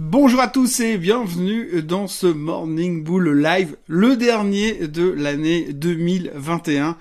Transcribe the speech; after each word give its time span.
Bonjour 0.00 0.38
à 0.38 0.46
tous 0.46 0.78
et 0.78 0.96
bienvenue 0.96 1.82
dans 1.82 2.06
ce 2.06 2.28
Morning 2.28 3.02
Bull 3.02 3.30
Live, 3.42 3.76
le 3.88 4.14
dernier 4.14 4.86
de 4.86 5.10
l'année 5.10 5.72
2021. 5.72 6.96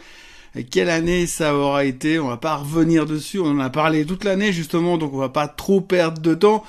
Quelle 0.72 0.90
année 0.90 1.28
ça 1.28 1.56
aura 1.56 1.86
été? 1.86 2.18
On 2.18 2.28
va 2.28 2.38
pas 2.38 2.56
revenir 2.56 3.06
dessus, 3.06 3.38
on 3.38 3.52
en 3.52 3.60
a 3.60 3.70
parlé 3.70 4.04
toute 4.04 4.24
l'année 4.24 4.52
justement, 4.52 4.98
donc 4.98 5.14
on 5.14 5.20
va 5.20 5.30
pas 5.30 5.48
trop 5.48 5.80
perdre 5.80 6.24
de 6.24 6.34
temps. 6.34 6.64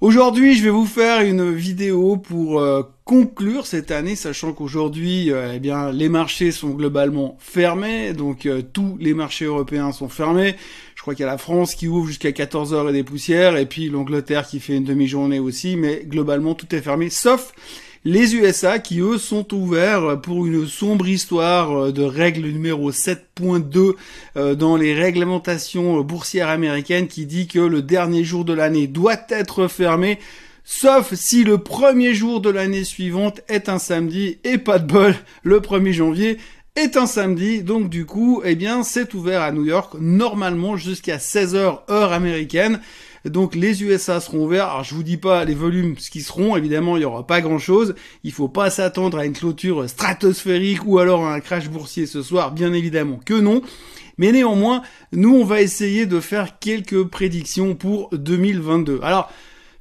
Aujourd'hui, 0.00 0.54
je 0.54 0.62
vais 0.62 0.70
vous 0.70 0.86
faire 0.86 1.22
une 1.22 1.52
vidéo 1.52 2.16
pour 2.16 2.60
euh, 2.60 2.82
conclure 3.04 3.66
cette 3.66 3.90
année, 3.90 4.14
sachant 4.14 4.52
qu'aujourd'hui, 4.52 5.32
euh, 5.32 5.54
eh 5.54 5.58
bien, 5.58 5.90
les 5.90 6.08
marchés 6.08 6.52
sont 6.52 6.70
globalement 6.70 7.36
fermés, 7.40 8.12
donc 8.12 8.46
euh, 8.46 8.62
tous 8.62 8.96
les 9.00 9.14
marchés 9.14 9.46
européens 9.46 9.90
sont 9.92 10.10
fermés. 10.10 10.54
Je 11.06 11.12
crois 11.12 11.14
qu'il 11.14 11.24
y 11.24 11.28
a 11.28 11.30
la 11.30 11.38
France 11.38 11.76
qui 11.76 11.86
ouvre 11.86 12.08
jusqu'à 12.08 12.32
14h 12.32 12.90
et 12.90 12.92
des 12.92 13.04
poussières, 13.04 13.56
et 13.56 13.66
puis 13.66 13.88
l'Angleterre 13.88 14.44
qui 14.44 14.58
fait 14.58 14.74
une 14.74 14.82
demi-journée 14.82 15.38
aussi, 15.38 15.76
mais 15.76 16.02
globalement 16.04 16.56
tout 16.56 16.74
est 16.74 16.80
fermé, 16.80 17.10
sauf 17.10 17.52
les 18.04 18.34
USA 18.34 18.80
qui 18.80 18.98
eux 18.98 19.16
sont 19.16 19.54
ouverts 19.54 20.20
pour 20.20 20.46
une 20.46 20.66
sombre 20.66 21.06
histoire 21.06 21.70
euh, 21.70 21.92
de 21.92 22.02
règle 22.02 22.48
numéro 22.48 22.90
7.2 22.90 23.94
euh, 24.36 24.56
dans 24.56 24.74
les 24.74 24.94
réglementations 24.94 26.00
boursières 26.00 26.48
américaines 26.48 27.06
qui 27.06 27.24
dit 27.24 27.46
que 27.46 27.60
le 27.60 27.82
dernier 27.82 28.24
jour 28.24 28.44
de 28.44 28.52
l'année 28.52 28.88
doit 28.88 29.26
être 29.28 29.68
fermé 29.68 30.18
sauf 30.68 31.14
si 31.14 31.44
le 31.44 31.58
premier 31.58 32.12
jour 32.12 32.40
de 32.40 32.50
l'année 32.50 32.82
suivante 32.82 33.40
est 33.48 33.68
un 33.68 33.78
samedi 33.78 34.38
et 34.42 34.58
pas 34.58 34.80
de 34.80 34.92
bol, 34.92 35.14
le 35.44 35.60
1er 35.60 35.92
janvier 35.92 36.38
est 36.76 36.96
un 36.96 37.06
samedi, 37.06 37.62
donc 37.62 37.88
du 37.88 38.04
coup, 38.04 38.42
eh 38.44 38.54
bien, 38.54 38.82
c'est 38.82 39.14
ouvert 39.14 39.42
à 39.42 39.50
New 39.50 39.64
York 39.64 39.94
normalement 39.98 40.76
jusqu'à 40.76 41.16
16h 41.16 41.80
heure 41.90 42.12
américaine. 42.12 42.80
Donc 43.24 43.56
les 43.56 43.82
USA 43.82 44.20
seront 44.20 44.44
ouverts. 44.44 44.68
Alors 44.68 44.84
je 44.84 44.94
vous 44.94 45.02
dis 45.02 45.16
pas 45.16 45.44
les 45.44 45.54
volumes 45.54 45.96
ce 45.98 46.10
qui 46.10 46.22
seront. 46.22 46.56
Évidemment, 46.56 46.96
il 46.96 47.02
y 47.02 47.04
aura 47.04 47.26
pas 47.26 47.40
grand 47.40 47.58
chose. 47.58 47.94
Il 48.22 48.30
faut 48.30 48.48
pas 48.48 48.70
s'attendre 48.70 49.18
à 49.18 49.26
une 49.26 49.32
clôture 49.32 49.88
stratosphérique 49.88 50.86
ou 50.86 50.98
alors 50.98 51.26
à 51.26 51.34
un 51.34 51.40
crash 51.40 51.68
boursier 51.68 52.06
ce 52.06 52.22
soir. 52.22 52.52
Bien 52.52 52.72
évidemment 52.72 53.18
que 53.24 53.34
non. 53.34 53.62
Mais 54.18 54.30
néanmoins, 54.30 54.82
nous 55.12 55.34
on 55.34 55.44
va 55.44 55.60
essayer 55.60 56.06
de 56.06 56.20
faire 56.20 56.58
quelques 56.60 57.04
prédictions 57.04 57.74
pour 57.74 58.10
2022. 58.12 59.00
Alors 59.02 59.32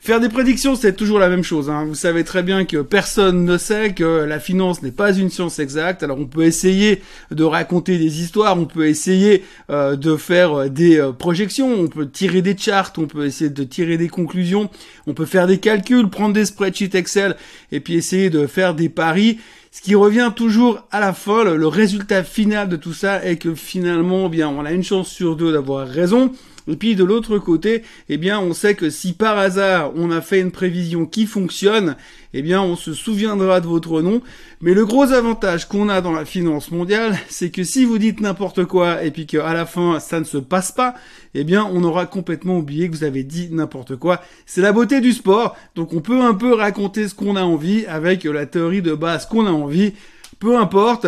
Faire 0.06 0.20
des 0.20 0.30
prédictions, 0.30 0.76
c'est 0.76 0.96
toujours 0.96 1.18
la 1.18 1.30
même 1.30 1.44
chose. 1.44 1.68
Hein. 1.68 1.86
Vous 1.86 1.96
savez 1.96 2.24
très 2.24 2.44
bien 2.44 2.66
que 2.66 2.84
personne 2.84 3.44
ne 3.44 3.58
sait 3.58 3.96
que 3.96 4.04
la 4.04 4.40
finance 4.40 4.84
n'est 4.84 4.92
pas 4.92 5.12
une 5.12 5.32
science 5.32 5.58
exacte. 5.58 6.04
Alors 6.04 6.20
on 6.20 6.28
peut 6.28 6.44
essayer 6.44 7.02
de 7.32 7.44
raconter 7.44 7.98
des 7.98 8.22
histoires, 8.22 8.56
on 8.56 8.66
peut 8.66 8.88
essayer 8.88 9.44
euh, 9.72 9.96
de 9.96 10.16
faire 10.16 10.54
euh, 10.54 10.70
des 10.70 11.00
euh, 11.00 11.12
projections, 11.12 11.74
on 11.74 11.88
peut 11.88 12.08
tirer 12.08 12.44
des 12.44 12.56
charts, 12.56 12.94
on 13.00 13.08
peut 13.08 13.26
essayer 13.26 13.50
de 13.50 13.64
tirer 13.64 13.98
des 13.98 14.08
conclusions, 14.08 14.70
on 15.08 15.16
peut 15.16 15.26
faire 15.26 15.48
des 15.48 15.58
calculs, 15.58 16.08
prendre 16.08 16.36
des 16.36 16.46
spreadsheets 16.46 16.96
Excel 16.96 17.36
et 17.72 17.80
puis 17.80 17.96
essayer 17.96 18.30
de 18.30 18.46
faire 18.46 18.76
des 18.76 18.90
paris. 18.90 19.40
Ce 19.72 19.82
qui 19.82 19.96
revient 19.96 20.32
toujours 20.36 20.88
à 20.92 21.00
la 21.00 21.14
fin, 21.14 21.44
le, 21.44 21.68
résultat 21.68 22.24
final 22.24 22.70
de 22.70 22.76
tout 22.76 22.94
ça 22.94 23.26
est 23.26 23.38
que 23.38 23.56
finalement, 23.56 24.28
eh 24.28 24.30
bien, 24.30 24.50
on 24.50 24.66
a 24.66 24.72
une 24.72 24.84
chance 24.84 25.10
sur 25.10 25.36
deux 25.36 25.52
d'avoir 25.52 25.88
raison. 25.88 26.32
Et 26.68 26.76
puis 26.76 26.96
de 26.96 27.04
l'autre 27.04 27.38
côté, 27.38 27.84
eh 28.10 28.18
bien, 28.18 28.40
on 28.40 28.54
sait 28.54 28.76
que 28.76 28.90
si 28.90 29.14
par 29.14 29.38
hasard 29.38 29.92
on 29.96 30.12
a 30.12 30.22
fait 30.22 30.40
une 30.40 30.52
prévision 30.52 31.06
qui 31.06 31.26
fonctionne, 31.26 31.96
eh 32.34 32.42
bien, 32.42 32.62
on 32.62 32.76
se 32.76 32.94
souviendra 32.94 33.62
de 33.62 33.68
votre 33.68 34.02
nom. 34.02 34.22
Mais 34.62 34.74
le 34.74 34.86
gros 34.86 35.12
avantage 35.12 35.68
qu'on 35.68 35.90
a 35.90 36.02
dans 36.02 36.12
la 36.12 36.26
finance 36.26 36.72
mondiale, 36.72 37.18
c'est 37.30 37.50
que 37.50 37.64
si 37.64 37.86
vous 37.86 37.98
dites 37.98 38.20
n'importe 38.20 38.66
quoi 38.66 39.04
et 39.04 39.12
puis 39.12 39.26
qu'à 39.26 39.54
la 39.54 39.66
fin 39.66 40.00
ça 40.00 40.20
ne 40.20 40.26
se 40.26 40.38
passe 40.38 40.72
pas, 40.72 40.96
eh 41.34 41.44
bien, 41.44 41.70
on 41.72 41.84
aura 41.84 42.06
complètement 42.06 42.58
oublié 42.58 42.90
que 42.90 42.96
vous 42.96 43.04
avez 43.04 43.24
dit 43.24 43.50
n'importe 43.52 43.96
quoi. 43.96 44.22
C'est 44.46 44.62
la 44.62 44.72
beauté 44.72 45.02
du 45.02 45.12
sport. 45.12 45.56
Donc, 45.76 45.94
on 45.94 46.02
peut 46.02 46.22
un 46.22 46.34
peu 46.34 46.54
raconter 46.54 47.08
ce 47.08 47.16
qu'on 47.16 47.36
a 47.36 47.44
envie 47.44 47.86
avec 47.86 48.24
la 48.24 48.46
théorie 48.46 48.82
de 48.82 48.94
base 48.94 49.26
qu'on 49.26 49.46
a 49.46 49.52
envie. 49.52 49.94
Peu 50.40 50.58
importe. 50.58 51.08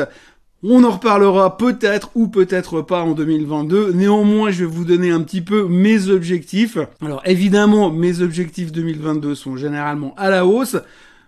On 0.70 0.84
en 0.84 0.92
reparlera 0.92 1.56
peut-être 1.56 2.10
ou 2.14 2.28
peut-être 2.28 2.82
pas 2.82 3.02
en 3.02 3.14
2022. 3.14 3.94
Néanmoins, 3.94 4.52
je 4.52 4.66
vais 4.66 4.70
vous 4.70 4.84
donner 4.84 5.12
un 5.12 5.22
petit 5.22 5.40
peu 5.40 5.66
mes 5.66 6.10
objectifs. 6.10 6.78
Alors 7.02 7.22
évidemment, 7.24 7.90
mes 7.90 8.20
objectifs 8.20 8.74
2022 8.74 9.34
sont 9.34 9.56
généralement 9.56 10.14
à 10.18 10.30
la 10.30 10.46
hausse. 10.46 10.76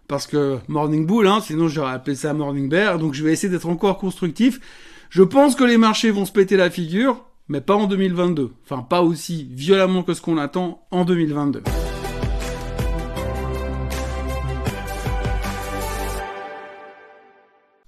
Parce 0.10 0.28
que 0.28 0.58
Morning 0.68 1.06
Bull, 1.06 1.26
hein, 1.26 1.40
sinon 1.42 1.70
j'aurais 1.70 1.94
appelé 1.94 2.18
ça 2.18 2.34
Morning 2.34 2.68
Bear. 2.68 3.00
Donc 3.00 3.14
je 3.14 3.24
vais 3.24 3.32
essayer 3.32 3.48
d'être 3.48 3.70
encore 3.70 3.98
constructif. 3.98 4.60
Je 5.10 5.24
pense 5.24 5.56
que 5.56 5.64
les 5.64 5.78
marchés 5.78 6.12
vont 6.12 6.26
se 6.26 6.34
péter 6.34 6.58
la 6.58 6.70
figure, 6.70 7.24
mais 7.48 7.62
pas 7.62 7.76
en 7.76 7.88
2022. 7.88 8.52
Enfin, 8.66 8.82
pas 8.82 9.02
aussi 9.04 9.48
violemment 9.50 10.04
que 10.04 10.16
ce 10.16 10.22
qu'on 10.22 10.38
attend 10.38 10.86
en 10.92 11.06
2022. 11.06 11.64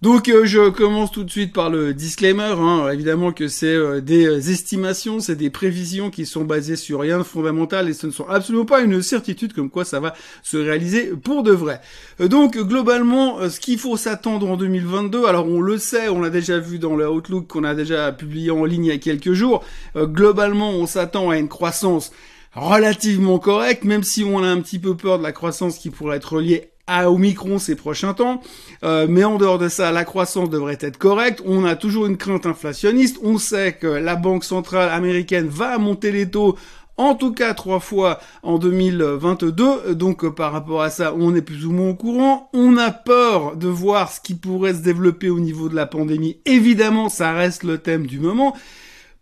Donc 0.01 0.29
euh, 0.29 0.45
je 0.45 0.69
commence 0.69 1.11
tout 1.11 1.23
de 1.23 1.29
suite 1.29 1.53
par 1.53 1.69
le 1.69 1.93
disclaimer. 1.93 2.55
Hein. 2.57 2.89
Évidemment 2.91 3.31
que 3.31 3.47
c'est 3.47 3.67
euh, 3.67 4.01
des 4.01 4.25
euh, 4.25 4.37
estimations, 4.37 5.19
c'est 5.19 5.35
des 5.35 5.51
prévisions 5.51 6.09
qui 6.09 6.25
sont 6.25 6.43
basées 6.43 6.75
sur 6.75 7.01
rien 7.01 7.19
de 7.19 7.23
fondamental 7.23 7.87
et 7.87 7.93
ce 7.93 8.07
ne 8.07 8.11
sont 8.11 8.27
absolument 8.27 8.65
pas 8.65 8.81
une 8.81 9.03
certitude 9.03 9.53
comme 9.53 9.69
quoi 9.69 9.85
ça 9.85 9.99
va 9.99 10.15
se 10.41 10.57
réaliser 10.57 11.11
pour 11.23 11.43
de 11.43 11.51
vrai. 11.51 11.81
donc 12.19 12.57
globalement, 12.57 13.47
ce 13.47 13.59
qu'il 13.59 13.77
faut 13.77 13.95
s'attendre 13.95 14.49
en 14.49 14.57
2022, 14.57 15.25
alors 15.25 15.45
on 15.47 15.61
le 15.61 15.77
sait, 15.77 16.09
on 16.09 16.19
l'a 16.19 16.31
déjà 16.31 16.57
vu 16.57 16.79
dans 16.79 16.95
le 16.95 17.07
Outlook 17.07 17.47
qu'on 17.47 17.63
a 17.63 17.75
déjà 17.75 18.11
publié 18.11 18.49
en 18.49 18.65
ligne 18.65 18.85
il 18.85 18.89
y 18.89 18.91
a 18.91 18.97
quelques 18.97 19.33
jours. 19.33 19.63
globalement, 19.95 20.71
on 20.71 20.87
s'attend 20.87 21.29
à 21.29 21.37
une 21.37 21.47
croissance 21.47 22.11
relativement 22.55 23.37
correcte, 23.37 23.83
même 23.83 24.03
si 24.03 24.23
on 24.23 24.43
a 24.43 24.47
un 24.47 24.61
petit 24.61 24.79
peu 24.79 24.97
peur 24.97 25.19
de 25.19 25.23
la 25.23 25.31
croissance 25.31 25.77
qui 25.77 25.91
pourrait 25.91 26.17
être 26.17 26.39
liée 26.39 26.70
à 26.87 27.09
Omicron 27.09 27.59
ces 27.59 27.75
prochains 27.75 28.13
temps. 28.13 28.41
Euh, 28.83 29.07
mais 29.09 29.23
en 29.23 29.37
dehors 29.37 29.57
de 29.57 29.69
ça, 29.69 29.91
la 29.91 30.05
croissance 30.05 30.49
devrait 30.49 30.77
être 30.81 30.97
correcte. 30.97 31.41
On 31.45 31.65
a 31.65 31.75
toujours 31.75 32.05
une 32.05 32.17
crainte 32.17 32.45
inflationniste. 32.45 33.17
On 33.23 33.37
sait 33.37 33.73
que 33.73 33.87
la 33.87 34.15
Banque 34.15 34.43
centrale 34.43 34.89
américaine 34.89 35.47
va 35.47 35.77
monter 35.77 36.11
les 36.11 36.29
taux 36.29 36.55
en 36.97 37.15
tout 37.15 37.33
cas 37.33 37.53
trois 37.53 37.79
fois 37.79 38.19
en 38.43 38.59
2022. 38.59 39.95
Donc 39.95 40.23
euh, 40.23 40.31
par 40.31 40.51
rapport 40.51 40.81
à 40.81 40.89
ça, 40.89 41.13
on 41.17 41.35
est 41.35 41.41
plus 41.41 41.65
ou 41.65 41.71
moins 41.71 41.89
au 41.89 41.95
courant. 41.95 42.49
On 42.53 42.77
a 42.77 42.91
peur 42.91 43.55
de 43.55 43.67
voir 43.67 44.11
ce 44.11 44.21
qui 44.21 44.35
pourrait 44.35 44.73
se 44.73 44.81
développer 44.81 45.29
au 45.29 45.39
niveau 45.39 45.69
de 45.69 45.75
la 45.75 45.85
pandémie. 45.85 46.37
Évidemment, 46.45 47.09
ça 47.09 47.33
reste 47.33 47.63
le 47.63 47.77
thème 47.77 48.05
du 48.05 48.19
moment. 48.19 48.55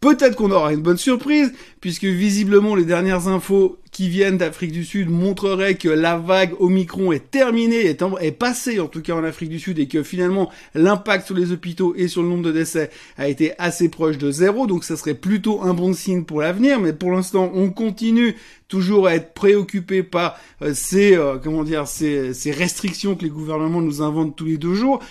Peut-être 0.02 0.38
qu'on 0.38 0.52
aura 0.52 0.72
une 0.72 0.82
bonne 0.82 0.98
surprise, 0.98 1.52
puisque 1.82 2.06
visiblement 2.06 2.74
les 2.74 2.86
dernières 2.86 3.28
infos 3.28 3.80
qui 4.00 4.08
viennent 4.08 4.38
d'Afrique 4.38 4.72
du 4.72 4.86
Sud 4.86 5.10
montreraient 5.10 5.76
que 5.76 5.90
la 5.90 6.18
vague 6.18 6.54
Omicron 6.62 7.12
est 7.12 7.32
terminée, 7.32 7.82
est, 7.82 8.02
est 8.22 8.32
passée 8.32 8.80
en 8.80 8.88
tout 8.88 9.02
cas 9.02 9.14
en 9.14 9.26
Afrique 9.26 9.50
du 9.50 9.60
Sud, 9.60 9.78
et 9.78 9.90
que 9.90 10.04
finalement 10.04 10.50
l'impact 10.74 11.26
sur 11.26 11.36
les 11.36 11.52
hôpitaux 11.52 11.94
et 11.98 12.08
sur 12.08 12.24
le 12.24 12.30
nombre 12.30 12.44
de 12.44 12.54
décès 12.54 12.92
a 13.18 13.28
été 13.28 13.52
assez 13.58 13.90
proche 13.90 14.18
de 14.18 14.32
zéro, 14.32 14.68
donc 14.68 14.86
ça 14.86 14.96
serait 14.96 15.16
plutôt 15.16 15.62
un 15.64 15.74
bon 15.74 15.92
signe 15.92 16.24
pour 16.24 16.40
l'avenir, 16.40 16.80
mais 16.80 16.94
pour 16.94 17.12
l'instant 17.12 17.52
on 17.54 17.72
continue 17.72 18.38
toujours 18.70 19.06
à 19.06 19.16
être 19.16 19.34
préoccupé 19.34 20.02
par 20.02 20.40
euh, 20.62 20.74
ces, 20.74 21.18
euh, 21.18 21.36
comment 21.38 21.66
dire, 21.66 21.86
ces, 21.86 22.34
ces 22.34 22.52
restrictions 22.52 23.16
que 23.18 23.24
les 23.24 23.30
gouvernements 23.30 23.82
nous 23.82 24.02
inventent 24.02 24.38
tous 24.38 24.46
les 24.46 24.58
deux 24.58 24.76
jours. 24.76 25.02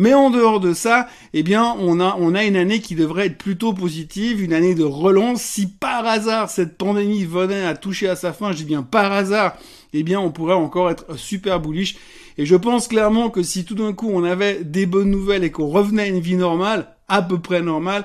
Mais 0.00 0.14
en 0.14 0.30
dehors 0.30 0.60
de 0.60 0.74
ça, 0.74 1.08
eh 1.34 1.42
bien, 1.42 1.74
on 1.80 1.98
a, 1.98 2.16
on 2.20 2.36
a 2.36 2.44
une 2.44 2.54
année 2.54 2.78
qui 2.78 2.94
devrait 2.94 3.26
être 3.26 3.36
plutôt 3.36 3.72
positive, 3.72 4.40
une 4.40 4.52
année 4.52 4.76
de 4.76 4.84
relance. 4.84 5.42
Si 5.42 5.66
par 5.66 6.06
hasard 6.06 6.50
cette 6.50 6.78
pandémie 6.78 7.24
venait 7.24 7.64
à 7.64 7.74
toucher 7.74 8.08
à 8.08 8.14
sa 8.14 8.32
fin, 8.32 8.52
je 8.52 8.58
dis 8.58 8.64
bien 8.64 8.84
par 8.84 9.10
hasard, 9.10 9.56
eh 9.92 10.04
bien, 10.04 10.20
on 10.20 10.30
pourrait 10.30 10.54
encore 10.54 10.88
être 10.88 11.18
super 11.18 11.58
bullish. 11.58 11.96
Et 12.36 12.46
je 12.46 12.54
pense 12.54 12.86
clairement 12.86 13.28
que 13.28 13.42
si 13.42 13.64
tout 13.64 13.74
d'un 13.74 13.92
coup 13.92 14.08
on 14.08 14.22
avait 14.22 14.62
des 14.62 14.86
bonnes 14.86 15.10
nouvelles 15.10 15.42
et 15.42 15.50
qu'on 15.50 15.66
revenait 15.66 16.04
à 16.04 16.06
une 16.06 16.20
vie 16.20 16.36
normale, 16.36 16.94
à 17.08 17.20
peu 17.20 17.40
près 17.40 17.60
normale, 17.60 18.04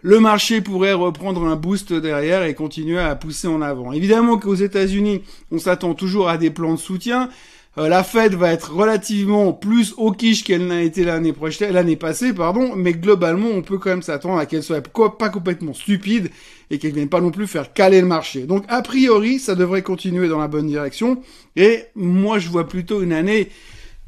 le 0.00 0.20
marché 0.20 0.62
pourrait 0.62 0.94
reprendre 0.94 1.44
un 1.44 1.56
boost 1.56 1.92
derrière 1.92 2.44
et 2.44 2.54
continuer 2.54 3.00
à 3.00 3.16
pousser 3.16 3.48
en 3.48 3.60
avant. 3.60 3.92
Évidemment 3.92 4.38
qu'aux 4.38 4.54
États-Unis, 4.54 5.20
on 5.50 5.58
s'attend 5.58 5.92
toujours 5.92 6.30
à 6.30 6.38
des 6.38 6.50
plans 6.50 6.72
de 6.72 6.78
soutien. 6.78 7.28
Euh, 7.76 7.88
la 7.88 8.04
Fed 8.04 8.34
va 8.34 8.52
être 8.52 8.72
relativement 8.72 9.52
plus 9.52 9.94
au 9.96 10.12
quiche 10.12 10.44
qu'elle 10.44 10.66
n'a 10.66 10.82
été 10.82 11.04
l'année 11.04 11.32
prochaine, 11.32 11.72
l'année 11.72 11.96
passée, 11.96 12.32
pardon, 12.32 12.76
mais 12.76 12.92
globalement, 12.92 13.48
on 13.48 13.62
peut 13.62 13.78
quand 13.78 13.90
même 13.90 14.02
s'attendre 14.02 14.38
à 14.38 14.46
qu'elle 14.46 14.62
soit 14.62 14.80
pas 14.80 15.28
complètement 15.28 15.74
stupide 15.74 16.30
et 16.70 16.78
qu'elle 16.78 16.92
vienne 16.92 17.08
pas 17.08 17.20
non 17.20 17.32
plus 17.32 17.48
faire 17.48 17.72
caler 17.72 18.00
le 18.00 18.06
marché. 18.06 18.42
Donc, 18.42 18.64
a 18.68 18.80
priori, 18.82 19.40
ça 19.40 19.56
devrait 19.56 19.82
continuer 19.82 20.28
dans 20.28 20.38
la 20.38 20.48
bonne 20.48 20.68
direction. 20.68 21.20
Et 21.56 21.84
moi, 21.96 22.38
je 22.38 22.48
vois 22.48 22.68
plutôt 22.68 23.02
une 23.02 23.12
année 23.12 23.48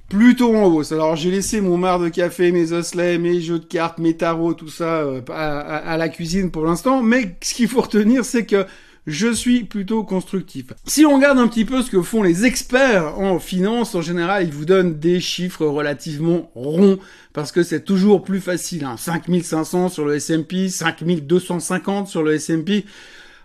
plutôt 0.09 0.55
en 0.55 0.67
hausse. 0.67 0.93
Alors 0.93 1.17
j'ai 1.17 1.31
laissé 1.31 1.61
mon 1.61 1.77
mar 1.77 1.99
de 1.99 2.09
café, 2.09 2.53
mes 2.53 2.73
osselets, 2.73 3.19
mes 3.19 3.41
jeux 3.41 3.59
de 3.59 3.65
cartes, 3.65 3.99
mes 3.99 4.17
tarots, 4.17 4.55
tout 4.55 4.69
ça 4.69 5.01
euh, 5.01 5.21
à, 5.29 5.97
la 5.97 6.09
cuisine 6.09 6.51
pour 6.51 6.65
l'instant. 6.65 7.03
Mais 7.03 7.37
ce 7.43 7.55
qu'il 7.55 7.69
faut 7.69 7.81
retenir, 7.81 8.25
c'est 8.25 8.47
que 8.47 8.67
je 9.07 9.33
suis 9.33 9.65
plutôt 9.65 10.03
constructif. 10.03 10.67
Si 10.85 11.07
on 11.07 11.15
regarde 11.17 11.39
un 11.39 11.47
petit 11.47 11.65
peu 11.65 11.83
ce 11.83 11.91
que 11.91 12.03
font 12.03 12.23
les 12.23 12.45
experts 12.45 13.19
en 13.19 13.39
finance, 13.39 13.95
en 13.95 14.03
général, 14.03 14.45
ils 14.45 14.53
vous 14.53 14.65
donnent 14.65 14.99
des 14.99 15.21
chiffres 15.21 15.65
relativement 15.65 16.51
ronds, 16.55 16.99
parce 17.33 17.53
que 17.53 17.63
c'est 17.63 17.85
toujours 17.85 18.23
plus 18.25 18.41
facile. 18.41 18.85
Hein. 18.85 18.97
5500 18.97 19.91
sur 19.91 20.05
le 20.05 20.17
S&P, 20.17 20.69
5250 20.69 22.09
sur 22.09 22.23
le 22.23 22.35
S&P. 22.35 22.85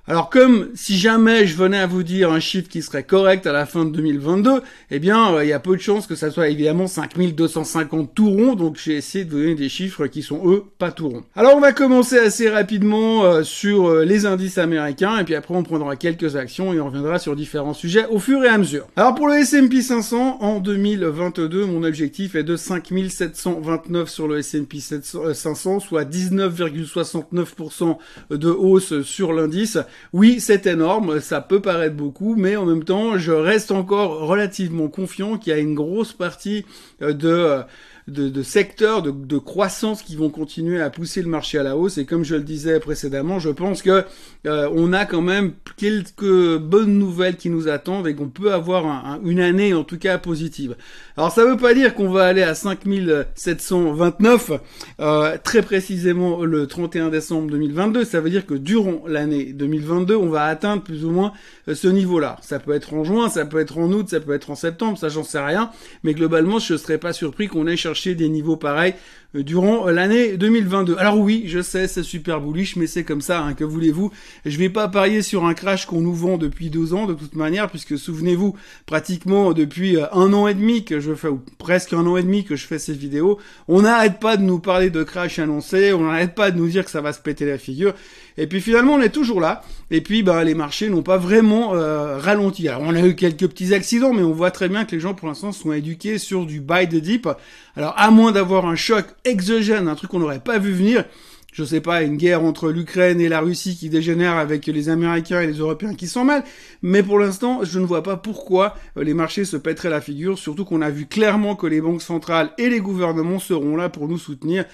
Alors 0.08 0.32
comme 0.32 0.70
si 0.74 0.98
jamais 0.98 1.46
je 1.46 1.56
venais 1.56 1.78
à 1.78 1.86
vous 1.86 2.02
dire 2.02 2.32
un 2.32 2.40
chiffre 2.40 2.68
qui 2.68 2.82
serait 2.82 3.04
correct 3.04 3.46
à 3.46 3.52
la 3.52 3.68
fin 3.68 3.86
de 3.86 3.92
2022, 3.92 4.64
eh 4.90 4.98
bien 4.98 5.32
euh, 5.32 5.44
il 5.44 5.50
y 5.50 5.54
a 5.54 5.60
peu 5.60 5.76
de 5.76 5.82
chances 5.82 6.08
que 6.08 6.16
ça 6.16 6.32
soit 6.32 6.50
évidemment 6.50 6.88
5250 6.88 8.16
tout 8.16 8.32
rond, 8.32 8.56
donc 8.56 8.80
j'ai 8.84 8.96
essayé 8.96 9.26
de 9.26 9.30
vous 9.30 9.38
donner 9.38 9.54
des 9.54 9.70
chiffres 9.70 10.08
qui 10.08 10.24
sont 10.24 10.42
eux 10.46 10.64
pas 10.80 10.92
tout 10.92 11.08
ronds. 11.08 11.24
Alors 11.36 11.56
on 11.56 11.60
va 11.60 11.72
commencer 11.72 12.18
assez 12.18 12.50
rapidement 12.50 13.26
euh, 13.26 13.44
sur 13.44 13.90
euh, 13.90 14.04
les 14.04 14.26
indices 14.26 14.58
américains 14.58 15.20
et 15.20 15.24
puis 15.24 15.36
après 15.36 15.54
on 15.54 15.62
prendra 15.62 15.96
quelques 15.96 16.36
actions 16.36 16.74
et 16.74 16.82
on 16.82 16.88
reviendra 16.88 17.20
sur 17.20 17.36
différents 17.36 17.76
sujets 17.76 18.08
au 18.08 18.18
fur 18.18 18.44
et 18.44 18.48
à 18.48 18.58
mesure. 18.58 18.88
Alors 18.96 19.14
pour 19.14 19.28
le 19.28 19.36
S&P 19.36 19.84
500 19.84 20.40
en 20.42 20.60
2022, 20.60 21.68
mon 21.68 21.84
objectif 21.84 22.34
est 22.34 22.44
de 22.44 22.56
5729 22.56 24.10
sur 24.10 24.28
le 24.28 24.40
S&P 24.40 24.80
500, 24.80 25.80
soit 25.80 26.06
19,69% 26.06 27.98
de 28.32 28.50
hausse 28.50 29.04
sur 29.04 29.32
l'indice. 29.32 29.78
Oui, 30.14 30.40
c'est 30.40 30.68
énorme, 30.68 31.20
ça 31.20 31.42
peut 31.42 31.62
paraître 31.62 31.96
beaucoup, 31.96 32.36
mais 32.36 32.56
en 32.56 32.66
même 32.66 32.84
temps, 32.84 33.18
je 33.18 33.32
reste 33.32 33.72
encore 33.72 34.28
relativement 34.28 34.88
confiant 34.88 35.38
qu'il 35.38 35.52
y 35.52 35.56
a 35.56 35.60
une 35.60 35.76
grosse 35.76 36.14
partie 36.14 36.66
euh, 37.02 37.64
de 38.08 38.44
secteurs 38.44 39.02
de, 39.02 39.38
croissance 39.38 40.02
qui 40.02 40.16
vont 40.16 40.30
continuer 40.30 40.82
à 40.82 40.90
pousser 40.90 41.22
le 41.22 41.30
marché 41.30 41.58
à 41.58 41.64
la 41.64 41.76
hausse. 41.78 41.98
Et 41.98 42.06
comme 42.06 42.24
je 42.24 42.36
le 42.36 42.44
disais 42.44 42.80
précédemment, 42.80 43.40
je 43.40 43.50
pense 43.50 43.82
que 43.82 44.04
euh, 44.46 44.70
on 44.74 44.94
a 44.94 45.06
quand 45.06 45.22
même 45.22 45.54
quelques 45.78 46.58
bonnes 46.58 46.98
nouvelles 46.98 47.38
qui 47.38 47.50
nous 47.50 47.68
attendent 47.68 48.08
et 48.08 48.16
qu'on 48.16 48.30
peut 48.30 48.54
avoir 48.54 49.20
une 49.24 49.40
année 49.40 49.74
en 49.74 49.84
tout 49.84 49.98
cas 49.98 50.18
positive. 50.18 50.76
Alors 51.18 51.32
ça 51.32 51.46
veut 51.46 51.58
pas 51.58 51.74
dire 51.74 51.96
qu'on 51.96 52.10
va 52.10 52.26
aller 52.26 52.44
à 52.44 52.56
5729 52.56 54.52
euh, 55.00 55.38
très 55.44 55.62
précisément 55.62 56.44
le 56.44 56.68
31 56.68 57.10
décembre 57.10 57.52
2022. 57.52 58.04
Ça 58.04 58.20
veut 58.22 58.30
dire 58.30 58.46
que 58.46 58.56
durant 58.56 59.04
l'année 59.08 59.54
2022, 59.54 60.16
on 60.16 60.30
va 60.30 60.46
atteindre 60.46 60.84
plus 60.84 61.06
ou 61.06 61.12
moins 61.12 61.34
euh, 61.68 61.76
ce 61.76 61.88
niveau-là. 61.88 62.38
Ça 62.42 62.60
peut 62.60 62.74
être 62.74 62.94
en 62.94 63.04
juin, 63.04 63.30
ça 63.30 63.46
peut 63.46 63.60
être 63.60 63.78
en 63.78 63.92
août, 63.92 64.10
ça 64.10 64.20
peut 64.20 64.34
être 64.34 64.50
en 64.50 64.56
septembre, 64.56 64.98
ça 64.98 65.10
j'en 65.10 65.24
sais 65.24 65.40
rien. 65.40 65.72
Mais 66.04 66.14
globalement, 66.14 66.60
je 66.60 66.74
ne 66.74 66.78
serais 66.78 66.98
pas 66.98 67.14
surpris 67.14 67.48
qu'on 67.48 67.68
ait 67.68 67.78
cherché 67.78 67.91
des 67.94 68.30
niveaux 68.30 68.58
pareils 68.58 68.96
euh, 69.36 69.44
durant 69.44 69.88
l'année 69.88 70.38
2022. 70.38 70.96
Alors 70.98 71.18
oui, 71.20 71.44
je 71.48 71.62
sais, 71.62 71.88
c'est 71.88 72.04
super 72.04 72.42
bullish, 72.42 72.76
mais 72.76 72.88
c'est 72.88 73.04
comme 73.04 73.22
ça, 73.22 73.42
hein, 73.42 73.54
que 73.54 73.64
voulez-vous? 73.64 74.12
Je 74.46 74.58
vais 74.58 74.70
pas 74.70 74.88
parier 74.88 75.22
sur 75.22 75.46
un 75.46 75.54
crash 75.54 75.86
qu'on 75.86 76.02
nous 76.02 76.14
vend 76.14 76.38
depuis 76.38 76.70
deux 76.70 76.94
ans, 76.94 77.06
de 77.06 77.14
toute 77.14 77.36
manière, 77.36 77.70
puisque 77.70 77.98
souvenez-vous, 77.98 78.56
pratiquement 78.86 79.54
depuis 79.54 79.98
euh, 79.98 80.06
un 80.14 80.34
an 80.34 80.48
et 80.48 80.54
demi 80.54 80.84
que 80.84 81.00
je 81.00 81.14
fais, 81.14 81.30
ou 81.30 81.42
presque 81.58 81.94
un 81.94 82.06
an 82.06 82.18
et 82.18 82.24
demi 82.24 82.44
que 82.44 82.56
je 82.56 82.66
fais 82.66 82.80
ces 82.80 82.94
vidéos, 82.94 83.38
on 83.68 83.82
n'arrête 83.82 84.20
pas 84.20 84.38
de 84.38 84.44
nous 84.44 84.60
parler 84.60 84.90
de 84.90 85.04
crash 85.04 85.40
annoncé, 85.40 85.94
on 85.94 86.06
n'arrête 86.06 86.36
pas 86.36 86.52
de 86.52 86.58
nous 86.58 86.68
dire 86.68 86.84
que 86.84 86.92
ça 86.92 87.02
va 87.02 87.14
se 87.14 87.22
péter 87.22 87.46
la 87.46 87.58
figure, 87.58 87.94
et 88.38 88.48
puis 88.48 88.62
finalement 88.62 88.94
on 88.94 89.02
est 89.02 89.10
toujours 89.10 89.42
là, 89.42 89.64
et 89.90 90.02
puis 90.02 90.24
bah, 90.24 90.44
les 90.44 90.56
marchés 90.56 90.90
n'ont 90.90 91.04
pas 91.04 91.18
vraiment 91.18 91.76
euh, 91.76 92.18
ralenti. 92.18 92.68
Alors 92.68 92.82
on 92.84 92.96
a 92.96 93.02
eu 93.02 93.16
quelques 93.16 93.48
petits 93.48 93.74
accidents, 93.74 94.14
mais 94.14 94.24
on 94.24 94.32
voit 94.32 94.52
très 94.52 94.70
bien 94.70 94.86
que 94.86 94.96
les 94.96 95.02
gens 95.02 95.14
pour 95.14 95.28
l'instant 95.28 95.52
sont 95.52 95.74
éduqués 95.74 96.18
sur 96.18 96.46
du 96.46 96.62
buy 96.62 96.88
the 96.88 96.96
dip. 96.96 97.28
Alors 97.76 97.94
à 97.98 98.12
moins 98.12 98.32
d'avoir 98.32 98.66
un 98.66 98.76
choc 98.76 99.06
exogène, 99.26 99.88
un 99.88 99.96
truc 99.96 100.12
qu'on 100.12 100.20
n'aurait 100.20 100.40
pas 100.40 100.60
vu 100.60 100.72
venir, 100.72 101.06
je 101.52 101.66
sais 101.66 101.82
pas, 101.82 102.02
une 102.02 102.16
guerre 102.16 102.44
entre 102.44 102.72
l'Ukraine 102.72 103.20
et 103.20 103.28
la 103.28 103.42
Russie 103.42 103.76
qui 103.76 103.90
dégénère 103.90 104.38
avec 104.38 104.66
les 104.68 104.88
Américains 104.88 105.42
et 105.42 105.48
les 105.48 105.58
Européens 105.58 105.96
qui 105.96 106.08
s'en 106.08 106.24
mêlent. 106.24 106.44
Mais 106.82 107.04
pour 107.04 107.20
l'instant, 107.20 107.60
je 107.64 107.80
ne 107.80 107.86
vois 107.86 108.04
pas 108.04 108.16
pourquoi 108.16 108.76
euh, 108.98 109.04
les 109.04 109.14
marchés 109.14 109.44
se 109.44 109.58
pèteraient 109.58 109.90
la 109.90 110.02
figure, 110.02 110.38
surtout 110.38 110.64
qu'on 110.64 110.82
a 110.82 110.90
vu 110.90 111.06
clairement 111.08 111.56
que 111.56 111.68
les 111.68 111.82
banques 111.82 112.02
centrales 112.02 112.52
et 112.58 112.70
les 112.70 112.80
gouvernements 112.80 113.40
seront 113.40 113.76
là 113.76 113.90
pour 113.90 114.08
nous 114.08 114.18
soutenir. 114.18 114.66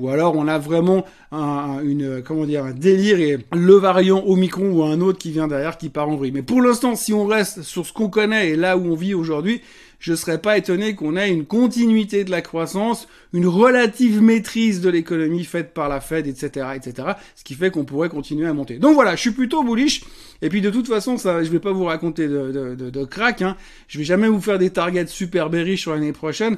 Ou 0.00 0.08
alors 0.08 0.34
on 0.36 0.48
a 0.48 0.58
vraiment 0.58 1.04
un, 1.30 1.80
une, 1.84 2.22
comment 2.22 2.46
dire, 2.46 2.64
un 2.64 2.72
délire 2.72 3.20
et 3.20 3.38
le 3.52 3.74
variant 3.74 4.24
Omicron 4.26 4.70
ou 4.72 4.82
un 4.82 5.00
autre 5.00 5.18
qui 5.18 5.30
vient 5.30 5.46
derrière 5.46 5.78
qui 5.78 5.88
part 5.88 6.08
en 6.08 6.16
vrille. 6.16 6.32
Mais 6.32 6.42
pour 6.42 6.62
l'instant, 6.62 6.96
si 6.96 7.12
on 7.12 7.26
reste 7.26 7.62
sur 7.62 7.86
ce 7.86 7.92
qu'on 7.92 8.08
connaît 8.08 8.50
et 8.50 8.56
là 8.56 8.76
où 8.76 8.86
on 8.86 8.94
vit 8.94 9.14
aujourd'hui, 9.14 9.60
je 10.00 10.14
serais 10.14 10.38
pas 10.38 10.56
étonné 10.56 10.94
qu'on 10.94 11.14
ait 11.14 11.30
une 11.30 11.44
continuité 11.44 12.24
de 12.24 12.30
la 12.30 12.40
croissance, 12.40 13.06
une 13.34 13.46
relative 13.46 14.22
maîtrise 14.22 14.80
de 14.80 14.88
l'économie 14.88 15.44
faite 15.44 15.74
par 15.74 15.90
la 15.90 16.00
Fed, 16.00 16.26
etc., 16.26 16.68
etc., 16.74 17.08
ce 17.36 17.44
qui 17.44 17.54
fait 17.54 17.70
qu'on 17.70 17.84
pourrait 17.84 18.08
continuer 18.08 18.46
à 18.46 18.54
monter. 18.54 18.78
Donc 18.78 18.94
voilà, 18.94 19.14
je 19.14 19.20
suis 19.20 19.30
plutôt 19.32 19.62
bullish. 19.62 20.02
Et 20.40 20.48
puis 20.48 20.62
de 20.62 20.70
toute 20.70 20.88
façon, 20.88 21.18
ça, 21.18 21.44
je 21.44 21.50
vais 21.50 21.60
pas 21.60 21.72
vous 21.72 21.84
raconter 21.84 22.28
de, 22.28 22.50
de, 22.50 22.74
de, 22.74 22.88
de 22.88 23.04
crack. 23.04 23.42
Hein. 23.42 23.56
Je 23.88 23.98
vais 23.98 24.04
jamais 24.04 24.28
vous 24.28 24.40
faire 24.40 24.58
des 24.58 24.70
targets 24.70 25.06
super 25.06 25.50
bearish 25.50 25.82
sur 25.82 25.92
l'année 25.92 26.12
prochaine. 26.12 26.56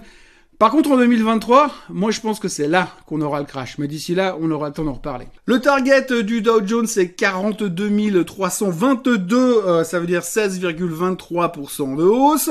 Par 0.62 0.70
contre, 0.70 0.92
en 0.92 0.96
2023, 0.96 1.72
moi 1.88 2.12
je 2.12 2.20
pense 2.20 2.38
que 2.38 2.46
c'est 2.46 2.68
là 2.68 2.90
qu'on 3.06 3.20
aura 3.20 3.40
le 3.40 3.46
crash. 3.46 3.78
Mais 3.78 3.88
d'ici 3.88 4.14
là, 4.14 4.36
on 4.40 4.48
aura 4.52 4.68
le 4.68 4.72
temps 4.72 4.84
d'en 4.84 4.92
reparler. 4.92 5.26
Le 5.44 5.60
target 5.60 6.22
du 6.22 6.40
Dow 6.40 6.64
Jones, 6.64 6.86
c'est 6.86 7.08
42 7.08 8.22
322. 8.22 9.36
Euh, 9.36 9.82
ça 9.82 9.98
veut 9.98 10.06
dire 10.06 10.20
16,23% 10.20 11.96
de 11.96 12.04
hausse. 12.04 12.48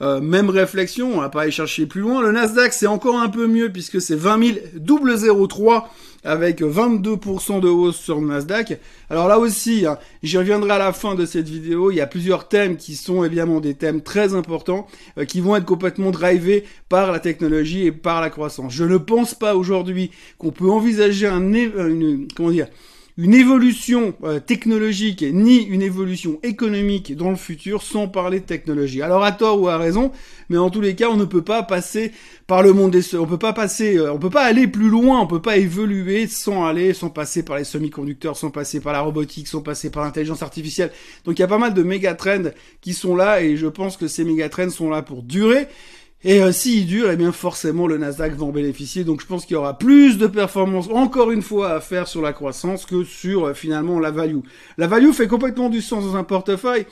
Euh, 0.00 0.20
même 0.20 0.48
réflexion, 0.50 1.12
on 1.14 1.20
va 1.20 1.28
pas 1.28 1.42
aller 1.42 1.50
chercher 1.50 1.86
plus 1.86 2.00
loin. 2.00 2.22
Le 2.22 2.32
Nasdaq, 2.32 2.72
c'est 2.72 2.86
encore 2.86 3.18
un 3.18 3.28
peu 3.28 3.46
mieux 3.46 3.70
puisque 3.70 4.00
c'est 4.00 4.14
20 4.14 4.38
003 5.48 5.88
avec 6.24 6.62
22% 6.62 7.60
de 7.60 7.68
hausse 7.68 7.96
sur 7.96 8.20
le 8.20 8.26
Nasdaq. 8.26 8.78
Alors 9.10 9.28
là 9.28 9.38
aussi, 9.38 9.86
hein, 9.86 9.98
j'y 10.22 10.36
reviendrai 10.38 10.72
à 10.72 10.78
la 10.78 10.92
fin 10.92 11.14
de 11.14 11.24
cette 11.24 11.48
vidéo, 11.48 11.90
il 11.90 11.96
y 11.96 12.00
a 12.00 12.06
plusieurs 12.06 12.48
thèmes 12.48 12.76
qui 12.76 12.96
sont 12.96 13.24
évidemment 13.24 13.60
des 13.60 13.74
thèmes 13.74 14.02
très 14.02 14.34
importants, 14.34 14.86
euh, 15.18 15.24
qui 15.24 15.40
vont 15.40 15.56
être 15.56 15.64
complètement 15.64 16.10
drivés 16.10 16.64
par 16.88 17.12
la 17.12 17.20
technologie 17.20 17.86
et 17.86 17.92
par 17.92 18.20
la 18.20 18.30
croissance. 18.30 18.72
Je 18.72 18.84
ne 18.84 18.96
pense 18.96 19.34
pas 19.34 19.54
aujourd'hui 19.54 20.10
qu'on 20.38 20.50
peut 20.50 20.68
envisager 20.70 21.26
un, 21.26 21.52
une, 21.52 22.26
comment 22.34 22.50
dire, 22.50 22.66
une 23.18 23.34
évolution 23.34 24.14
euh, 24.22 24.38
technologique 24.38 25.24
ni 25.32 25.64
une 25.64 25.82
évolution 25.82 26.38
économique 26.44 27.16
dans 27.16 27.30
le 27.30 27.36
futur 27.36 27.82
sans 27.82 28.06
parler 28.06 28.38
de 28.38 28.44
technologie. 28.44 29.02
Alors 29.02 29.24
à 29.24 29.32
tort 29.32 29.60
ou 29.60 29.66
à 29.66 29.76
raison, 29.76 30.12
mais 30.48 30.56
en 30.56 30.70
tous 30.70 30.80
les 30.80 30.94
cas, 30.94 31.08
on 31.10 31.16
ne 31.16 31.24
peut 31.24 31.42
pas 31.42 31.64
passer 31.64 32.12
par 32.46 32.62
le 32.62 32.72
monde 32.72 32.92
des 32.92 33.16
on 33.16 33.26
peut 33.26 33.36
pas 33.36 33.52
passer 33.52 33.98
euh, 33.98 34.12
on 34.12 34.18
peut 34.20 34.30
pas 34.30 34.44
aller 34.44 34.68
plus 34.68 34.88
loin, 34.88 35.20
on 35.20 35.26
peut 35.26 35.42
pas 35.42 35.56
évoluer 35.56 36.28
sans 36.28 36.64
aller 36.64 36.94
sans 36.94 37.10
passer 37.10 37.42
par 37.42 37.58
les 37.58 37.64
semi-conducteurs, 37.64 38.36
sans 38.36 38.50
passer 38.50 38.78
par 38.78 38.92
la 38.92 39.00
robotique, 39.00 39.48
sans 39.48 39.62
passer 39.62 39.90
par 39.90 40.04
l'intelligence 40.04 40.44
artificielle. 40.44 40.92
Donc 41.24 41.40
il 41.40 41.42
y 41.42 41.44
a 41.44 41.48
pas 41.48 41.58
mal 41.58 41.74
de 41.74 41.82
méga 41.82 42.14
trends 42.14 42.52
qui 42.80 42.94
sont 42.94 43.16
là 43.16 43.42
et 43.42 43.56
je 43.56 43.66
pense 43.66 43.96
que 43.96 44.06
ces 44.06 44.22
méga 44.22 44.48
trends 44.48 44.70
sont 44.70 44.90
là 44.90 45.02
pour 45.02 45.24
durer. 45.24 45.66
Et 46.24 46.42
euh, 46.42 46.50
s'il 46.50 46.86
dure, 46.86 47.10
eh 47.12 47.16
bien 47.16 47.30
forcément 47.30 47.86
le 47.86 47.96
Nasdaq 47.96 48.34
va 48.34 48.44
en 48.44 48.50
bénéficier. 48.50 49.04
Donc 49.04 49.20
je 49.20 49.26
pense 49.26 49.46
qu'il 49.46 49.54
y 49.54 49.56
aura 49.56 49.78
plus 49.78 50.18
de 50.18 50.26
performance, 50.26 50.88
encore 50.90 51.30
une 51.30 51.42
fois, 51.42 51.70
à 51.70 51.80
faire 51.80 52.08
sur 52.08 52.22
la 52.22 52.32
croissance 52.32 52.86
que 52.86 53.04
sur 53.04 53.46
euh, 53.46 53.54
finalement 53.54 54.00
la 54.00 54.10
value. 54.10 54.40
La 54.78 54.88
value 54.88 55.12
fait 55.12 55.28
complètement 55.28 55.68
du 55.68 55.80
sens 55.80 56.04
dans 56.04 56.16
un 56.16 56.24
portefeuille 56.24 56.86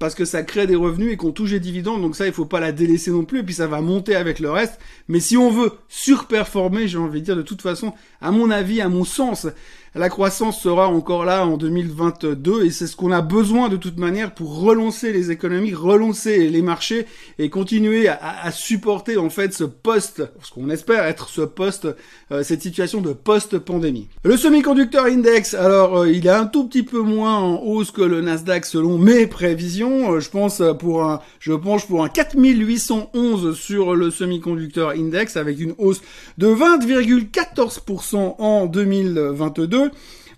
parce 0.00 0.16
que 0.16 0.24
ça 0.24 0.42
crée 0.42 0.66
des 0.66 0.74
revenus 0.74 1.12
et 1.12 1.16
qu'on 1.16 1.30
touche 1.30 1.52
les 1.52 1.60
dividendes. 1.60 2.02
Donc 2.02 2.16
ça, 2.16 2.26
il 2.26 2.32
faut 2.32 2.44
pas 2.44 2.58
la 2.58 2.72
délaisser 2.72 3.12
non 3.12 3.24
plus. 3.24 3.38
Et 3.38 3.42
puis 3.44 3.54
ça 3.54 3.68
va 3.68 3.80
monter 3.80 4.16
avec 4.16 4.40
le 4.40 4.50
reste. 4.50 4.80
Mais 5.06 5.20
si 5.20 5.36
on 5.36 5.48
veut 5.48 5.70
surperformer, 5.88 6.88
j'ai 6.88 6.98
envie 6.98 7.20
de 7.20 7.26
dire 7.26 7.36
de 7.36 7.42
toute 7.42 7.62
façon, 7.62 7.94
à 8.20 8.32
mon 8.32 8.50
avis, 8.50 8.80
à 8.80 8.88
mon 8.88 9.04
sens, 9.04 9.46
la 9.94 10.08
croissance 10.08 10.58
sera 10.58 10.88
encore 10.88 11.26
là 11.26 11.46
en 11.46 11.58
2022 11.58 12.64
et 12.64 12.70
c'est 12.70 12.86
ce 12.86 12.96
qu'on 12.96 13.12
a 13.12 13.20
besoin 13.20 13.68
de 13.68 13.76
toute 13.76 13.98
manière 13.98 14.32
pour 14.32 14.60
relancer 14.60 15.12
les 15.12 15.30
économies, 15.30 15.74
relancer 15.74 16.48
les 16.48 16.62
marchés 16.62 17.04
et 17.38 17.50
continuer 17.50 18.08
à, 18.08 18.50
supporter 18.52 19.18
en 19.18 19.28
fait 19.28 19.52
ce 19.52 19.64
post, 19.64 20.22
ce 20.42 20.50
qu'on 20.50 20.70
espère 20.70 21.04
être 21.04 21.28
ce 21.28 21.42
post, 21.42 21.88
euh, 22.30 22.42
cette 22.42 22.62
situation 22.62 23.02
de 23.02 23.12
post-pandémie. 23.12 24.08
Le 24.24 24.38
semi-conducteur 24.38 25.04
index, 25.04 25.52
alors 25.52 25.98
euh, 25.98 26.10
il 26.10 26.26
est 26.26 26.30
un 26.30 26.46
tout 26.46 26.66
petit 26.66 26.84
peu 26.84 27.02
moins 27.02 27.36
en 27.36 27.60
hausse 27.62 27.90
que 27.90 28.00
le 28.00 28.22
Nasdaq 28.22 28.64
selon 28.64 28.96
mes 28.96 29.26
prévisions. 29.26 30.14
Euh, 30.14 30.20
je 30.20 30.30
pense 30.30 30.62
pour 30.78 31.04
un, 31.04 31.20
je 31.38 31.52
penche 31.52 31.86
pour 31.86 32.02
un 32.02 32.08
4811 32.08 33.58
sur 33.58 33.94
le 33.94 34.10
semi-conducteur 34.10 34.90
index 34.90 35.36
avec 35.36 35.60
une 35.60 35.74
hausse 35.76 36.00
de 36.38 36.46
20,14% 36.46 38.36
en 38.38 38.64
2022. 38.64 39.81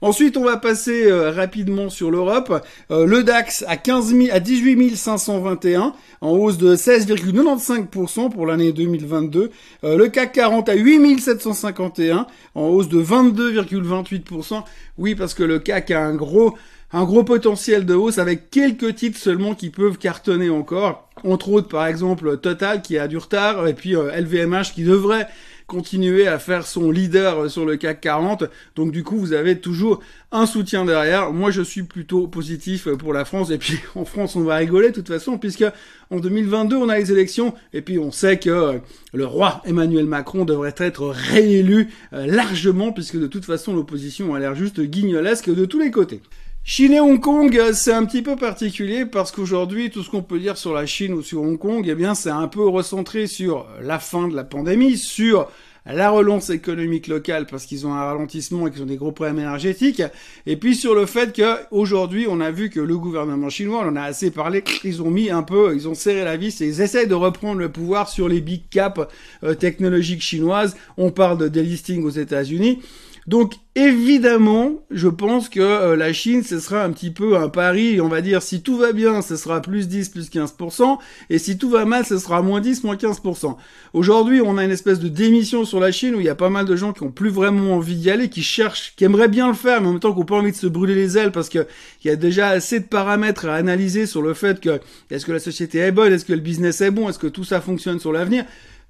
Ensuite, 0.04 0.36
on 0.36 0.44
va 0.44 0.58
passer 0.58 1.06
euh, 1.06 1.30
rapidement 1.30 1.88
sur 1.88 2.10
l'Europe. 2.10 2.62
Euh, 2.90 3.06
le 3.06 3.22
DAX 3.22 3.64
à 3.66 3.78
15 3.78 4.14
à 4.32 4.38
18 4.38 4.94
521, 4.96 5.94
en 6.20 6.30
hausse 6.30 6.58
de 6.58 6.76
16,95% 6.76 8.30
pour 8.30 8.44
l'année 8.44 8.72
2022. 8.72 9.50
Euh, 9.84 9.96
le 9.96 10.08
CAC 10.08 10.32
40 10.32 10.68
à 10.68 10.74
8 10.74 11.20
751, 11.20 12.26
en 12.54 12.66
hausse 12.66 12.88
de 12.88 13.02
22,28%. 13.02 14.62
Oui, 14.98 15.14
parce 15.14 15.32
que 15.32 15.42
le 15.42 15.58
CAC 15.58 15.90
a 15.92 16.04
un 16.04 16.14
gros 16.14 16.54
un 16.92 17.04
gros 17.04 17.24
potentiel 17.24 17.86
de 17.86 17.94
hausse 17.94 18.18
avec 18.18 18.50
quelques 18.50 18.94
titres 18.94 19.18
seulement 19.18 19.54
qui 19.54 19.70
peuvent 19.70 19.98
cartonner 19.98 20.50
encore. 20.50 21.08
Entre 21.24 21.48
autres, 21.48 21.68
par 21.68 21.86
exemple, 21.86 22.36
Total 22.36 22.82
qui 22.82 22.98
a 22.98 23.08
du 23.08 23.16
retard 23.16 23.66
et 23.66 23.74
puis 23.74 23.94
LVMH 23.94 24.74
qui 24.74 24.84
devrait 24.84 25.26
continuer 25.66 26.28
à 26.28 26.38
faire 26.38 26.66
son 26.66 26.90
leader 26.90 27.50
sur 27.50 27.64
le 27.64 27.76
CAC 27.76 28.00
40. 28.00 28.44
Donc 28.76 28.92
du 28.92 29.02
coup, 29.02 29.16
vous 29.16 29.32
avez 29.32 29.58
toujours 29.58 30.00
un 30.32 30.46
soutien 30.46 30.84
derrière. 30.84 31.32
Moi, 31.32 31.50
je 31.50 31.62
suis 31.62 31.82
plutôt 31.82 32.26
positif 32.26 32.88
pour 32.98 33.12
la 33.12 33.24
France. 33.24 33.50
Et 33.50 33.58
puis 33.58 33.78
en 33.94 34.04
France, 34.04 34.36
on 34.36 34.42
va 34.42 34.56
rigoler 34.56 34.88
de 34.88 34.94
toute 34.94 35.08
façon, 35.08 35.38
puisque 35.38 35.64
en 36.10 36.20
2022, 36.20 36.76
on 36.76 36.88
a 36.88 36.98
les 36.98 37.12
élections. 37.12 37.54
Et 37.72 37.82
puis 37.82 37.98
on 37.98 38.10
sait 38.10 38.38
que 38.38 38.80
le 39.12 39.26
roi 39.26 39.62
Emmanuel 39.64 40.06
Macron 40.06 40.44
devrait 40.44 40.74
être 40.76 41.06
réélu 41.06 41.88
euh, 42.12 42.26
largement, 42.26 42.92
puisque 42.92 43.18
de 43.18 43.26
toute 43.26 43.44
façon, 43.44 43.74
l'opposition 43.74 44.34
a 44.34 44.38
l'air 44.38 44.54
juste 44.54 44.80
guignolesque 44.80 45.52
de 45.52 45.64
tous 45.64 45.78
les 45.78 45.90
côtés. 45.90 46.20
Chine 46.66 46.94
et 46.94 47.00
Hong 47.00 47.20
Kong, 47.20 47.60
c'est 47.74 47.92
un 47.92 48.06
petit 48.06 48.22
peu 48.22 48.36
particulier 48.36 49.04
parce 49.04 49.32
qu'aujourd'hui, 49.32 49.90
tout 49.90 50.02
ce 50.02 50.08
qu'on 50.08 50.22
peut 50.22 50.38
dire 50.38 50.56
sur 50.56 50.72
la 50.72 50.86
Chine 50.86 51.12
ou 51.12 51.20
sur 51.20 51.42
Hong 51.42 51.58
Kong, 51.58 51.84
eh 51.86 51.94
bien, 51.94 52.14
c'est 52.14 52.30
un 52.30 52.48
peu 52.48 52.66
recentré 52.66 53.26
sur 53.26 53.66
la 53.82 53.98
fin 53.98 54.28
de 54.28 54.34
la 54.34 54.44
pandémie, 54.44 54.96
sur 54.96 55.50
la 55.84 56.08
relance 56.08 56.48
économique 56.48 57.06
locale 57.06 57.44
parce 57.44 57.66
qu'ils 57.66 57.86
ont 57.86 57.92
un 57.92 58.02
ralentissement 58.02 58.66
et 58.66 58.70
qu'ils 58.70 58.82
ont 58.82 58.86
des 58.86 58.96
gros 58.96 59.12
problèmes 59.12 59.40
énergétiques, 59.40 60.02
et 60.46 60.56
puis 60.56 60.74
sur 60.74 60.94
le 60.94 61.04
fait 61.04 61.38
qu'aujourd'hui, 61.38 62.26
on 62.30 62.40
a 62.40 62.50
vu 62.50 62.70
que 62.70 62.80
le 62.80 62.96
gouvernement 62.96 63.50
chinois, 63.50 63.82
on 63.84 63.90
en 63.90 63.96
a 63.96 64.02
assez 64.04 64.30
parlé, 64.30 64.64
ils 64.84 65.02
ont 65.02 65.10
mis 65.10 65.28
un 65.28 65.42
peu, 65.42 65.74
ils 65.74 65.86
ont 65.86 65.94
serré 65.94 66.24
la 66.24 66.38
vis 66.38 66.62
et 66.62 66.66
ils 66.66 66.80
essaient 66.80 67.06
de 67.06 67.14
reprendre 67.14 67.58
le 67.58 67.68
pouvoir 67.68 68.08
sur 68.08 68.26
les 68.26 68.40
big 68.40 68.62
caps 68.70 69.02
euh, 69.42 69.54
technologiques 69.54 70.22
chinoises. 70.22 70.78
On 70.96 71.10
parle 71.10 71.36
de 71.36 71.48
delisting 71.48 72.04
aux 72.04 72.10
États-Unis. 72.10 72.80
Donc 73.26 73.54
évidemment, 73.74 74.84
je 74.90 75.08
pense 75.08 75.48
que 75.48 75.60
euh, 75.60 75.96
la 75.96 76.12
Chine, 76.12 76.42
ce 76.42 76.60
sera 76.60 76.84
un 76.84 76.92
petit 76.92 77.10
peu 77.10 77.36
un 77.36 77.48
pari, 77.48 78.00
on 78.00 78.08
va 78.08 78.20
dire, 78.20 78.42
si 78.42 78.62
tout 78.62 78.76
va 78.76 78.92
bien, 78.92 79.22
ce 79.22 79.36
sera 79.36 79.62
plus 79.62 79.88
10, 79.88 80.10
plus 80.10 80.30
15%, 80.30 80.98
et 81.30 81.38
si 81.38 81.56
tout 81.56 81.70
va 81.70 81.86
mal, 81.86 82.04
ce 82.04 82.18
sera 82.18 82.42
moins 82.42 82.60
10, 82.60 82.84
moins 82.84 82.96
15%. 82.96 83.56
Aujourd'hui, 83.94 84.42
on 84.42 84.58
a 84.58 84.64
une 84.64 84.70
espèce 84.70 85.00
de 85.00 85.08
démission 85.08 85.64
sur 85.64 85.80
la 85.80 85.90
Chine 85.90 86.14
où 86.14 86.20
il 86.20 86.26
y 86.26 86.28
a 86.28 86.34
pas 86.34 86.50
mal 86.50 86.66
de 86.66 86.76
gens 86.76 86.92
qui 86.92 87.02
ont 87.02 87.10
plus 87.10 87.30
vraiment 87.30 87.74
envie 87.74 87.96
d'y 87.96 88.10
aller, 88.10 88.28
qui 88.28 88.42
cherchent, 88.42 88.92
qui 88.96 89.04
aimeraient 89.04 89.28
bien 89.28 89.48
le 89.48 89.54
faire, 89.54 89.80
mais 89.80 89.88
en 89.88 89.92
même 89.92 90.00
temps 90.00 90.12
qui 90.12 90.18
n'ont 90.18 90.26
pas 90.26 90.36
envie 90.36 90.52
de 90.52 90.56
se 90.56 90.66
brûler 90.66 90.94
les 90.94 91.16
ailes 91.16 91.32
parce 91.32 91.48
que 91.48 91.66
il 92.04 92.08
y 92.08 92.10
a 92.10 92.16
déjà 92.16 92.48
assez 92.48 92.80
de 92.80 92.86
paramètres 92.86 93.46
à 93.46 93.54
analyser 93.54 94.06
sur 94.06 94.20
le 94.20 94.34
fait 94.34 94.60
que 94.60 94.80
est-ce 95.10 95.24
que 95.24 95.32
la 95.32 95.40
société 95.40 95.78
est 95.78 95.92
bonne, 95.92 96.12
est-ce 96.12 96.26
que 96.26 96.34
le 96.34 96.40
business 96.40 96.82
est 96.82 96.90
bon, 96.90 97.08
est-ce 97.08 97.18
que 97.18 97.26
tout 97.26 97.44
ça 97.44 97.62
fonctionne 97.62 97.98
sur 97.98 98.12
l'avenir. 98.12 98.44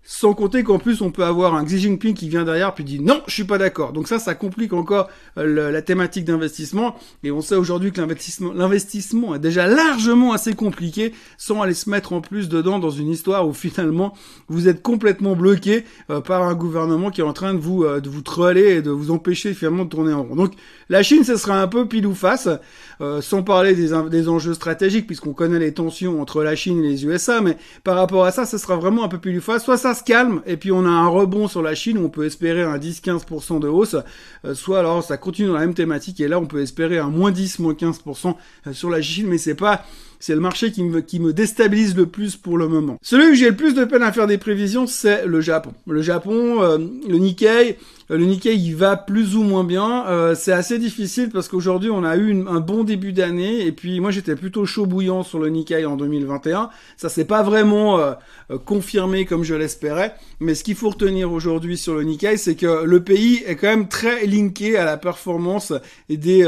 Sans 0.07 0.35
compter 0.35 0.63
qu'en 0.65 0.79
plus 0.79 1.01
on 1.01 1.11
peut 1.11 1.25
avoir 1.25 1.55
un 1.55 1.65
Xi 1.65 1.79
Jinping 1.79 2.13
qui 2.13 2.29
vient 2.29 2.45
derrière 2.45 2.75
puis 2.75 2.85
dit 2.85 3.01
non, 3.01 3.23
je 3.27 3.33
suis 3.33 3.45
pas 3.45 3.57
d'accord. 3.57 3.95
Donc 3.95 4.07
ça, 4.07 4.19
ça 4.19 4.35
complique 4.35 4.75
encore 4.75 5.09
euh, 5.39 5.71
la 5.71 5.81
thématique 5.81 6.27
d'investissement. 6.27 6.97
Et 7.23 7.31
on 7.31 7.41
sait 7.41 7.55
aujourd'hui 7.55 7.91
que 7.91 8.03
l'investissement, 8.03 8.53
l'investissement 8.53 9.35
est 9.35 9.39
déjà 9.39 9.67
largement 9.67 10.35
assez 10.35 10.53
compliqué 10.53 11.15
sans 11.39 11.63
aller 11.63 11.73
se 11.73 11.89
mettre 11.89 12.13
en 12.13 12.21
plus 12.21 12.51
dedans 12.51 12.79
dans 12.79 12.91
une 12.91 13.09
histoire 13.09 13.49
où 13.49 13.55
finalement 13.55 14.13
vous 14.49 14.69
êtes 14.69 14.83
complètement 14.83 15.37
bloqué 15.37 15.87
euh, 16.11 16.21
par 16.21 16.43
un 16.43 16.55
gouvernement 16.55 17.11
qui 17.11 17.23
est 17.23 17.25
en 17.25 17.33
train 17.33 17.55
de 17.55 17.59
vous 17.59 17.85
euh, 17.85 18.01
de 18.01 18.11
vous 18.11 18.21
troller 18.21 18.77
et 18.77 18.83
de 18.83 18.91
vous 18.91 19.11
empêcher 19.11 19.55
finalement 19.55 19.87
de 19.87 19.89
tourner 19.89 20.13
en 20.13 20.25
rond. 20.25 20.37
Donc 20.37 20.53
la 20.91 21.03
Chine, 21.03 21.25
ce 21.25 21.37
sera 21.37 21.63
un 21.63 21.67
peu 21.67 21.89
pile 21.89 22.07
ou 22.07 22.15
face, 22.15 22.49
sans 23.21 23.43
parler 23.43 23.75
des, 23.75 24.29
enjeux 24.29 24.55
stratégiques 24.55 25.07
puisqu'on 25.07 25.33
connaît 25.33 25.59
les 25.59 25.73
tensions 25.73 26.21
entre 26.21 26.43
la 26.43 26.55
Chine 26.57 26.85
et 26.85 26.89
les 26.89 27.07
USA. 27.07 27.41
Mais 27.41 27.57
par 27.85 27.97
rapport 27.97 28.27
à 28.27 28.33
ça, 28.33 28.45
ce 28.45 28.59
sera 28.59 28.77
vraiment 28.77 29.03
un 29.03 29.09
peu 29.09 29.19
pile 29.19 29.39
ou 29.39 29.41
face. 29.41 29.65
Calme 30.03 30.43
et 30.47 30.57
puis 30.57 30.73
on 30.73 30.85
a 30.85 30.91
un 30.91 31.09
rebond 31.09 31.49
sur 31.49 31.63
la 31.63 31.75
Chine 31.75 31.99
où 31.99 32.05
on 32.05 32.09
peut 32.09 32.25
espérer 32.25 32.63
un 32.63 32.79
10-15% 32.79 33.61
de 33.61 33.69
hausse, 33.69 33.97
euh, 34.45 34.55
soit 34.55 34.81
alors 34.81 35.03
ça 35.03 35.17
continue 35.17 35.49
dans 35.49 35.55
la 35.55 35.61
même 35.61 35.75
thématique 35.75 36.21
et 36.21 36.29
là 36.29 36.39
on 36.39 36.47
peut 36.47 36.61
espérer 36.61 36.99
un 36.99 37.09
moins 37.09 37.31
10, 37.31 37.59
moins 37.61 37.75
15% 37.75 38.35
euh, 38.67 38.73
sur 38.73 38.91
la 38.91 39.03
Chine, 39.03 39.27
mais 39.29 39.39
c'est 39.39 39.55
pas 39.55 39.85
c'est 40.25 40.35
le 40.35 40.41
marché 40.41 40.73
qui 40.73 40.83
me, 40.83 41.03
qui 41.03 41.21
me 41.21 41.35
déstabilise 41.35 41.95
le 41.95 42.07
plus 42.07 42.35
pour 42.35 42.57
le 42.57 42.67
moment. 42.67 42.97
Celui 43.03 43.33
où 43.33 43.35
j'ai 43.35 43.51
le 43.51 43.57
plus 43.57 43.75
de 43.75 43.85
peine 43.85 44.03
à 44.03 44.11
faire 44.11 44.27
des 44.27 44.39
prévisions, 44.39 44.87
c'est 44.87 45.27
le 45.27 45.43
Japon. 45.43 45.75
Le 45.87 46.01
Japon, 46.01 46.63
euh, 46.63 46.79
le 46.79 47.19
Nikkei, 47.19 47.77
euh, 48.11 48.19
le 48.19 48.25
Nikkei 48.25 48.55
il 48.55 48.75
va 48.77 48.97
plus 48.97 49.37
ou 49.37 49.43
moins 49.43 49.65
bien. 49.65 50.07
Euh, 50.07 50.35
c'est 50.35 50.53
assez 50.53 50.79
difficile 50.79 51.31
parce 51.31 51.49
qu'aujourd'hui 51.49 51.91
on 51.91 52.05
a 52.05 52.17
eu 52.17 52.45
un 52.47 52.61
bon 52.61 52.85
début 52.85 53.13
d'année 53.13 53.67
et 53.67 53.73
puis 53.73 54.01
moi 54.01 54.11
j'étais 54.11 54.37
plutôt 54.37 54.67
chaud 54.67 54.87
bouillant 54.87 55.23
sur 55.23 55.39
le 55.39 55.49
Nikkei 55.49 55.85
en 55.87 55.97
2021. 55.97 56.71
Ça 56.97 57.09
s'est 57.09 57.25
pas 57.25 57.43
vraiment 57.43 57.99
euh, 57.99 58.13
confirmé 58.65 59.25
comme 59.25 59.45
je 59.45 59.55
l'espérais. 59.55 60.15
Mais 60.41 60.55
ce 60.55 60.65
qu'il 60.65 60.75
faut 60.75 60.91
retenir 60.91 61.33
aujourd'hui 61.33 61.77
sur 61.79 61.95
le 61.95 62.03
Nikkei, 62.03 62.37
c'est 62.37 62.57
que 62.57 62.85
le 62.85 63.03
pays 63.03 63.43
est 63.47 63.57
quand 63.57 63.69
même 63.69 63.89
très 63.89 64.27
linké 64.27 64.77
à 64.77 64.85
la 64.85 64.97
performance 64.97 65.73
des 66.09 66.45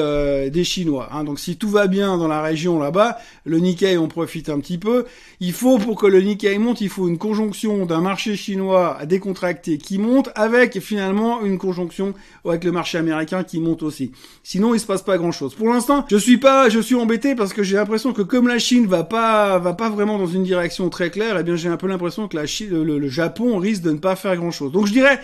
des 0.53 0.65
Chinois. 0.65 1.09
Hein. 1.13 1.25
Donc 1.25 1.39
si 1.39 1.57
tout 1.57 1.69
va 1.69 1.87
bien 1.87 2.19
dans 2.19 2.29
la 2.29 2.43
région 2.43 2.79
là-bas, 2.79 3.19
le 3.45 3.59
Nikkei 3.67 3.99
on 3.99 4.09
profite 4.09 4.49
un 4.49 4.61
petit 4.61 4.79
peu. 4.79 5.05
Il 5.41 5.53
faut 5.53 5.79
pour 5.79 5.97
que 5.97 6.07
le 6.07 6.21
Nikkei 6.21 6.59
monte, 6.59 6.81
il 6.81 6.89
faut 6.89 7.09
une 7.09 7.19
conjonction 7.19 7.85
d'un 7.85 8.01
marché 8.01 8.37
chinois 8.37 8.99
décontracté 9.07 9.79
qui 9.79 9.99
monte 9.99 10.31
avec 10.35 10.81
finalement 10.81 11.43
une 11.43 11.59
conjonction 11.59 12.15
avec 12.45 12.65
le 12.65 12.73
marché 12.73 12.99
américain 12.99 13.45
qui 13.45 13.61
monte 13.61 13.83
aussi. 13.83 14.13
Sinon, 14.43 14.75
il 14.75 14.81
se 14.81 14.87
passe 14.87 15.03
pas 15.03 15.19
grand 15.19 15.33
chose. 15.33 15.55
Pour 15.55 15.69
l'instant, 15.69 16.05
je 16.09 16.17
suis 16.17 16.39
pas, 16.39 16.69
je 16.69 16.81
suis 16.81 16.95
embêté 16.95 17.35
parce 17.35 17.53
que 17.53 17.63
j'ai 17.63 17.77
l'impression 17.77 18.13
que 18.13 18.23
comme 18.23 18.49
la 18.49 18.59
Chine 18.59 18.87
va 18.87 19.05
pas, 19.05 19.59
va 19.59 19.75
pas 19.75 19.91
vraiment 19.91 20.19
dans 20.19 20.27
une 20.27 20.45
direction 20.45 20.89
très 20.89 21.11
claire, 21.11 21.37
eh 21.39 21.43
bien, 21.43 21.57
j'ai 21.57 21.69
un 21.69 21.77
peu 21.77 21.89
l'impression 21.89 22.29
que 22.29 22.37
la 22.37 22.47
Chine, 22.47 22.71
le 22.71 23.09
Japon 23.09 23.59
risque 23.59 23.83
de 23.83 23.91
ne 23.91 23.99
pas 23.99 24.17
faire 24.17 24.37
grand 24.37 24.51
chose. 24.51 24.73
Donc, 24.73 24.87
je 24.87 24.93
dirais, 24.93 25.21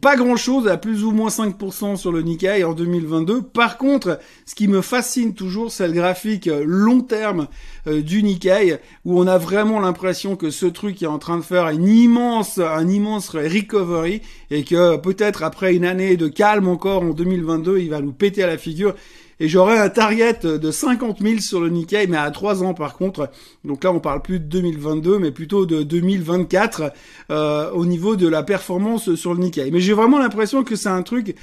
pas 0.00 0.16
grand 0.16 0.36
chose, 0.36 0.68
à 0.68 0.78
plus 0.78 1.04
ou 1.04 1.12
moins 1.12 1.28
5% 1.28 1.96
sur 1.96 2.12
le 2.12 2.22
Nikkei 2.22 2.64
en 2.64 2.72
2022. 2.72 3.42
Par 3.42 3.76
contre, 3.76 4.18
ce 4.46 4.54
qui 4.54 4.66
me 4.66 4.80
fascine 4.80 5.34
toujours, 5.34 5.70
c'est 5.70 5.86
le 5.86 5.92
graphique 5.92 6.48
euh, 6.48 6.64
long 6.66 7.00
terme 7.00 7.46
euh, 7.86 8.00
du 8.00 8.22
Nikkei, 8.22 8.78
où 9.04 9.20
on 9.20 9.26
a 9.26 9.36
vraiment 9.36 9.80
l'impression 9.80 10.34
que 10.36 10.50
ce 10.50 10.66
truc 10.66 11.02
est 11.02 11.06
en 11.06 11.18
train 11.18 11.36
de 11.36 11.42
faire 11.42 11.68
une 11.68 11.86
immense, 11.86 12.58
un 12.58 12.88
immense 12.88 13.28
recovery, 13.28 14.22
et 14.50 14.64
que 14.64 14.96
peut-être 14.96 15.42
après 15.42 15.74
une 15.74 15.84
année 15.84 16.16
de 16.16 16.28
calme 16.28 16.68
encore 16.68 17.02
en 17.02 17.10
2022, 17.10 17.78
il 17.78 17.90
va 17.90 18.00
nous 18.00 18.12
péter 18.12 18.42
à 18.42 18.46
la 18.46 18.58
figure 18.58 18.94
et 19.42 19.48
j'aurai 19.48 19.76
un 19.76 19.88
target 19.88 20.38
de 20.44 20.70
50 20.70 21.20
000 21.20 21.40
sur 21.40 21.60
le 21.60 21.68
Nikkei, 21.68 22.06
mais 22.06 22.16
à 22.16 22.30
3 22.30 22.62
ans 22.62 22.74
par 22.74 22.96
contre. 22.96 23.28
Donc 23.64 23.82
là, 23.82 23.90
on 23.90 23.98
parle 23.98 24.22
plus 24.22 24.38
de 24.38 24.44
2022, 24.44 25.18
mais 25.18 25.32
plutôt 25.32 25.66
de 25.66 25.82
2024 25.82 26.92
euh, 27.30 27.68
au 27.72 27.84
niveau 27.84 28.14
de 28.14 28.28
la 28.28 28.44
performance 28.44 29.16
sur 29.16 29.34
le 29.34 29.40
Nikkei. 29.40 29.72
Mais 29.72 29.80
j'ai 29.80 29.94
vraiment 29.94 30.20
l'impression 30.20 30.62
que 30.62 30.76
c'est 30.76 30.90
un 30.90 31.02
truc... 31.02 31.34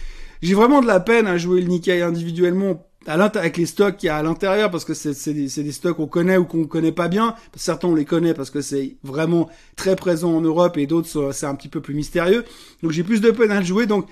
J'ai 0.41 0.53
vraiment 0.53 0.79
de 0.79 0.87
la 0.87 1.01
peine 1.01 1.27
à 1.27 1.37
jouer 1.37 1.59
le 1.59 1.67
Nikkei 1.67 2.01
individuellement 2.01 2.85
avec 3.05 3.57
les 3.57 3.65
stocks 3.65 3.97
qu'il 3.97 4.07
y 4.07 4.09
a 4.09 4.15
à 4.15 4.23
l'intérieur, 4.23 4.71
parce 4.71 4.85
que 4.85 4.93
c'est 4.93 5.33
des, 5.33 5.47
des, 5.47 5.71
stocks 5.73 5.97
qu'on 5.97 6.07
connaît 6.07 6.37
ou 6.37 6.45
qu'on 6.45 6.65
connaît 6.67 6.93
pas 6.93 7.09
bien. 7.09 7.35
Certains 7.55 7.89
on 7.89 7.95
les 7.95 8.05
connaît 8.05 8.33
parce 8.33 8.49
que 8.49 8.61
c'est 8.61 8.95
vraiment 9.03 9.49
très 9.75 9.97
présent 9.97 10.33
en 10.37 10.41
Europe 10.41 10.77
et 10.77 10.85
d'autres 10.85 11.31
c'est 11.33 11.45
un 11.45 11.55
petit 11.55 11.69
peu 11.69 11.81
plus 11.81 11.95
mystérieux. 11.95 12.45
Donc 12.81 12.91
j'ai 12.91 13.03
plus 13.03 13.19
de 13.19 13.31
peine 13.31 13.51
à 13.51 13.59
le 13.59 13.65
jouer. 13.65 13.87
Donc 13.87 14.07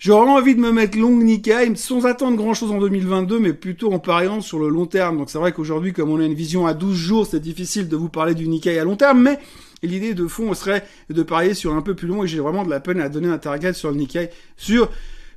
J'aurais 0.00 0.30
envie 0.30 0.54
de 0.54 0.60
me 0.60 0.72
mettre 0.72 0.96
long 0.96 1.14
Nikkei 1.14 1.76
sans 1.76 2.06
attendre 2.06 2.34
grand 2.38 2.54
chose 2.54 2.70
en 2.70 2.78
2022, 2.78 3.38
mais 3.38 3.52
plutôt 3.52 3.92
en 3.92 3.98
pariant 3.98 4.40
sur 4.40 4.58
le 4.58 4.70
long 4.70 4.86
terme. 4.86 5.18
Donc 5.18 5.28
c'est 5.28 5.36
vrai 5.36 5.52
qu'aujourd'hui, 5.52 5.92
comme 5.92 6.08
on 6.08 6.18
a 6.18 6.24
une 6.24 6.32
vision 6.32 6.66
à 6.66 6.72
12 6.72 6.96
jours, 6.96 7.26
c'est 7.26 7.38
difficile 7.38 7.86
de 7.86 7.96
vous 7.96 8.08
parler 8.08 8.34
du 8.34 8.48
Nikkei 8.48 8.78
à 8.78 8.84
long 8.84 8.96
terme, 8.96 9.20
mais 9.20 9.38
l'idée 9.82 10.14
de 10.14 10.26
fond 10.26 10.54
serait 10.54 10.86
de 11.10 11.22
parier 11.22 11.52
sur 11.52 11.74
un 11.74 11.82
peu 11.82 11.94
plus 11.94 12.08
long 12.08 12.24
et 12.24 12.26
j'ai 12.26 12.40
vraiment 12.40 12.64
de 12.64 12.70
la 12.70 12.80
peine 12.80 12.98
à 12.98 13.10
donner 13.10 13.28
un 13.28 13.36
target 13.36 13.74
sur 13.74 13.90
le 13.90 13.96
Nikkei 13.96 14.30
sur 14.56 14.90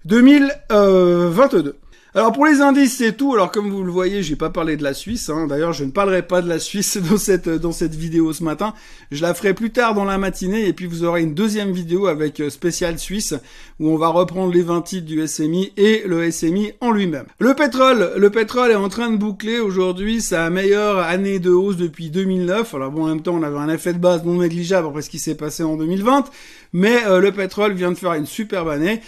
2022. 0.06 1.76
Alors 2.16 2.32
pour 2.32 2.46
les 2.46 2.62
indices, 2.62 2.98
c'est 2.98 3.18
tout. 3.18 3.34
Alors 3.34 3.52
comme 3.52 3.72
vous 3.72 3.82
le 3.82 3.92
voyez, 3.92 4.22
j'ai 4.22 4.36
pas 4.36 4.52
parlé 4.52 4.78
de 4.78 4.84
la 4.84 4.94
Suisse. 4.94 5.30
Hein. 5.30 5.48
D'ailleurs, 5.48 5.74
je 5.74 5.84
ne 5.84 5.90
parlerai 5.90 6.22
pas 6.22 6.44
de 6.44 6.48
la 6.48 6.60
Suisse 6.60 6.98
dans 7.10 7.18
cette 7.18 7.50
dans 7.50 7.72
cette 7.72 7.96
vidéo 7.96 8.34
ce 8.34 8.44
matin. 8.44 8.76
Je 9.10 9.24
la 9.24 9.34
ferai 9.34 9.56
plus 9.56 9.72
tard 9.72 9.96
dans 9.96 10.06
la 10.06 10.20
matinée 10.20 10.68
et 10.68 10.74
puis 10.74 10.86
vous 10.86 11.04
aurez 11.04 11.24
une 11.24 11.34
deuxième 11.34 11.72
vidéo 11.72 12.06
avec 12.06 12.40
euh, 12.40 12.52
spécial 12.52 13.00
Suisse 13.00 13.34
où 13.80 13.90
on 13.90 13.98
va 13.98 14.10
reprendre 14.10 14.54
les 14.54 14.62
20 14.62 14.84
titres 14.84 15.08
du 15.08 15.26
SMI 15.26 15.74
et 15.76 16.04
le 16.06 16.30
SMI 16.30 16.74
en 16.82 16.92
lui-même. 16.92 17.26
Le 17.40 17.56
pétrole, 17.56 18.12
le 18.16 18.30
pétrole 18.30 18.70
est 18.70 18.76
en 18.76 18.90
train 18.90 19.10
de 19.10 19.18
boucler 19.18 19.58
aujourd'hui 19.58 20.22
sa 20.22 20.52
meilleure 20.52 21.00
année 21.00 21.40
de 21.40 21.50
hausse 21.50 21.78
depuis 21.78 22.12
2009. 22.12 22.76
Alors 22.76 22.92
bon, 22.92 23.06
en 23.06 23.08
même 23.08 23.24
temps, 23.24 23.34
on 23.34 23.42
avait 23.42 23.58
un 23.58 23.70
effet 23.70 23.94
de 23.94 23.98
base 23.98 24.24
non 24.24 24.36
négligeable 24.36 24.88
après 24.88 25.02
ce 25.02 25.10
qui 25.10 25.18
s'est 25.18 25.34
passé 25.34 25.64
en 25.64 25.78
2020, 25.78 26.26
mais 26.74 27.06
euh, 27.08 27.20
le 27.20 27.32
pétrole 27.32 27.74
vient 27.74 27.92
de 27.92 27.98
faire 27.98 28.14
une 28.14 28.28
superbe 28.28 28.70
année. 28.70 29.02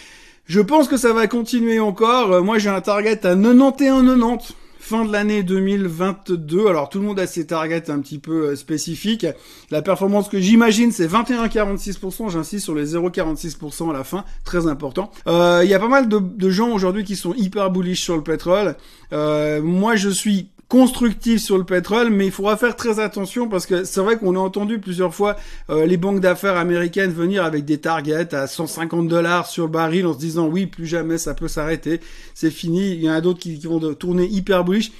Je 0.47 0.61
pense 0.61 0.87
que 0.87 0.95
ça 0.95 1.11
va 1.11 1.25
continuer 1.25 1.79
encore. 1.79 2.31
Euh, 2.31 2.41
moi, 2.41 2.59
j'ai 2.59 2.69
un 2.69 2.81
target 2.81 3.25
à 3.25 3.35
91,90 3.35 4.51
fin 4.79 5.03
de 5.03 5.11
l'année 5.11 5.41
2022. 5.41 6.67
Alors 6.67 6.89
tout 6.89 6.99
le 6.99 7.05
monde 7.05 7.19
a 7.19 7.25
ses 7.25 7.47
targets 7.47 7.89
un 7.89 7.99
petit 8.01 8.19
peu 8.19 8.49
euh, 8.49 8.55
spécifiques. 8.55 9.25
La 9.71 9.81
performance 9.81 10.29
que 10.29 10.39
j'imagine 10.39 10.91
c'est 10.91 11.07
21,46%. 11.07 12.29
J'insiste 12.29 12.65
sur 12.65 12.75
les 12.75 12.93
0,46% 12.93 13.89
à 13.89 13.93
la 13.93 14.03
fin, 14.03 14.25
très 14.43 14.67
important. 14.67 15.09
Euh, 15.25 15.61
il 15.63 15.71
y 15.71 15.73
a 15.73 15.79
pas 15.79 15.87
mal 15.87 16.07
de, 16.07 16.19
de 16.19 16.49
gens 16.51 16.69
aujourd'hui 16.69 17.03
qui 17.03 17.15
sont 17.15 17.33
hyper 17.33 17.71
bullish 17.71 18.03
sur 18.03 18.15
le 18.15 18.21
pétrole. 18.21 18.75
moi 19.11 19.95
je 19.95 20.09
suis 20.09 20.49
constructif 20.67 21.41
sur 21.41 21.57
le 21.57 21.63
pétrole, 21.63 22.09
mais 22.09 22.25
il 22.25 22.31
faudra 22.31 22.57
faire 22.57 22.75
très 22.75 22.99
attention 22.99 23.47
parce 23.47 23.65
que 23.65 23.83
c'est 23.83 24.01
vrai 24.01 24.17
qu'on 24.17 24.35
a 24.35 24.39
entendu 24.39 24.79
plusieurs 24.79 25.13
fois 25.13 25.35
euh, 25.69 25.85
les 25.85 25.97
banques 25.97 26.19
d'affaires 26.19 26.57
américaines 26.57 27.11
venir 27.11 27.43
avec 27.43 27.65
des 27.65 27.77
targets 27.77 28.33
à 28.33 28.47
150 28.47 29.07
dollars 29.07 29.47
sur 29.47 29.65
le 29.65 29.71
baril 29.71 30.07
en 30.07 30.13
se 30.13 30.19
disant 30.19 30.47
oui, 30.47 30.65
plus 30.65 30.87
jamais 30.87 31.17
ça 31.17 31.33
peut 31.33 31.47
s'arrêter, 31.47 31.99
c'est 32.33 32.51
fini. 32.51 32.93
Il 32.93 33.03
y 33.03 33.09
en 33.09 33.13
a 33.13 33.21
d'autres 33.21 33.39
qui, 33.39 33.59
qui, 33.59 33.67
vont 33.67 33.79
tourner 33.93 34.25
hyper 34.25 34.63
bullish. 34.63 34.91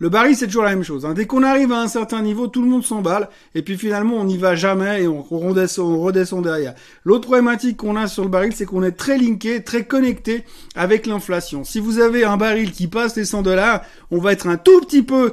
Le 0.00 0.08
baril, 0.08 0.36
c'est 0.36 0.46
toujours 0.46 0.62
la 0.62 0.70
même 0.70 0.84
chose. 0.84 1.04
Hein. 1.04 1.12
Dès 1.12 1.26
qu'on 1.26 1.42
arrive 1.42 1.72
à 1.72 1.80
un 1.80 1.88
certain 1.88 2.22
niveau, 2.22 2.46
tout 2.46 2.62
le 2.62 2.68
monde 2.68 2.84
s'emballe, 2.84 3.28
et 3.56 3.62
puis 3.62 3.76
finalement, 3.76 4.14
on 4.16 4.24
n'y 4.24 4.38
va 4.38 4.54
jamais 4.54 5.02
et 5.02 5.08
on 5.08 5.22
redescend, 5.22 6.44
derrière. 6.44 6.74
L'autre 7.04 7.26
problématique 7.26 7.78
qu'on 7.78 7.96
a 7.96 8.06
sur 8.06 8.22
le 8.22 8.30
baril, 8.30 8.52
c'est 8.54 8.64
qu'on 8.64 8.84
est 8.84 8.92
très 8.92 9.18
linké, 9.18 9.64
très 9.64 9.84
connecté 9.84 10.44
avec 10.76 11.06
l'inflation. 11.06 11.64
Si 11.64 11.80
vous 11.80 11.98
avez 11.98 12.22
un 12.22 12.36
baril 12.36 12.70
qui 12.70 12.86
passe 12.86 13.16
les 13.16 13.24
100 13.24 13.42
dollars, 13.42 13.82
on 14.12 14.18
va 14.18 14.32
être 14.32 14.46
un 14.46 14.56
tout 14.56 14.80
petit 14.82 15.02
peu 15.02 15.32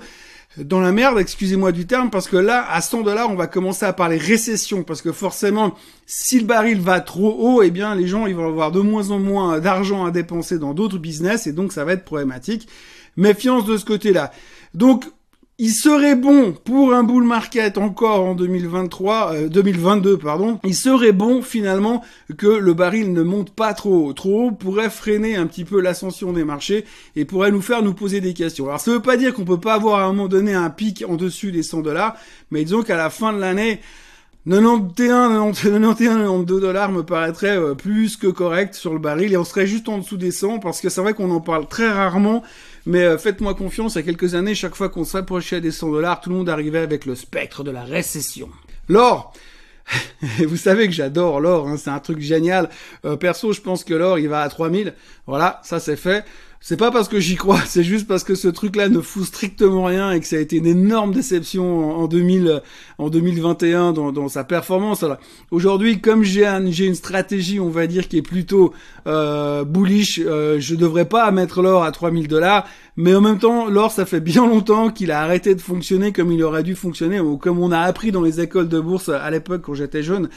dans 0.58 0.80
la 0.80 0.92
merde, 0.94 1.20
excusez-moi 1.20 1.72
du 1.72 1.86
terme, 1.86 2.10
parce 2.10 2.28
que 2.28 2.38
là, 2.38 2.66
à 2.72 2.82
100 2.82 3.02
dollars, 3.02 3.30
on 3.30 3.36
va 3.36 3.46
commencer 3.46 3.86
à 3.86 3.94
parler 3.94 4.18
récession, 4.18 4.84
parce 4.84 5.02
que 5.02 5.12
forcément, 5.12 5.76
si 6.08 6.40
le 6.40 6.46
baril 6.46 6.80
va 6.80 7.02
trop 7.02 7.36
haut, 7.38 7.62
eh 7.62 7.72
bien, 7.72 7.94
les 7.94 8.08
gens, 8.08 8.26
ils 8.26 8.36
vont 8.36 8.48
avoir 8.48 8.72
de 8.72 8.80
moins 8.80 9.12
en 9.12 9.20
moins 9.20 9.60
d'argent 9.60 10.06
à 10.06 10.12
dépenser 10.12 10.58
dans 10.58 10.74
d'autres 10.74 10.98
business, 10.98 11.46
et 11.46 11.52
donc 11.52 11.72
ça 11.74 11.84
va 11.84 11.92
être 11.94 12.06
problématique. 12.06 12.68
méfiance 13.18 13.66
de 13.66 13.78
ce 13.78 13.86
côté-là. 13.86 14.32
Donc, 14.76 15.06
il 15.58 15.72
serait 15.72 16.18
bon 16.18 16.52
pour 16.52 16.94
un 16.94 17.04
bull 17.04 17.24
market 17.24 17.78
encore 17.78 18.26
en 18.26 18.36
2023, 18.36 19.48
2022 19.48 20.12
euh, 20.12 20.18
pardon. 20.18 20.60
Il 20.66 20.76
serait 20.76 21.14
bon 21.14 21.42
finalement 21.42 22.04
que 22.38 22.48
le 22.48 22.74
baril 22.74 23.14
ne 23.14 23.24
monte 23.24 23.52
pas 23.52 23.74
trop. 23.74 24.12
Trop 24.12 24.48
haut 24.48 24.52
pourrait 24.52 24.90
freiner 24.90 25.38
un 25.38 25.48
petit 25.48 25.64
peu 25.64 25.80
l'ascension 25.80 26.34
des 26.34 26.44
marchés 26.44 26.84
et 27.16 27.24
pourrait 27.24 27.52
nous 27.52 27.62
faire 27.62 27.84
nous 27.84 27.94
poser 27.94 28.20
des 28.20 28.34
questions. 28.34 28.66
Alors 28.68 28.82
ça 28.82 28.92
veut 28.92 29.02
pas 29.02 29.16
dire 29.16 29.34
qu'on 29.34 29.46
peut 29.46 29.62
pas 29.62 29.76
avoir 29.76 30.00
à 30.00 30.04
un 30.04 30.08
moment 30.08 30.28
donné 30.28 30.54
un 30.54 30.70
pic 30.70 31.06
en 31.08 31.16
dessus 31.16 31.54
des 31.54 31.64
100 31.64 31.84
dollars, 31.84 32.18
mais 32.52 32.66
disons 32.66 32.84
qu'à 32.84 32.98
la 32.98 33.10
fin 33.10 33.32
de 33.32 33.40
l'année, 33.40 33.80
91, 34.46 35.58
91, 35.58 35.98
92 35.98 36.62
dollars 36.62 36.92
me 36.92 37.02
paraîtrait 37.02 37.58
euh, 37.58 37.74
plus 37.74 38.16
que 38.16 38.28
correct 38.28 38.76
sur 38.76 38.94
le 38.94 39.00
baril 39.00 39.34
et 39.34 39.38
on 39.38 39.44
serait 39.44 39.66
juste 39.66 39.90
en 39.90 39.98
dessous 39.98 40.18
des 40.18 40.32
100 40.32 40.60
parce 40.60 40.82
que 40.82 40.90
c'est 40.90 41.02
vrai 41.02 41.14
qu'on 41.14 41.32
en 41.32 41.40
parle 41.40 41.68
très 41.68 41.90
rarement 41.90 42.44
mais 42.86 43.04
euh, 43.04 43.18
faites-moi 43.18 43.56
confiance, 43.56 43.96
il 43.96 43.98
y 43.98 44.02
a 44.02 44.04
quelques 44.04 44.36
années, 44.36 44.56
chaque 44.56 44.76
fois 44.76 44.90
qu'on 44.90 45.06
s'approchait 45.06 45.62
des 45.62 45.72
100 45.72 45.92
dollars, 45.92 46.22
tout 46.22 46.30
le 46.30 46.36
monde 46.36 46.50
arrivait 46.50 46.80
avec 46.80 47.06
le 47.06 47.16
spectre 47.16 47.64
de 47.64 47.72
la 47.72 47.84
récession. 47.84 48.50
L'or 48.88 49.34
vous 50.40 50.58
savez 50.58 50.88
que 50.88 50.94
j'adore 50.94 51.40
l'or, 51.40 51.68
hein, 51.68 51.78
c'est 51.78 51.92
un 51.92 52.00
truc 52.00 52.20
génial. 52.20 52.70
Euh, 53.06 53.18
perso, 53.18 53.54
je 53.54 53.62
pense 53.62 53.84
que 53.84 53.94
l'or, 53.94 54.18
il 54.18 54.28
va 54.28 54.42
à 54.42 54.50
3000. 54.50 54.94
Voilà, 55.28 55.62
ça 55.64 55.80
c'est 55.80 55.96
fait. 55.96 56.26
C'est 56.68 56.78
pas 56.78 56.90
parce 56.90 57.10
que 57.10 57.20
j'y 57.20 57.36
crois, 57.36 57.60
c'est 57.68 57.84
juste 57.84 58.08
parce 58.08 58.24
que 58.24 58.34
ce 58.34 58.48
truc-là 58.48 58.90
ne 58.90 59.00
fout 59.00 59.24
strictement 59.24 59.84
rien 59.84 60.10
et 60.10 60.20
que 60.20 60.26
ça 60.26 60.38
a 60.38 60.40
été 60.40 60.56
une 60.56 60.66
énorme 60.66 61.14
déception 61.14 61.96
en, 61.96 62.08
2000, 62.08 62.64
en 62.98 63.10
2021 63.12 63.94
dans, 63.94 64.12
dans 64.12 64.30
sa 64.30 64.44
performance. 64.44 65.06
Aujourd'hui, 65.52 66.02
comme 66.02 66.24
j'ai 66.24 66.48
un, 66.48 66.66
une 66.66 66.96
stratégie, 66.96 67.60
on 67.60 67.70
va 67.70 67.86
dire, 67.86 68.08
qui 68.08 68.18
est 68.18 68.24
plutôt 68.24 68.74
euh, 69.06 69.64
bullish, 69.64 70.20
euh, 70.26 70.60
je 70.60 70.74
devrais 70.74 71.06
pas 71.06 71.30
mettre 71.30 71.62
l'or 71.62 71.84
à 71.84 71.92
3000 71.92 72.28
dollars. 72.28 72.66
Mais 72.98 73.14
en 73.14 73.22
même 73.22 73.38
temps, 73.38 73.68
l'or, 73.68 73.92
ça 73.92 74.08
fait 74.08 74.20
bien 74.20 74.48
longtemps 74.48 74.90
qu'il 74.90 75.12
a 75.12 75.22
arrêté 75.22 75.54
de 75.54 75.62
fonctionner 75.62 76.14
comme 76.14 76.32
il 76.32 76.44
aurait 76.44 76.64
dû 76.64 76.74
fonctionner, 76.74 77.20
ou 77.20 77.38
comme 77.38 77.60
on 77.60 77.72
a 77.72 77.80
appris 77.80 78.12
dans 78.12 78.24
les 78.24 78.42
écoles 78.42 78.70
de 78.70 78.80
bourse 78.80 79.10
à 79.10 79.30
l'époque 79.30 79.62
quand 79.62 79.76
j'étais 79.76 80.02
jeune. 80.02 80.30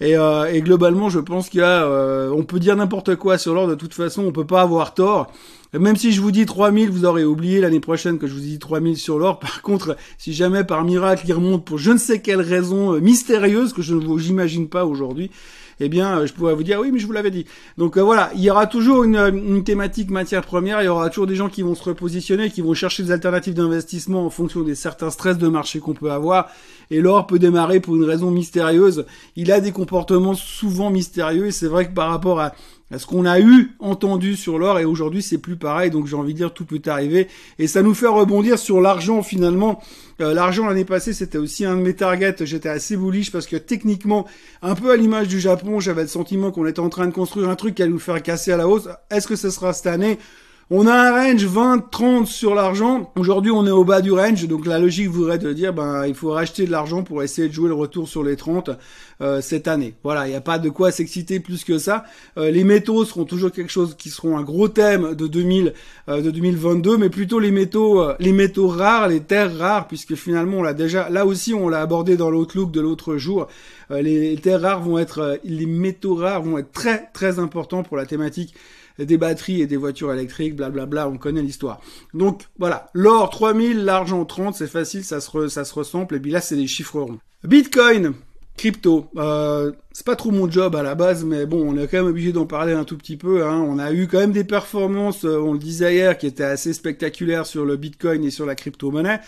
Et, 0.00 0.16
euh, 0.16 0.52
et, 0.52 0.60
globalement, 0.60 1.08
je 1.08 1.20
pense 1.20 1.48
qu'il 1.48 1.60
y 1.60 1.62
a, 1.62 1.84
euh, 1.84 2.30
on 2.30 2.44
peut 2.44 2.58
dire 2.58 2.76
n'importe 2.76 3.16
quoi 3.16 3.38
sur 3.38 3.54
l'or. 3.54 3.66
De 3.66 3.74
toute 3.74 3.94
façon, 3.94 4.24
on 4.24 4.32
peut 4.32 4.46
pas 4.46 4.62
avoir 4.62 4.94
tort. 4.94 5.30
Même 5.78 5.96
si 5.96 6.12
je 6.12 6.20
vous 6.20 6.30
dis 6.30 6.46
3000, 6.46 6.88
vous 6.88 7.04
aurez 7.04 7.24
oublié 7.24 7.60
l'année 7.60 7.80
prochaine 7.80 8.18
que 8.18 8.28
je 8.28 8.34
vous 8.34 8.40
dit 8.40 8.60
3000 8.60 8.96
sur 8.96 9.18
l'or. 9.18 9.40
Par 9.40 9.60
contre, 9.60 9.96
si 10.18 10.32
jamais 10.32 10.62
par 10.62 10.84
miracle 10.84 11.24
il 11.26 11.32
remonte 11.32 11.64
pour 11.64 11.78
je 11.78 11.90
ne 11.90 11.98
sais 11.98 12.20
quelle 12.20 12.40
raison 12.40 12.94
euh, 12.94 13.00
mystérieuse 13.00 13.72
que 13.72 13.82
je 13.82 13.94
ne 13.94 14.04
vous 14.04 14.28
imagine 14.28 14.68
pas 14.68 14.84
aujourd'hui, 14.84 15.32
eh 15.80 15.88
bien, 15.88 16.18
euh, 16.18 16.26
je 16.26 16.32
pourrais 16.32 16.54
vous 16.54 16.62
dire 16.62 16.78
oui, 16.80 16.92
mais 16.92 17.00
je 17.00 17.06
vous 17.06 17.12
l'avais 17.12 17.32
dit. 17.32 17.46
Donc 17.76 17.96
euh, 17.96 18.02
voilà, 18.02 18.30
il 18.36 18.40
y 18.40 18.50
aura 18.50 18.68
toujours 18.68 19.02
une, 19.02 19.16
une, 19.16 19.64
thématique 19.64 20.10
matière 20.10 20.42
première, 20.42 20.80
il 20.80 20.84
y 20.84 20.88
aura 20.88 21.08
toujours 21.10 21.26
des 21.26 21.34
gens 21.34 21.48
qui 21.48 21.62
vont 21.62 21.74
se 21.74 21.82
repositionner, 21.82 22.50
qui 22.50 22.60
vont 22.60 22.74
chercher 22.74 23.02
des 23.02 23.10
alternatives 23.10 23.54
d'investissement 23.54 24.26
en 24.26 24.30
fonction 24.30 24.60
des 24.60 24.76
certains 24.76 25.10
stress 25.10 25.38
de 25.38 25.48
marché 25.48 25.80
qu'on 25.80 25.94
peut 25.94 26.12
avoir. 26.12 26.50
Et 26.90 27.00
l'or 27.00 27.26
peut 27.26 27.38
démarrer 27.38 27.80
pour 27.80 27.96
une 27.96 28.04
raison 28.04 28.30
mystérieuse. 28.30 29.06
Il 29.36 29.52
a 29.52 29.60
des 29.60 29.72
comportements 29.72 30.34
souvent 30.34 30.90
mystérieux 30.90 31.46
et 31.46 31.50
c'est 31.50 31.66
vrai 31.66 31.86
que 31.88 31.94
par 31.94 32.10
rapport 32.10 32.40
à 32.40 32.52
ce 32.96 33.06
qu'on 33.06 33.24
a 33.24 33.40
eu 33.40 33.72
entendu 33.80 34.36
sur 34.36 34.58
l'or 34.58 34.78
et 34.78 34.84
aujourd'hui 34.84 35.22
c'est 35.22 35.38
plus 35.38 35.56
pareil. 35.56 35.90
Donc 35.90 36.06
j'ai 36.06 36.16
envie 36.16 36.32
de 36.32 36.38
dire 36.38 36.52
tout 36.52 36.64
peut 36.64 36.80
arriver. 36.86 37.28
Et 37.58 37.66
ça 37.66 37.82
nous 37.82 37.94
fait 37.94 38.06
rebondir 38.06 38.58
sur 38.58 38.80
l'argent 38.80 39.22
finalement. 39.22 39.80
Euh, 40.20 40.34
l'argent 40.34 40.66
l'année 40.66 40.84
passée 40.84 41.12
c'était 41.12 41.38
aussi 41.38 41.64
un 41.64 41.76
de 41.76 41.82
mes 41.82 41.94
targets. 41.94 42.36
J'étais 42.40 42.68
assez 42.68 42.96
bullish 42.96 43.32
parce 43.32 43.46
que 43.46 43.56
techniquement 43.56 44.26
un 44.62 44.74
peu 44.74 44.90
à 44.90 44.96
l'image 44.96 45.28
du 45.28 45.40
Japon 45.40 45.80
j'avais 45.80 46.02
le 46.02 46.08
sentiment 46.08 46.50
qu'on 46.50 46.66
était 46.66 46.80
en 46.80 46.90
train 46.90 47.06
de 47.06 47.12
construire 47.12 47.48
un 47.48 47.56
truc 47.56 47.74
qui 47.74 47.82
allait 47.82 47.92
nous 47.92 47.98
faire 47.98 48.22
casser 48.22 48.52
à 48.52 48.56
la 48.56 48.68
hausse. 48.68 48.88
Est-ce 49.10 49.26
que 49.26 49.36
ce 49.36 49.50
sera 49.50 49.72
cette 49.72 49.86
année? 49.86 50.18
On 50.70 50.86
a 50.86 50.94
un 50.94 51.12
range 51.12 51.46
20-30 51.46 52.24
sur 52.24 52.54
l'argent. 52.54 53.12
Aujourd'hui, 53.16 53.50
on 53.50 53.66
est 53.66 53.70
au 53.70 53.84
bas 53.84 54.00
du 54.00 54.12
range, 54.12 54.48
donc 54.48 54.64
la 54.64 54.78
logique 54.78 55.08
voudrait 55.08 55.38
de 55.38 55.52
dire, 55.52 55.74
ben, 55.74 56.06
il 56.06 56.14
faut 56.14 56.30
racheter 56.30 56.64
de 56.64 56.70
l'argent 56.70 57.02
pour 57.02 57.22
essayer 57.22 57.48
de 57.48 57.52
jouer 57.52 57.68
le 57.68 57.74
retour 57.74 58.08
sur 58.08 58.24
les 58.24 58.36
30 58.36 58.70
euh, 59.20 59.42
cette 59.42 59.68
année. 59.68 59.94
Voilà, 60.02 60.26
il 60.26 60.30
n'y 60.30 60.36
a 60.36 60.40
pas 60.40 60.58
de 60.58 60.70
quoi 60.70 60.90
s'exciter 60.90 61.38
plus 61.38 61.64
que 61.64 61.76
ça. 61.76 62.04
Euh, 62.38 62.50
les 62.50 62.64
métaux 62.64 63.04
seront 63.04 63.26
toujours 63.26 63.52
quelque 63.52 63.70
chose 63.70 63.94
qui 63.98 64.08
seront 64.08 64.38
un 64.38 64.42
gros 64.42 64.68
thème 64.68 65.14
de 65.14 65.26
2000, 65.26 65.74
euh, 66.08 66.22
de 66.22 66.30
2022, 66.30 66.96
mais 66.96 67.10
plutôt 67.10 67.40
les 67.40 67.50
métaux, 67.50 68.02
les 68.18 68.32
métaux 68.32 68.68
rares, 68.68 69.08
les 69.08 69.20
terres 69.20 69.56
rares, 69.58 69.86
puisque 69.86 70.14
finalement, 70.14 70.58
on 70.58 70.62
l'a 70.62 70.72
déjà, 70.72 71.10
là 71.10 71.26
aussi, 71.26 71.52
on 71.52 71.68
l'a 71.68 71.82
abordé 71.82 72.16
dans 72.16 72.30
l'outlook 72.30 72.70
de 72.70 72.80
l'autre 72.80 73.18
jour. 73.18 73.48
les 73.90 74.36
terres 74.42 74.62
rares 74.62 74.80
vont 74.80 74.98
être, 74.98 75.38
les 75.44 75.66
métaux 75.66 76.14
rares 76.14 76.42
vont 76.42 76.56
être 76.56 76.72
très 76.72 77.10
très 77.12 77.38
importants 77.38 77.82
pour 77.82 77.98
la 77.98 78.06
thématique 78.06 78.54
des 78.98 79.16
batteries 79.16 79.60
et 79.60 79.66
des 79.66 79.76
voitures 79.76 80.12
électriques, 80.12 80.56
blablabla, 80.56 81.08
on 81.08 81.18
connaît 81.18 81.42
l'histoire. 81.42 81.80
Donc 82.12 82.42
voilà, 82.58 82.90
l'or 82.94 83.30
3000, 83.30 83.84
l'argent 83.84 84.24
30, 84.24 84.54
c'est 84.54 84.66
facile, 84.66 85.04
ça 85.04 85.20
se, 85.20 85.48
ça 85.48 85.64
se 85.64 85.74
ressemble, 85.74 86.16
et 86.16 86.20
puis 86.20 86.30
là 86.30 86.40
c'est 86.40 86.56
des 86.56 86.66
chiffres 86.66 87.00
ronds. 87.00 87.18
Bitcoin, 87.42 88.14
crypto, 88.56 89.10
euh, 89.16 89.72
c'est 89.92 90.06
pas 90.06 90.16
trop 90.16 90.30
mon 90.30 90.50
job 90.50 90.76
à 90.76 90.82
la 90.82 90.94
base, 90.94 91.24
mais 91.24 91.44
bon, 91.46 91.62
on 91.68 91.76
est 91.76 91.86
quand 91.88 91.98
même 91.98 92.06
obligé 92.06 92.32
d'en 92.32 92.46
parler 92.46 92.72
un 92.72 92.84
tout 92.84 92.96
petit 92.96 93.16
peu. 93.16 93.44
Hein. 93.44 93.64
On 93.68 93.78
a 93.78 93.92
eu 93.92 94.06
quand 94.06 94.18
même 94.18 94.32
des 94.32 94.44
performances, 94.44 95.24
euh, 95.24 95.38
on 95.38 95.52
le 95.52 95.58
disait 95.58 95.94
hier, 95.94 96.16
qui 96.16 96.26
étaient 96.26 96.44
assez 96.44 96.72
spectaculaires 96.72 97.46
sur 97.46 97.64
le 97.64 97.76
Bitcoin 97.76 98.24
et 98.24 98.30
sur 98.30 98.46
la 98.46 98.54
crypto-monnaie. 98.54 99.20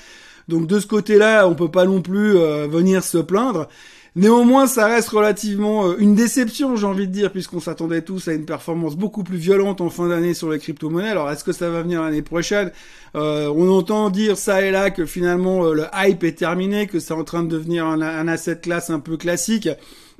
Donc 0.49 0.67
de 0.67 0.79
ce 0.79 0.87
côté-là, 0.87 1.49
on 1.49 1.55
peut 1.55 1.71
pas 1.71 1.85
non 1.85 2.03
plus 2.03 2.37
euh, 2.37 2.67
venir 2.69 3.03
se 3.03 3.19
plaindre. 3.19 3.69
Néanmoins, 4.17 4.67
ça 4.67 4.87
reste 4.87 5.11
relativement 5.11 5.89
euh, 5.89 5.97
une 5.99 6.15
déception, 6.15 6.75
j'ai 6.75 6.87
envie 6.87 7.07
de 7.07 7.13
dire, 7.13 7.31
puisqu'on 7.31 7.61
s'attendait 7.61 8.01
tous 8.01 8.29
à 8.29 8.33
une 8.33 8.47
performance 8.47 8.97
beaucoup 8.97 9.23
plus 9.23 9.37
violente 9.37 9.83
en 9.83 9.91
fin 9.91 10.09
d'année 10.09 10.33
sur 10.33 10.49
les 10.49 10.59
crypto-monnaies. 10.59 11.11
Alors, 11.11 11.31
est-ce 11.31 11.45
que 11.45 11.53
ça 11.53 11.69
va 11.69 11.83
venir 11.83 12.01
l'année 12.01 12.23
prochaine? 12.23 12.73
Euh, 13.15 13.53
On 13.55 13.69
entend 13.69 14.09
dire 14.09 14.39
ça 14.39 14.63
et 14.63 14.71
là 14.71 14.89
que 14.89 15.05
finalement 15.05 15.67
euh, 15.67 15.75
le 15.75 15.85
hype 15.95 16.25
est 16.25 16.39
terminé, 16.39 16.87
que 16.87 16.99
c'est 16.99 17.13
en 17.13 17.25
train 17.25 17.43
de 17.43 17.51
devenir 17.51 17.85
un, 17.85 18.27
asset 18.27 18.57
class 18.57 18.89
un 18.89 19.01
peu 19.01 19.19
classique. 19.19 19.69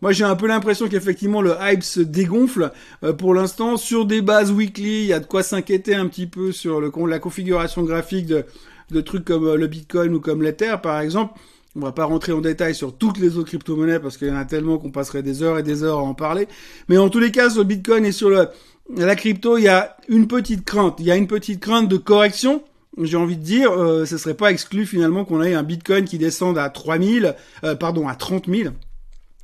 Moi, 0.03 0.13
j'ai 0.13 0.25
un 0.25 0.37
peu 0.37 0.47
l'impression 0.47 0.89
qu'effectivement 0.89 1.41
le 1.41 1.55
hype 1.59 1.83
se 1.83 2.01
dégonfle 2.01 2.73
pour 3.17 3.33
l'instant 3.33 3.79
sur 3.79 4.05
des 4.05 4.21
bases 4.21 4.53
weekly. 4.53 5.05
Il 5.05 5.07
y 5.07 5.15
a 5.15 5.21
de 5.21 5.27
quoi 5.27 5.43
s'inquiéter 5.43 5.95
un 5.95 6.07
petit 6.07 6.27
peu 6.27 6.53
sur 6.53 6.83
la 6.83 7.19
configuration 7.19 7.83
graphique 7.83 8.27
de, 8.27 8.45
de 8.91 9.01
trucs 9.01 9.25
comme 9.25 9.55
le 9.55 9.67
Bitcoin 9.67 10.13
ou 10.13 10.21
comme 10.21 10.43
l'Ether, 10.43 10.75
par 10.83 11.01
exemple. 11.01 11.33
On 11.77 11.81
va 11.81 11.93
pas 11.93 12.07
rentrer 12.07 12.33
en 12.33 12.41
détail 12.41 12.75
sur 12.75 12.97
toutes 12.97 13.19
les 13.19 13.37
autres 13.37 13.49
crypto-monnaies 13.49 14.01
parce 14.01 14.17
qu'il 14.17 14.29
y 14.29 14.31
en 14.31 14.37
a 14.37 14.47
tellement 14.47 14.79
qu'on 14.79 14.91
passerait 14.91 15.23
des 15.23 15.43
heures 15.43 15.59
et 15.59 15.63
des 15.63 15.83
heures 15.83 15.99
à 15.99 16.03
en 16.03 16.15
parler. 16.15 16.49
Mais 16.89 16.97
en 16.97 17.11
tous 17.11 17.19
les 17.19 17.31
cas, 17.31 17.51
sur 17.51 17.61
le 17.61 17.67
Bitcoin 17.67 18.07
et 18.07 18.13
sur 18.13 18.31
la 18.31 19.17
crypto, 19.17 19.59
il 19.59 19.65
y 19.65 19.69
a 19.69 19.97
une 20.09 20.27
petite 20.27 20.65
crainte. 20.65 20.97
Il 21.01 21.07
y 21.07 21.11
a 21.11 21.17
une 21.17 21.27
petite 21.27 21.61
crainte 21.61 21.89
de 21.89 21.99
correction. 21.99 22.63
J'ai 23.03 23.19
envie 23.19 23.37
de 23.37 23.43
dire, 23.43 23.73
euh, 23.73 24.07
ce 24.07 24.17
serait 24.17 24.35
pas 24.35 24.51
exclu 24.51 24.87
finalement 24.87 25.27
qu'on 25.27 25.43
ait 25.43 25.53
un 25.53 25.63
Bitcoin 25.63 26.07
qui 26.07 26.17
descende 26.17 26.57
à 26.57 26.71
3000, 26.71 27.35
euh, 27.65 27.75
pardon, 27.75 28.09
à 28.09 28.15
30 28.15 28.47
000. 28.49 28.71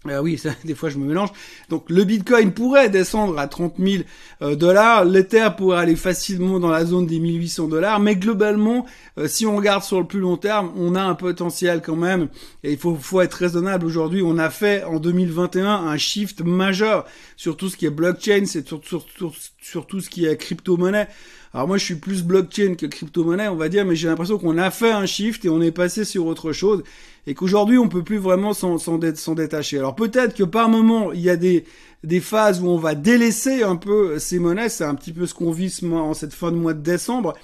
Euh, 0.08 0.20
oui, 0.20 0.36
ça, 0.38 0.50
des 0.64 0.74
fois 0.74 0.90
je 0.90 0.98
me 0.98 1.06
mélange. 1.06 1.30
Donc 1.68 1.88
le 1.88 2.04
Bitcoin 2.04 2.52
pourrait 2.52 2.88
descendre 2.88 3.38
à 3.38 3.46
30 3.46 3.74
000 3.78 4.02
euh, 4.42 4.56
dollars, 4.56 5.04
l'Ether 5.04 5.48
pourrait 5.56 5.78
aller 5.78 5.96
facilement 5.96 6.58
dans 6.58 6.70
la 6.70 6.84
zone 6.84 7.06
des 7.06 7.18
1800 7.20 7.68
dollars, 7.68 8.00
mais 8.00 8.16
globalement, 8.16 8.86
euh, 9.18 9.28
si 9.28 9.46
on 9.46 9.56
regarde 9.56 9.82
sur 9.82 10.00
le 10.00 10.06
plus 10.06 10.20
long 10.20 10.36
terme, 10.36 10.72
on 10.76 10.94
a 10.94 11.02
un 11.02 11.14
potentiel 11.14 11.82
quand 11.82 11.96
même, 11.96 12.28
et 12.64 12.72
il 12.72 12.78
faut, 12.78 12.94
faut 12.96 13.20
être 13.20 13.34
raisonnable 13.34 13.86
aujourd'hui. 13.86 14.22
On 14.24 14.38
a 14.38 14.50
fait 14.50 14.84
en 14.84 14.98
2021 14.98 15.66
un 15.66 15.96
shift 15.96 16.40
majeur 16.42 17.04
sur 17.36 17.56
tout 17.56 17.68
ce 17.68 17.76
qui 17.76 17.86
est 17.86 17.90
blockchain, 17.90 18.44
c'est 18.46 18.66
sur, 18.66 18.84
sur, 18.84 19.06
sur, 19.16 19.34
sur 19.60 19.86
tout 19.86 20.00
ce 20.00 20.10
qui 20.10 20.26
est 20.26 20.36
crypto-monnaie. 20.36 21.08
Alors 21.54 21.68
moi 21.68 21.76
je 21.76 21.84
suis 21.84 21.96
plus 21.96 22.22
blockchain 22.22 22.76
que 22.76 22.86
crypto-monnaie 22.86 23.48
on 23.48 23.56
va 23.56 23.68
dire, 23.68 23.84
mais 23.84 23.94
j'ai 23.94 24.08
l'impression 24.08 24.38
qu'on 24.38 24.56
a 24.56 24.70
fait 24.70 24.90
un 24.90 25.04
shift 25.04 25.44
et 25.44 25.50
on 25.50 25.60
est 25.60 25.70
passé 25.70 26.06
sur 26.06 26.24
autre 26.26 26.52
chose 26.52 26.82
et 27.26 27.34
qu'aujourd'hui 27.34 27.78
on 27.78 27.88
peut 27.88 28.02
plus 28.02 28.18
vraiment 28.18 28.52
s'en 28.54 28.98
détacher. 28.98 29.78
Alors 29.78 29.94
peut-être 29.94 30.34
que 30.34 30.44
par 30.44 30.68
moment 30.68 31.12
il 31.12 31.20
y 31.20 31.30
a 31.30 31.36
des, 31.36 31.64
des 32.04 32.20
phases 32.20 32.60
où 32.60 32.68
on 32.68 32.78
va 32.78 32.94
délaisser 32.94 33.62
un 33.62 33.76
peu 33.76 34.18
ces 34.18 34.38
monnaies, 34.38 34.68
c'est 34.68 34.84
un 34.84 34.94
petit 34.94 35.12
peu 35.12 35.26
ce 35.26 35.34
qu'on 35.34 35.52
vit 35.52 35.72
en 35.92 36.14
cette 36.14 36.34
fin 36.34 36.50
de 36.50 36.56
mois 36.56 36.74
de 36.74 36.82
décembre, 36.82 37.34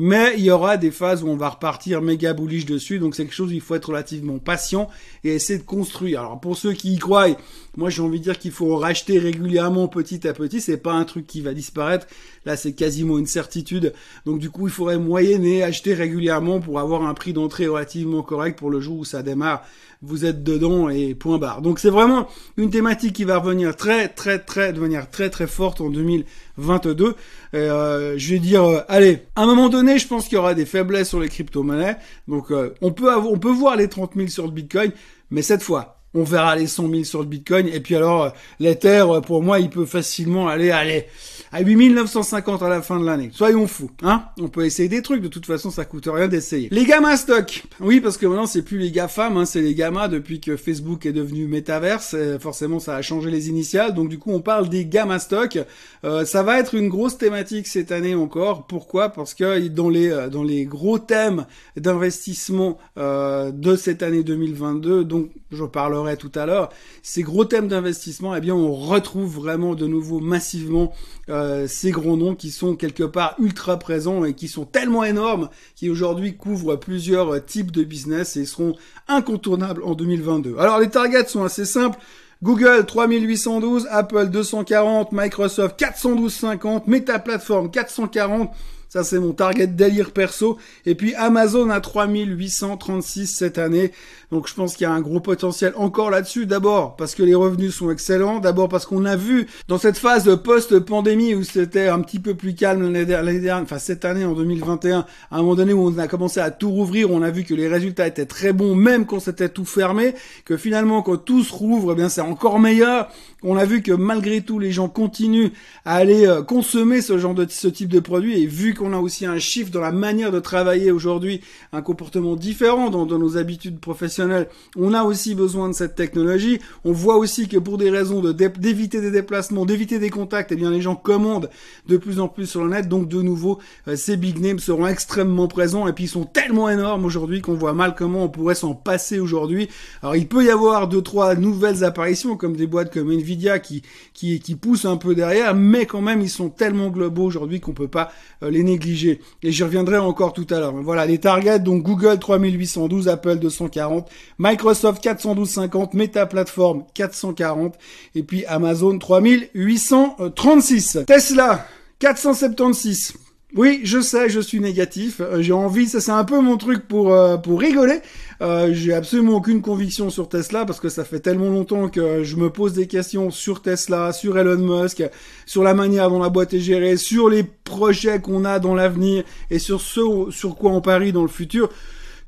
mais 0.00 0.34
il 0.36 0.44
y 0.44 0.50
aura 0.50 0.76
des 0.76 0.90
phases 0.90 1.22
où 1.22 1.28
on 1.28 1.36
va 1.36 1.48
repartir 1.48 2.02
méga 2.02 2.32
bullish 2.32 2.66
dessus, 2.66 2.98
donc 2.98 3.14
c'est 3.14 3.24
quelque 3.24 3.34
chose 3.34 3.50
où 3.50 3.54
il 3.54 3.60
faut 3.60 3.74
être 3.74 3.88
relativement 3.88 4.38
patient 4.38 4.88
et 5.24 5.34
essayer 5.34 5.58
de 5.58 5.64
construire. 5.64 6.20
Alors 6.20 6.40
pour 6.40 6.56
ceux 6.56 6.72
qui 6.72 6.94
y 6.94 6.98
croient, 6.98 7.28
moi 7.76 7.90
j'ai 7.90 8.02
envie 8.02 8.18
de 8.18 8.24
dire 8.24 8.38
qu'il 8.38 8.52
faut 8.52 8.76
racheter 8.76 9.18
régulièrement 9.18 9.88
petit 9.88 10.26
à 10.26 10.32
petit, 10.32 10.60
c'est 10.60 10.76
pas 10.76 10.92
un 10.92 11.04
truc 11.04 11.26
qui 11.26 11.40
va 11.40 11.54
disparaître, 11.54 12.06
là 12.44 12.56
c'est 12.56 12.72
quasiment 12.72 13.18
une 13.18 13.26
certitude, 13.26 13.92
donc 14.26 14.38
du 14.38 14.50
coup 14.50 14.68
il 14.68 14.72
faudrait 14.72 14.98
moyenner, 14.98 15.62
acheter 15.62 15.94
régulièrement 15.94 16.60
pour 16.60 16.78
avoir 16.78 17.02
un 17.02 17.14
prix 17.14 17.32
d'entrée 17.32 17.66
relativement 17.66 18.22
correct 18.22 18.58
pour 18.58 18.70
le 18.70 18.80
jour 18.80 18.98
où 18.98 19.04
ça 19.04 19.22
démarre 19.22 19.64
vous 20.02 20.24
êtes 20.24 20.44
dedans 20.44 20.88
et 20.88 21.14
point 21.14 21.38
barre. 21.38 21.62
Donc 21.62 21.78
c'est 21.78 21.90
vraiment 21.90 22.28
une 22.56 22.70
thématique 22.70 23.14
qui 23.14 23.24
va 23.24 23.38
revenir 23.38 23.76
très 23.76 24.08
très 24.08 24.38
très 24.38 24.72
de 24.72 24.80
manière 24.80 25.10
très 25.10 25.30
très 25.30 25.46
forte 25.46 25.80
en 25.80 25.90
2022. 25.90 27.14
Euh, 27.54 28.14
je 28.16 28.30
vais 28.34 28.38
dire, 28.38 28.64
euh, 28.64 28.80
allez, 28.88 29.24
à 29.34 29.42
un 29.42 29.46
moment 29.46 29.68
donné, 29.68 29.98
je 29.98 30.06
pense 30.06 30.24
qu'il 30.24 30.34
y 30.34 30.38
aura 30.38 30.54
des 30.54 30.66
faiblesses 30.66 31.08
sur 31.08 31.20
les 31.20 31.28
crypto-monnaies. 31.28 31.96
Donc 32.28 32.50
euh, 32.50 32.74
on 32.80 32.92
peut 32.92 33.14
on 33.14 33.38
peut 33.38 33.50
voir 33.50 33.76
les 33.76 33.88
30 33.88 34.12
000 34.14 34.28
sur 34.28 34.44
le 34.44 34.52
Bitcoin, 34.52 34.92
mais 35.30 35.42
cette 35.42 35.62
fois, 35.62 35.98
on 36.14 36.24
verra 36.24 36.56
les 36.56 36.66
100 36.66 36.90
000 36.90 37.04
sur 37.04 37.20
le 37.20 37.26
Bitcoin. 37.26 37.68
Et 37.68 37.80
puis 37.80 37.96
alors, 37.96 38.24
euh, 38.24 38.30
l'Ether, 38.60 39.04
pour 39.26 39.42
moi, 39.42 39.60
il 39.60 39.70
peut 39.70 39.86
facilement 39.86 40.48
aller, 40.48 40.70
aller 40.70 41.06
à 41.52 41.62
8950 41.62 42.62
à 42.62 42.68
la 42.68 42.82
fin 42.82 43.00
de 43.00 43.04
l'année. 43.04 43.30
Soyons 43.32 43.66
fous, 43.66 43.90
hein 44.02 44.24
On 44.40 44.48
peut 44.48 44.64
essayer 44.64 44.88
des 44.88 45.02
trucs, 45.02 45.22
de 45.22 45.28
toute 45.28 45.46
façon, 45.46 45.70
ça 45.70 45.84
coûte 45.84 46.08
rien 46.12 46.28
d'essayer. 46.28 46.68
Les 46.70 46.84
gamma 46.84 47.16
stock 47.16 47.64
Oui, 47.80 48.00
parce 48.00 48.16
que 48.18 48.26
maintenant, 48.26 48.46
c'est 48.46 48.62
plus 48.62 48.78
les 48.78 48.90
GAFAM, 48.90 49.36
hein, 49.36 49.44
c'est 49.44 49.60
les 49.60 49.74
gamma 49.74 50.08
depuis 50.08 50.40
que 50.40 50.56
Facebook 50.56 51.06
est 51.06 51.12
devenu 51.12 51.46
Metaverse. 51.46 52.16
Forcément, 52.40 52.78
ça 52.78 52.96
a 52.96 53.02
changé 53.02 53.30
les 53.30 53.48
initiales. 53.48 53.94
Donc, 53.94 54.08
du 54.08 54.18
coup, 54.18 54.32
on 54.32 54.40
parle 54.40 54.68
des 54.68 54.84
gamma 54.84 55.18
stock. 55.18 55.58
Euh, 56.04 56.24
ça 56.24 56.42
va 56.42 56.58
être 56.58 56.74
une 56.74 56.88
grosse 56.88 57.18
thématique 57.18 57.66
cette 57.66 57.92
année 57.92 58.14
encore. 58.14 58.66
Pourquoi? 58.66 59.10
Parce 59.10 59.34
que 59.34 59.68
dans 59.68 59.88
les, 59.88 60.28
dans 60.30 60.42
les 60.42 60.64
gros 60.64 60.98
thèmes 60.98 61.46
d'investissement 61.76 62.78
euh, 62.96 63.50
de 63.50 63.76
cette 63.76 64.02
année 64.02 64.22
2022, 64.22 65.04
donc 65.04 65.30
je 65.50 65.64
parlerai 65.64 66.16
tout 66.16 66.32
à 66.34 66.46
l'heure, 66.46 66.70
ces 67.02 67.22
gros 67.22 67.44
thèmes 67.44 67.68
d'investissement, 67.68 68.34
eh 68.34 68.40
bien, 68.40 68.54
on 68.54 68.74
retrouve 68.74 69.34
vraiment 69.34 69.74
de 69.74 69.86
nouveau 69.86 70.20
massivement 70.20 70.92
euh, 71.38 71.66
ces 71.66 71.90
gros 71.90 72.16
noms 72.16 72.34
qui 72.34 72.50
sont 72.50 72.76
quelque 72.76 73.04
part 73.04 73.34
ultra 73.38 73.78
présents 73.78 74.24
et 74.24 74.34
qui 74.34 74.48
sont 74.48 74.64
tellement 74.64 75.04
énormes 75.04 75.48
qui 75.74 75.90
aujourd'hui 75.90 76.36
couvrent 76.36 76.76
plusieurs 76.76 77.44
types 77.44 77.70
de 77.70 77.82
business 77.82 78.36
et 78.36 78.44
seront 78.44 78.74
incontournables 79.08 79.82
en 79.82 79.94
2022. 79.94 80.56
Alors 80.58 80.78
les 80.78 80.90
targets 80.90 81.26
sont 81.26 81.44
assez 81.44 81.64
simples. 81.64 81.98
Google 82.42 82.86
3812, 82.86 83.88
Apple 83.90 84.28
240, 84.28 85.10
Microsoft 85.10 85.80
412,50, 85.80 86.82
Meta 86.86 87.18
Platform 87.18 87.68
440, 87.68 88.52
ça, 88.88 89.04
c'est 89.04 89.18
mon 89.18 89.32
target 89.32 89.66
délire 89.66 90.12
perso. 90.12 90.56
Et 90.86 90.94
puis 90.94 91.14
Amazon 91.14 91.68
à 91.68 91.80
3836 91.80 93.26
cette 93.26 93.58
année. 93.58 93.92
Donc 94.30 94.48
je 94.48 94.54
pense 94.54 94.76
qu'il 94.76 94.84
y 94.84 94.86
a 94.86 94.92
un 94.92 95.00
gros 95.00 95.20
potentiel 95.20 95.74
encore 95.76 96.10
là-dessus. 96.10 96.46
D'abord 96.46 96.96
parce 96.96 97.14
que 97.14 97.22
les 97.22 97.34
revenus 97.34 97.74
sont 97.74 97.90
excellents. 97.90 98.40
D'abord 98.40 98.70
parce 98.70 98.86
qu'on 98.86 99.04
a 99.04 99.14
vu 99.14 99.46
dans 99.68 99.76
cette 99.76 99.98
phase 99.98 100.24
de 100.24 100.34
post-pandémie 100.34 101.34
où 101.34 101.44
c'était 101.44 101.88
un 101.88 102.00
petit 102.00 102.18
peu 102.18 102.34
plus 102.34 102.54
calme 102.54 102.82
l'année 102.82 103.04
dernière, 103.04 103.56
enfin 103.56 103.78
cette 103.78 104.06
année 104.06 104.24
en 104.24 104.32
2021, 104.32 105.00
à 105.00 105.04
un 105.36 105.38
moment 105.38 105.54
donné 105.54 105.74
où 105.74 105.86
on 105.86 105.98
a 105.98 106.08
commencé 106.08 106.40
à 106.40 106.50
tout 106.50 106.70
rouvrir, 106.70 107.10
on 107.10 107.22
a 107.22 107.30
vu 107.30 107.44
que 107.44 107.54
les 107.54 107.68
résultats 107.68 108.06
étaient 108.06 108.26
très 108.26 108.54
bons 108.54 108.74
même 108.74 109.04
quand 109.04 109.20
c'était 109.20 109.50
tout 109.50 109.66
fermé, 109.66 110.14
que 110.46 110.56
finalement 110.56 111.02
quand 111.02 111.18
tout 111.18 111.42
se 111.42 111.52
rouvre, 111.52 111.92
eh 111.92 111.94
bien 111.94 112.08
c'est 112.08 112.22
encore 112.22 112.58
meilleur. 112.58 113.10
On 113.42 113.56
a 113.56 113.64
vu 113.64 113.82
que 113.82 113.92
malgré 113.92 114.40
tout 114.40 114.58
les 114.58 114.72
gens 114.72 114.88
continuent 114.88 115.50
à 115.84 115.94
aller 115.94 116.26
euh, 116.26 116.42
consommer 116.42 117.02
ce 117.02 117.18
genre 117.18 117.34
de 117.34 117.46
ce 117.48 117.68
type 117.68 117.88
de 117.88 118.00
produit 118.00 118.42
et 118.42 118.46
vu 118.46 118.74
qu'on 118.78 118.94
a 118.94 118.98
aussi 118.98 119.26
un 119.26 119.38
chiffre 119.38 119.70
dans 119.70 119.80
la 119.80 119.92
manière 119.92 120.32
de 120.32 120.40
travailler 120.40 120.90
aujourd'hui, 120.90 121.42
un 121.72 121.82
comportement 121.82 122.36
différent 122.36 122.88
dans, 122.88 123.06
nos 123.06 123.36
habitudes 123.36 123.80
professionnelles 123.80 124.48
on 124.76 124.94
a 124.94 125.02
aussi 125.02 125.34
besoin 125.34 125.68
de 125.68 125.74
cette 125.74 125.94
technologie. 125.94 126.60
On 126.84 126.92
voit 126.92 127.16
aussi 127.16 127.48
que 127.48 127.56
pour 127.56 127.78
des 127.78 127.90
raisons 127.90 128.20
d'éviter 128.20 129.00
des 129.00 129.10
déplacements, 129.10 129.66
d'éviter 129.66 129.98
des 129.98 130.10
contacts, 130.10 130.52
eh 130.52 130.56
bien 130.56 130.70
les 130.70 130.80
gens 130.80 130.96
commandent 130.96 131.50
de 131.88 131.96
plus 131.96 132.20
en 132.20 132.28
plus 132.28 132.46
sur 132.46 132.64
le 132.64 132.70
net. 132.70 132.88
Donc 132.88 133.08
de 133.08 133.22
nouveau, 133.22 133.58
euh, 133.88 133.96
ces 133.96 134.16
big 134.16 134.38
names 134.40 134.58
seront 134.58 134.86
extrêmement 134.86 135.48
présents 135.48 135.88
et 135.88 135.92
puis 135.92 136.04
ils 136.04 136.08
sont 136.08 136.24
tellement 136.24 136.68
énormes 136.68 137.04
aujourd'hui 137.04 137.40
qu'on 137.40 137.54
voit 137.54 137.72
mal 137.72 137.94
comment 137.96 138.24
on 138.24 138.28
pourrait 138.28 138.54
s'en 138.54 138.74
passer 138.74 139.18
aujourd'hui. 139.18 139.68
Alors 140.02 140.16
il 140.16 140.28
peut 140.28 140.44
y 140.44 140.50
avoir 140.50 140.88
deux 140.88 141.02
trois 141.02 141.34
nouvelles 141.34 141.84
apparitions 141.84 142.36
comme 142.36 142.56
des 142.56 142.66
boîtes 142.66 142.92
comme 142.92 143.10
Nvidia 143.10 143.58
qui 143.58 143.82
qui 144.14 144.40
qui 144.40 144.54
poussent 144.54 144.84
un 144.84 144.96
peu 144.96 145.14
derrière, 145.14 145.54
mais 145.54 145.86
quand 145.86 146.02
même 146.02 146.20
ils 146.20 146.30
sont 146.30 146.50
tellement 146.50 146.88
globaux 146.88 147.24
aujourd'hui 147.24 147.60
qu'on 147.60 147.72
peut 147.72 147.88
pas 147.88 148.12
euh, 148.42 148.50
les 148.50 148.62
négliger. 148.68 149.20
Et 149.42 149.52
j'y 149.52 149.62
reviendrai 149.62 149.98
encore 149.98 150.32
tout 150.32 150.46
à 150.50 150.58
l'heure. 150.58 150.74
Voilà 150.74 151.06
les 151.06 151.18
targets 151.18 151.58
donc 151.58 151.82
Google 151.82 152.18
3812, 152.18 153.08
Apple 153.08 153.36
240, 153.36 154.08
Microsoft 154.38 155.04
412,50, 155.04 155.96
Meta 155.96 156.26
Platform 156.26 156.84
440 156.94 157.74
et 158.14 158.22
puis 158.22 158.44
Amazon 158.46 158.98
3836. 158.98 160.98
Tesla 161.06 161.66
476. 161.98 163.27
Oui, 163.54 163.80
je 163.82 163.98
sais, 164.00 164.28
je 164.28 164.40
suis 164.40 164.60
négatif. 164.60 165.20
Euh, 165.20 165.40
j'ai 165.40 165.54
envie, 165.54 165.86
ça 165.88 166.00
c'est 166.00 166.10
un 166.10 166.24
peu 166.24 166.38
mon 166.38 166.58
truc 166.58 166.86
pour 166.86 167.14
euh, 167.14 167.38
pour 167.38 167.60
rigoler. 167.60 168.00
Euh, 168.42 168.74
j'ai 168.74 168.92
absolument 168.92 169.36
aucune 169.36 169.62
conviction 169.62 170.10
sur 170.10 170.28
Tesla 170.28 170.66
parce 170.66 170.80
que 170.80 170.90
ça 170.90 171.02
fait 171.02 171.20
tellement 171.20 171.48
longtemps 171.48 171.88
que 171.88 172.22
je 172.24 172.36
me 172.36 172.50
pose 172.50 172.74
des 172.74 172.86
questions 172.86 173.30
sur 173.30 173.62
Tesla, 173.62 174.12
sur 174.12 174.36
Elon 174.38 174.58
Musk, 174.82 175.02
sur 175.46 175.62
la 175.64 175.72
manière 175.72 176.10
dont 176.10 176.18
la 176.18 176.28
boîte 176.28 176.52
est 176.52 176.60
gérée, 176.60 176.98
sur 176.98 177.30
les 177.30 177.42
projets 177.42 178.20
qu'on 178.20 178.44
a 178.44 178.58
dans 178.58 178.74
l'avenir 178.74 179.24
et 179.50 179.58
sur 179.58 179.80
ce 179.80 180.30
sur 180.30 180.54
quoi 180.54 180.72
on 180.72 180.82
parie 180.82 181.12
dans 181.12 181.22
le 181.22 181.28
futur 181.28 181.70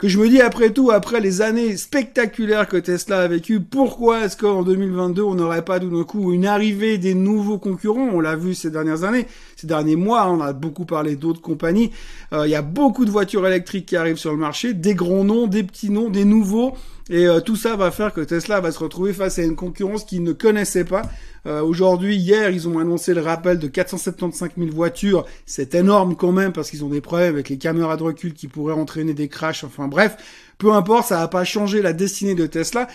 que 0.01 0.09
je 0.09 0.19
me 0.19 0.31
dis 0.31 0.41
après 0.41 0.71
tout, 0.71 0.91
après 0.91 1.21
les 1.21 1.43
années 1.43 1.77
spectaculaires 1.77 2.67
que 2.67 2.79
Tesla 2.79 3.21
a 3.21 3.29
vécues, 3.29 3.61
pourquoi 3.61 4.25
est-ce 4.25 4.35
qu'en 4.35 4.63
2022 4.63 5.23
on 5.23 5.35
n'aurait 5.35 5.63
pas 5.63 5.79
tout 5.79 5.91
d'un 5.91 6.05
coup 6.05 6.33
une 6.33 6.47
arrivée 6.47 6.97
des 6.97 7.13
nouveaux 7.13 7.59
concurrents? 7.59 8.09
On 8.11 8.21
l'a 8.21 8.35
vu 8.35 8.55
ces 8.55 8.71
dernières 8.71 9.05
années, 9.05 9.27
ces 9.57 9.67
derniers 9.67 9.97
mois, 9.97 10.27
on 10.31 10.41
a 10.41 10.55
beaucoup 10.55 10.87
parlé 10.87 11.17
d'autres 11.17 11.43
compagnies. 11.43 11.91
Euh, 12.33 12.47
il 12.47 12.51
y 12.51 12.55
a 12.55 12.63
beaucoup 12.63 13.05
de 13.05 13.11
voitures 13.11 13.47
électriques 13.47 13.85
qui 13.85 13.97
arrivent 13.97 14.17
sur 14.17 14.31
le 14.33 14.39
marché, 14.39 14.73
des 14.73 14.95
grands 14.95 15.25
noms, 15.25 15.47
des 15.47 15.65
petits 15.65 15.91
noms, 15.91 16.09
des 16.09 16.25
nouveaux. 16.25 16.73
Et 17.11 17.27
euh, 17.27 17.41
tout 17.41 17.57
ça 17.57 17.75
va 17.75 17.91
faire 17.91 18.15
que 18.15 18.21
Tesla 18.21 18.61
va 18.61 18.71
se 18.71 18.79
retrouver 18.79 19.13
face 19.13 19.41
à 19.41 19.43
une 19.43 19.57
concurrence 19.57 20.05
qu'il 20.05 20.23
ne 20.23 20.33
connaissait 20.33 20.85
pas. 20.85 21.03
Euh, 21.45 21.61
aujourd'hui, 21.61 22.17
hier, 22.17 22.51
ils 22.51 22.69
ont 22.69 22.79
annoncé 22.79 23.15
le 23.15 23.21
rappel 23.21 23.59
de 23.59 23.67
475 23.67 24.51
000 24.57 24.71
voitures. 24.71 25.27
C'est 25.45 25.75
énorme 25.75 26.15
quand 26.15 26.31
même 26.31 26.53
parce 26.53 26.71
qu'ils 26.71 26.85
ont 26.85 26.89
des 26.89 27.01
problèmes 27.01 27.35
avec 27.35 27.49
les 27.49 27.59
caméras 27.59 27.97
de 27.97 28.05
recul 28.05 28.33
qui 28.33 28.47
pourraient 28.47 28.75
entraîner 28.75 29.13
des 29.13 29.29
crashs. 29.29 29.65
Enfin 29.65 29.89
bref, 29.89 30.17
peu 30.57 30.73
importe, 30.73 31.09
ça 31.09 31.17
va 31.17 31.27
pas 31.27 31.43
changer 31.43 31.83
la 31.83 31.93
destinée 31.93 32.37
de 32.37 32.47
Tesla. 32.47 32.87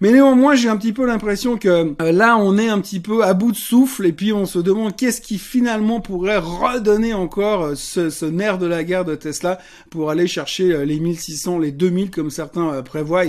Mais 0.00 0.12
néanmoins, 0.12 0.54
j'ai 0.54 0.68
un 0.68 0.78
petit 0.78 0.94
peu 0.94 1.04
l'impression 1.06 1.58
que 1.58 1.68
euh, 2.00 2.12
là, 2.12 2.38
on 2.38 2.56
est 2.56 2.68
un 2.68 2.80
petit 2.80 3.00
peu 3.00 3.22
à 3.22 3.34
bout 3.34 3.52
de 3.52 3.56
souffle 3.56 4.06
et 4.06 4.12
puis 4.12 4.32
on 4.32 4.46
se 4.46 4.58
demande 4.58 4.96
qu'est-ce 4.96 5.20
qui 5.20 5.38
finalement 5.38 6.00
pourrait 6.00 6.38
redonner 6.38 7.12
encore 7.12 7.64
euh, 7.64 7.74
ce, 7.74 8.24
nerf 8.24 8.56
de 8.56 8.66
la 8.66 8.82
guerre 8.82 9.04
de 9.04 9.14
Tesla 9.14 9.58
pour 9.90 10.10
aller 10.10 10.26
chercher 10.26 10.86
les 10.86 11.00
1600, 11.00 11.58
les 11.58 11.72
2000 11.72 12.10
comme 12.10 12.30
certains 12.30 12.82
prévoient. 12.82 13.26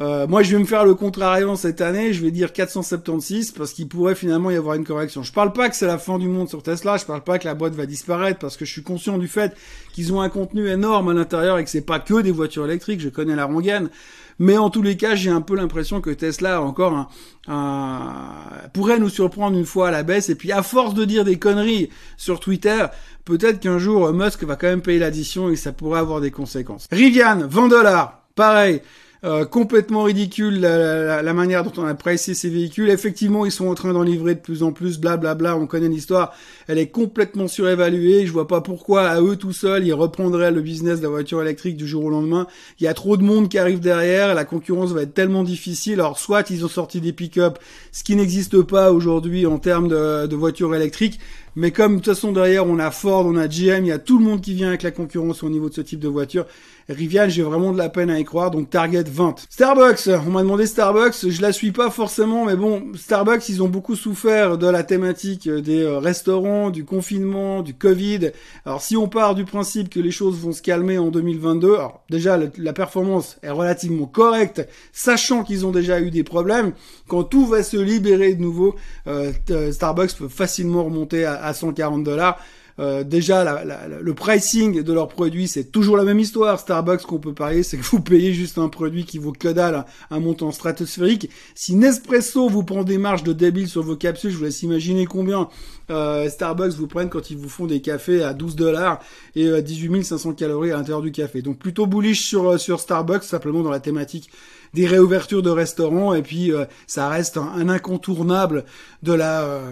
Euh, 0.00 0.28
moi, 0.28 0.44
je 0.44 0.52
vais 0.52 0.60
me 0.60 0.64
faire 0.64 0.84
le 0.84 0.94
contrariant 0.94 1.56
cette 1.56 1.80
année. 1.80 2.12
Je 2.12 2.22
vais 2.22 2.30
dire 2.30 2.52
476 2.52 3.50
parce 3.50 3.72
qu'il 3.72 3.88
pourrait 3.88 4.14
finalement 4.14 4.50
y 4.50 4.56
avoir 4.56 4.76
une 4.76 4.84
correction. 4.84 5.22
Je 5.22 5.32
parle 5.32 5.52
pas 5.52 5.68
que 5.68 5.74
c'est 5.74 5.86
la 5.86 5.98
fin 5.98 6.18
du 6.18 6.28
monde 6.28 6.48
sur 6.48 6.62
Tesla. 6.62 6.96
Je 6.96 7.04
parle 7.04 7.22
pas 7.22 7.38
que 7.38 7.46
la 7.46 7.54
boîte 7.54 7.74
va 7.74 7.84
disparaître 7.84 8.38
parce 8.38 8.56
que 8.56 8.64
je 8.64 8.70
suis 8.70 8.82
conscient 8.82 9.18
du 9.18 9.26
fait 9.26 9.56
qu'ils 9.92 10.12
ont 10.12 10.20
un 10.20 10.28
contenu 10.28 10.68
énorme 10.68 11.08
à 11.08 11.14
l'intérieur 11.14 11.58
et 11.58 11.64
que 11.64 11.70
c'est 11.70 11.80
pas 11.80 11.98
que 11.98 12.20
des 12.20 12.30
voitures 12.30 12.64
électriques. 12.64 13.00
Je 13.00 13.08
connais 13.08 13.34
la 13.34 13.46
rengaine. 13.46 13.90
Mais 14.38 14.56
en 14.56 14.70
tous 14.70 14.82
les 14.82 14.96
cas, 14.96 15.14
j'ai 15.14 15.30
un 15.30 15.40
peu 15.40 15.56
l'impression 15.56 16.00
que 16.00 16.10
Tesla 16.10 16.62
encore 16.62 16.92
un, 16.92 17.08
un, 17.48 18.68
pourrait 18.72 18.98
nous 18.98 19.08
surprendre 19.08 19.58
une 19.58 19.64
fois 19.64 19.88
à 19.88 19.90
la 19.90 20.02
baisse. 20.02 20.28
Et 20.28 20.34
puis, 20.34 20.52
à 20.52 20.62
force 20.62 20.94
de 20.94 21.04
dire 21.04 21.24
des 21.24 21.38
conneries 21.38 21.90
sur 22.16 22.38
Twitter, 22.38 22.86
peut-être 23.24 23.60
qu'un 23.60 23.78
jour 23.78 24.12
Musk 24.12 24.44
va 24.44 24.56
quand 24.56 24.68
même 24.68 24.82
payer 24.82 24.98
l'addition 24.98 25.50
et 25.50 25.56
ça 25.56 25.72
pourrait 25.72 26.00
avoir 26.00 26.20
des 26.20 26.30
conséquences. 26.30 26.86
Rivian, 26.92 27.46
20 27.48 27.68
dollars. 27.68 28.22
Pareil. 28.34 28.82
Euh, 29.24 29.44
complètement 29.44 30.04
ridicule 30.04 30.60
la, 30.60 31.32
manière 31.32 31.64
dont 31.64 31.72
on 31.76 31.86
a 31.86 31.94
pricé 31.94 32.34
ces 32.34 32.48
véhicules. 32.48 32.88
Effectivement, 32.88 33.44
ils 33.44 33.50
sont 33.50 33.66
en 33.66 33.74
train 33.74 33.92
d'en 33.92 34.04
livrer 34.04 34.36
de 34.36 34.40
plus 34.40 34.62
en 34.62 34.70
plus, 34.70 35.00
blablabla, 35.00 35.34
bla, 35.34 35.54
bla, 35.54 35.60
on 35.60 35.66
connaît 35.66 35.88
l'histoire. 35.88 36.34
Elle 36.68 36.78
est 36.78 36.88
complètement 36.88 37.48
surévaluée. 37.48 38.26
Je 38.26 38.32
vois 38.32 38.46
pas 38.46 38.60
pourquoi 38.60 39.08
à 39.08 39.20
eux 39.20 39.34
tout 39.34 39.52
seuls, 39.52 39.84
ils 39.84 39.92
reprendraient 39.92 40.52
le 40.52 40.60
business 40.60 40.98
de 40.98 41.04
la 41.04 41.08
voiture 41.08 41.42
électrique 41.42 41.76
du 41.76 41.86
jour 41.86 42.04
au 42.04 42.10
lendemain. 42.10 42.46
Il 42.78 42.84
y 42.84 42.86
a 42.86 42.94
trop 42.94 43.16
de 43.16 43.24
monde 43.24 43.48
qui 43.48 43.58
arrive 43.58 43.80
derrière, 43.80 44.34
la 44.34 44.44
concurrence 44.44 44.92
va 44.92 45.02
être 45.02 45.14
tellement 45.14 45.42
difficile. 45.42 45.94
Alors 45.94 46.18
soit 46.18 46.50
ils 46.50 46.64
ont 46.64 46.68
sorti 46.68 47.00
des 47.00 47.12
pick-up, 47.12 47.58
ce 47.90 48.04
qui 48.04 48.14
n'existe 48.14 48.62
pas 48.62 48.92
aujourd'hui 48.92 49.46
en 49.46 49.58
termes 49.58 49.88
de, 49.88 50.28
de 50.28 50.36
voitures 50.36 50.76
électriques, 50.76 51.18
mais 51.58 51.72
comme 51.72 51.94
de 51.94 51.96
toute 51.96 52.14
façon 52.14 52.30
derrière 52.30 52.64
on 52.68 52.78
a 52.78 52.92
Ford, 52.92 53.26
on 53.26 53.36
a 53.36 53.48
GM, 53.48 53.84
il 53.84 53.88
y 53.88 53.92
a 53.92 53.98
tout 53.98 54.20
le 54.20 54.24
monde 54.24 54.40
qui 54.40 54.54
vient 54.54 54.68
avec 54.68 54.84
la 54.84 54.92
concurrence 54.92 55.42
au 55.42 55.50
niveau 55.50 55.68
de 55.68 55.74
ce 55.74 55.80
type 55.80 55.98
de 55.98 56.06
voiture. 56.06 56.46
Rivian, 56.88 57.28
j'ai 57.28 57.42
vraiment 57.42 57.72
de 57.72 57.78
la 57.78 57.90
peine 57.90 58.08
à 58.08 58.18
y 58.18 58.24
croire, 58.24 58.50
donc 58.50 58.70
Target 58.70 59.02
20. 59.02 59.34
Starbucks, 59.50 60.08
on 60.26 60.30
m'a 60.30 60.40
demandé 60.40 60.66
Starbucks, 60.66 61.28
je 61.28 61.42
la 61.42 61.52
suis 61.52 61.72
pas 61.72 61.90
forcément, 61.90 62.46
mais 62.46 62.56
bon, 62.56 62.92
Starbucks, 62.94 63.46
ils 63.50 63.62
ont 63.62 63.68
beaucoup 63.68 63.94
souffert 63.94 64.56
de 64.56 64.66
la 64.68 64.84
thématique 64.84 65.50
des 65.50 65.82
euh, 65.82 65.98
restaurants, 65.98 66.70
du 66.70 66.86
confinement, 66.86 67.62
du 67.62 67.74
Covid. 67.74 68.30
Alors 68.64 68.80
si 68.80 68.96
on 68.96 69.08
part 69.08 69.34
du 69.34 69.44
principe 69.44 69.90
que 69.90 70.00
les 70.00 70.12
choses 70.12 70.38
vont 70.38 70.52
se 70.52 70.62
calmer 70.62 70.96
en 70.96 71.08
2022, 71.08 71.74
alors 71.74 72.04
déjà 72.08 72.38
la 72.56 72.72
performance 72.72 73.36
est 73.42 73.50
relativement 73.50 74.06
correcte, 74.06 74.66
sachant 74.92 75.42
qu'ils 75.42 75.66
ont 75.66 75.72
déjà 75.72 76.00
eu 76.00 76.10
des 76.10 76.24
problèmes, 76.24 76.72
quand 77.06 77.24
tout 77.24 77.46
va 77.46 77.62
se 77.62 77.76
libérer 77.76 78.34
de 78.34 78.40
nouveau, 78.40 78.76
euh, 79.08 79.32
Starbucks 79.72 80.14
peut 80.16 80.28
facilement 80.28 80.84
remonter 80.84 81.24
à 81.26 81.47
140 81.54 82.04
dollars. 82.04 82.38
Euh, 82.80 83.02
déjà, 83.02 83.64
le 84.00 84.14
pricing 84.14 84.82
de 84.82 84.92
leurs 84.92 85.08
produits, 85.08 85.48
c'est 85.48 85.64
toujours 85.64 85.96
la 85.96 86.04
même 86.04 86.20
histoire. 86.20 86.60
Starbucks, 86.60 87.02
qu'on 87.02 87.18
peut 87.18 87.34
parier, 87.34 87.62
c'est 87.62 87.76
que 87.76 87.82
vous 87.82 88.00
payez 88.00 88.32
juste 88.32 88.58
un 88.58 88.68
produit 88.68 89.04
qui 89.04 89.18
vaut 89.18 89.32
que 89.32 89.48
dalle, 89.48 89.84
un 90.10 90.20
montant 90.20 90.52
stratosphérique. 90.52 91.28
Si 91.54 91.74
Nespresso 91.74 92.48
vous 92.48 92.62
prend 92.62 92.84
des 92.84 92.98
marges 92.98 93.24
de 93.24 93.32
débile 93.32 93.68
sur 93.68 93.82
vos 93.82 93.96
capsules, 93.96 94.30
je 94.30 94.36
vous 94.36 94.44
laisse 94.44 94.62
imaginer 94.62 95.06
combien 95.06 95.48
euh, 95.90 96.28
Starbucks 96.28 96.74
vous 96.74 96.86
prennent 96.86 97.08
quand 97.08 97.30
ils 97.30 97.36
vous 97.36 97.48
font 97.48 97.66
des 97.66 97.80
cafés 97.80 98.22
à 98.22 98.34
12 98.34 98.56
dollars 98.56 99.00
et 99.34 99.46
euh, 99.46 99.62
18 99.62 100.04
500 100.04 100.34
calories 100.34 100.70
à 100.70 100.76
l'intérieur 100.76 101.02
du 101.02 101.12
café. 101.12 101.42
Donc 101.42 101.58
plutôt 101.58 101.86
bullish 101.86 102.34
euh, 102.34 102.58
sur 102.58 102.78
Starbucks, 102.78 103.24
simplement 103.24 103.62
dans 103.62 103.70
la 103.70 103.80
thématique 103.80 104.30
des 104.74 104.86
réouvertures 104.86 105.42
de 105.42 105.48
restaurants 105.48 106.14
et 106.14 106.20
puis 106.20 106.52
ça 106.86 107.08
reste 107.08 107.38
un, 107.38 107.70
incontournable 107.70 108.66
de 109.02 109.14
la 109.14 109.62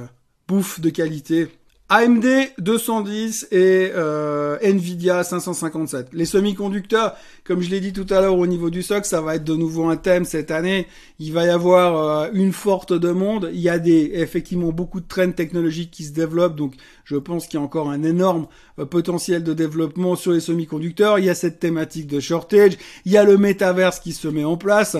bouffe 0.48 0.80
de 0.80 0.88
qualité 0.88 1.48
AMD 1.88 2.26
210 2.58 3.46
et 3.52 3.92
euh, 3.94 4.58
Nvidia 4.60 5.22
557. 5.22 6.08
Les 6.14 6.24
semi-conducteurs, 6.24 7.14
comme 7.44 7.60
je 7.60 7.70
l'ai 7.70 7.78
dit 7.78 7.92
tout 7.92 8.06
à 8.10 8.20
l'heure 8.20 8.36
au 8.36 8.48
niveau 8.48 8.70
du 8.70 8.82
SOC, 8.82 9.06
ça 9.06 9.20
va 9.20 9.36
être 9.36 9.44
de 9.44 9.54
nouveau 9.54 9.88
un 9.88 9.96
thème 9.96 10.24
cette 10.24 10.50
année. 10.50 10.88
Il 11.20 11.32
va 11.32 11.44
y 11.44 11.48
avoir 11.48 12.24
euh, 12.24 12.28
une 12.32 12.52
forte 12.52 12.92
demande. 12.92 13.50
Il 13.52 13.60
y 13.60 13.68
a 13.68 13.78
des 13.78 14.10
effectivement 14.14 14.72
beaucoup 14.72 15.00
de 15.00 15.06
trends 15.06 15.30
technologiques 15.30 15.92
qui 15.92 16.02
se 16.02 16.12
développent, 16.12 16.56
donc 16.56 16.74
je 17.06 17.16
pense 17.16 17.46
qu'il 17.46 17.58
y 17.58 17.62
a 17.62 17.64
encore 17.64 17.88
un 17.88 18.02
énorme 18.02 18.48
euh, 18.78 18.84
potentiel 18.84 19.42
de 19.42 19.54
développement 19.54 20.16
sur 20.16 20.32
les 20.32 20.40
semi-conducteurs. 20.40 21.18
Il 21.18 21.24
y 21.24 21.30
a 21.30 21.34
cette 21.34 21.60
thématique 21.60 22.08
de 22.08 22.20
shortage. 22.20 22.72
Il 23.06 23.12
y 23.12 23.16
a 23.16 23.24
le 23.24 23.38
métaverse 23.38 24.00
qui 24.00 24.12
se 24.12 24.28
met 24.28 24.44
en 24.44 24.58
place. 24.58 24.96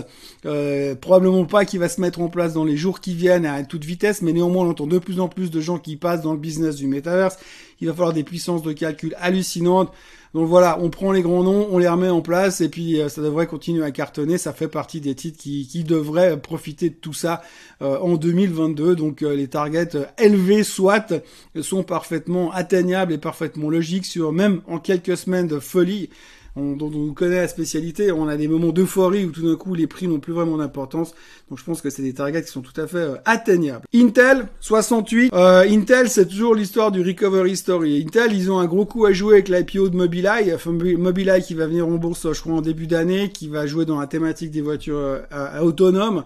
probablement 1.00 1.44
pas 1.44 1.64
qui 1.64 1.76
va 1.76 1.88
se 1.88 2.00
mettre 2.00 2.20
en 2.20 2.28
place 2.28 2.54
dans 2.54 2.64
les 2.64 2.76
jours 2.76 3.00
qui 3.00 3.14
viennent 3.14 3.44
à 3.44 3.62
toute 3.64 3.84
vitesse, 3.84 4.22
mais 4.22 4.32
néanmoins 4.32 4.64
on 4.64 4.70
entend 4.70 4.86
de 4.86 4.98
plus 4.98 5.20
en 5.20 5.28
plus 5.28 5.50
de 5.50 5.60
gens 5.60 5.78
qui 5.78 5.96
passent 5.96 6.22
dans 6.22 6.32
le 6.32 6.38
business 6.38 6.76
du 6.76 6.86
métaverse. 6.86 7.38
Il 7.80 7.88
va 7.88 7.92
falloir 7.92 8.12
des 8.12 8.24
puissances 8.24 8.62
de 8.62 8.72
calcul 8.72 9.14
hallucinantes. 9.18 9.92
Donc 10.36 10.48
voilà, 10.48 10.78
on 10.82 10.90
prend 10.90 11.12
les 11.12 11.22
grands 11.22 11.42
noms, 11.42 11.66
on 11.70 11.78
les 11.78 11.88
remet 11.88 12.10
en 12.10 12.20
place 12.20 12.60
et 12.60 12.68
puis 12.68 13.00
euh, 13.00 13.08
ça 13.08 13.22
devrait 13.22 13.46
continuer 13.46 13.82
à 13.82 13.90
cartonner. 13.90 14.36
Ça 14.36 14.52
fait 14.52 14.68
partie 14.68 15.00
des 15.00 15.14
titres 15.14 15.38
qui, 15.38 15.82
devraient 15.82 16.38
profiter 16.38 16.90
de 16.90 16.94
tout 16.94 17.14
ça 17.14 17.40
euh, 17.80 17.98
en 18.00 18.16
2022. 18.16 18.96
Donc 18.96 19.22
euh, 19.22 19.34
les 19.34 19.48
targets 19.48 19.96
élevés 20.18 20.62
soit 20.62 21.14
sont 21.62 21.84
parfaitement 21.84 22.52
atteignables 22.52 23.14
et 23.14 23.18
parfaitement 23.18 23.70
logiques 23.70 24.04
sur 24.04 24.30
même 24.30 24.60
en 24.66 24.78
quelques 24.78 25.16
semaines 25.16 25.48
de 25.48 25.58
folie 25.58 26.10
on, 26.56 26.76
dont 26.76 26.90
on 26.94 27.12
connaît 27.12 27.36
la 27.36 27.48
spécialité, 27.48 28.10
on 28.10 28.28
a 28.28 28.36
des 28.36 28.48
moments 28.48 28.72
d'euphorie 28.72 29.24
où 29.26 29.30
tout 29.30 29.48
d'un 29.48 29.56
coup 29.56 29.74
les 29.74 29.86
prix 29.86 30.08
n'ont 30.08 30.20
plus 30.20 30.32
vraiment 30.32 30.56
d'importance. 30.56 31.14
Donc 31.50 31.58
je 31.58 31.64
pense 31.64 31.80
que 31.80 31.90
c'est 31.90 32.02
des 32.02 32.14
targets 32.14 32.42
qui 32.42 32.50
sont 32.50 32.62
tout 32.62 32.78
à 32.80 32.86
fait 32.86 32.96
euh, 32.96 33.16
atteignables. 33.24 33.84
Intel 33.94 34.48
68. 34.60 35.32
Euh, 35.32 35.64
Intel 35.68 36.08
c'est 36.08 36.26
toujours 36.26 36.54
l'histoire 36.54 36.90
du 36.90 37.02
recovery 37.02 37.56
story. 37.56 38.02
Intel 38.06 38.32
ils 38.32 38.50
ont 38.50 38.58
un 38.58 38.66
gros 38.66 38.86
coup 38.86 39.04
à 39.06 39.12
jouer 39.12 39.34
avec 39.34 39.48
l'IPO 39.48 39.90
de 39.90 39.96
Mobileye, 39.96 40.56
Mobileye 40.96 41.42
qui 41.42 41.54
va 41.54 41.66
venir 41.66 41.86
en 41.86 41.92
bourse 41.92 42.32
je 42.32 42.40
crois 42.40 42.54
en 42.54 42.62
début 42.62 42.86
d'année, 42.86 43.30
qui 43.30 43.48
va 43.48 43.66
jouer 43.66 43.84
dans 43.84 44.00
la 44.00 44.06
thématique 44.06 44.50
des 44.50 44.62
voitures 44.62 44.98
euh, 44.98 45.60
autonomes. 45.60 46.24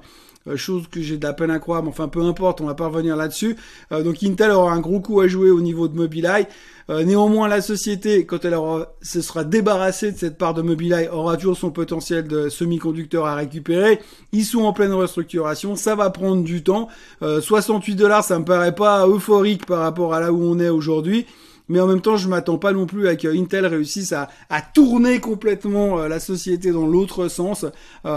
Euh, 0.48 0.56
chose 0.56 0.84
que 0.90 1.02
j'ai 1.02 1.18
de 1.18 1.26
la 1.26 1.34
peine 1.34 1.50
à 1.50 1.58
croire, 1.58 1.82
mais 1.82 1.90
enfin 1.90 2.08
peu 2.08 2.22
importe, 2.22 2.62
on 2.62 2.66
va 2.66 2.74
pas 2.74 2.86
revenir 2.86 3.14
là-dessus. 3.14 3.56
Euh, 3.92 4.02
donc 4.02 4.22
Intel 4.22 4.50
aura 4.52 4.72
un 4.72 4.80
gros 4.80 5.00
coup 5.00 5.20
à 5.20 5.28
jouer 5.28 5.50
au 5.50 5.60
niveau 5.60 5.86
de 5.86 5.94
Mobileye. 5.94 6.46
Euh, 6.88 7.04
néanmoins, 7.04 7.46
la 7.46 7.60
société, 7.60 8.24
quand 8.24 8.46
elle 8.46 8.56
se 9.02 9.20
sera 9.20 9.44
débarrassée 9.44 10.12
de 10.12 10.16
cette 10.16 10.38
part 10.38 10.54
de 10.54 10.62
Mobileye, 10.62 11.08
aura 11.08 11.36
toujours 11.36 11.58
son 11.58 11.70
potentiel 11.70 12.26
de 12.26 12.48
semi-conducteur 12.48 13.26
à 13.26 13.34
récupérer. 13.34 14.00
Ils 14.32 14.46
sont 14.46 14.62
en 14.62 14.72
pleine 14.72 14.94
restructuration, 14.94 15.76
ça 15.76 15.94
va 15.94 16.08
prendre 16.08 16.42
du 16.42 16.62
temps. 16.62 16.88
68 17.20 17.94
dollars, 17.94 18.24
ça 18.24 18.38
me 18.38 18.44
paraît 18.44 18.74
pas 18.74 19.06
euphorique 19.06 19.66
par 19.66 19.80
rapport 19.80 20.14
à 20.14 20.20
là 20.20 20.32
où 20.32 20.42
on 20.42 20.58
est 20.58 20.68
aujourd'hui 20.70 21.26
mais 21.70 21.78
en 21.78 21.86
même 21.86 22.00
temps, 22.00 22.16
je 22.16 22.28
m'attends 22.28 22.58
pas 22.58 22.72
non 22.72 22.84
plus 22.84 23.06
à 23.06 23.14
que 23.14 23.28
Intel 23.28 23.64
réussisse 23.64 24.12
à, 24.12 24.28
à 24.48 24.60
tourner 24.60 25.20
complètement 25.20 26.00
euh, 26.00 26.08
la 26.08 26.18
société 26.18 26.72
dans 26.72 26.84
l'autre 26.84 27.28
sens. 27.28 27.62
Euh, 27.64 27.70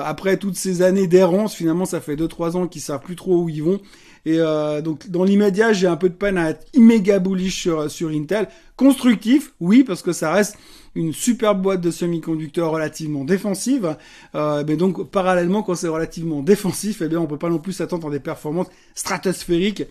après 0.04 0.38
toutes 0.38 0.56
ces 0.56 0.82
années 0.82 1.06
d'errance, 1.06 1.54
finalement, 1.54 1.86
ça 1.86 2.02
fait 2.02 2.16
2-3 2.16 2.58
ans 2.58 2.68
qu'ils 2.68 2.82
savent 2.82 3.02
plus 3.02 3.16
trop 3.16 3.44
où 3.44 3.50
ils 3.50 3.62
vont. 3.62 3.80
Et 4.26 4.40
euh, 4.40 4.82
donc 4.82 5.08
dans 5.08 5.24
l'immédiat, 5.24 5.72
j'ai 5.72 5.86
un 5.86 5.98
peu 5.98 6.10
de 6.10 6.16
peine 6.16 6.40
à 6.40 6.50
être 6.50 6.66
méga 6.76 7.20
bullish 7.20 7.62
sur, 7.62 7.92
sur 7.92 8.10
Intel. 8.10 8.48
Constructif, 8.76 9.54
oui, 9.60 9.84
parce 9.84 10.02
que 10.02 10.14
ça 10.14 10.34
reste 10.34 10.58
une 10.96 11.14
superbe 11.14 11.62
boîte 11.62 11.82
de 11.82 11.92
semi-conducteurs 11.92 12.72
relativement 12.72 13.24
défensive. 13.24 13.98
Euh, 14.34 14.64
mais 14.68 14.78
donc 14.78 15.12
parallèlement, 15.12 15.62
quand 15.62 15.76
c'est 15.76 15.88
relativement 15.88 16.42
défensif, 16.42 17.04
eh 17.04 17.08
bien 17.08 17.20
on 17.20 17.28
peut 17.28 17.38
pas 17.38 17.52
non 17.52 17.60
plus 17.60 17.74
s'attendre 17.74 18.08
à 18.08 18.12
des 18.12 18.20
performances 18.20 18.72
stratosphériques 18.96 19.84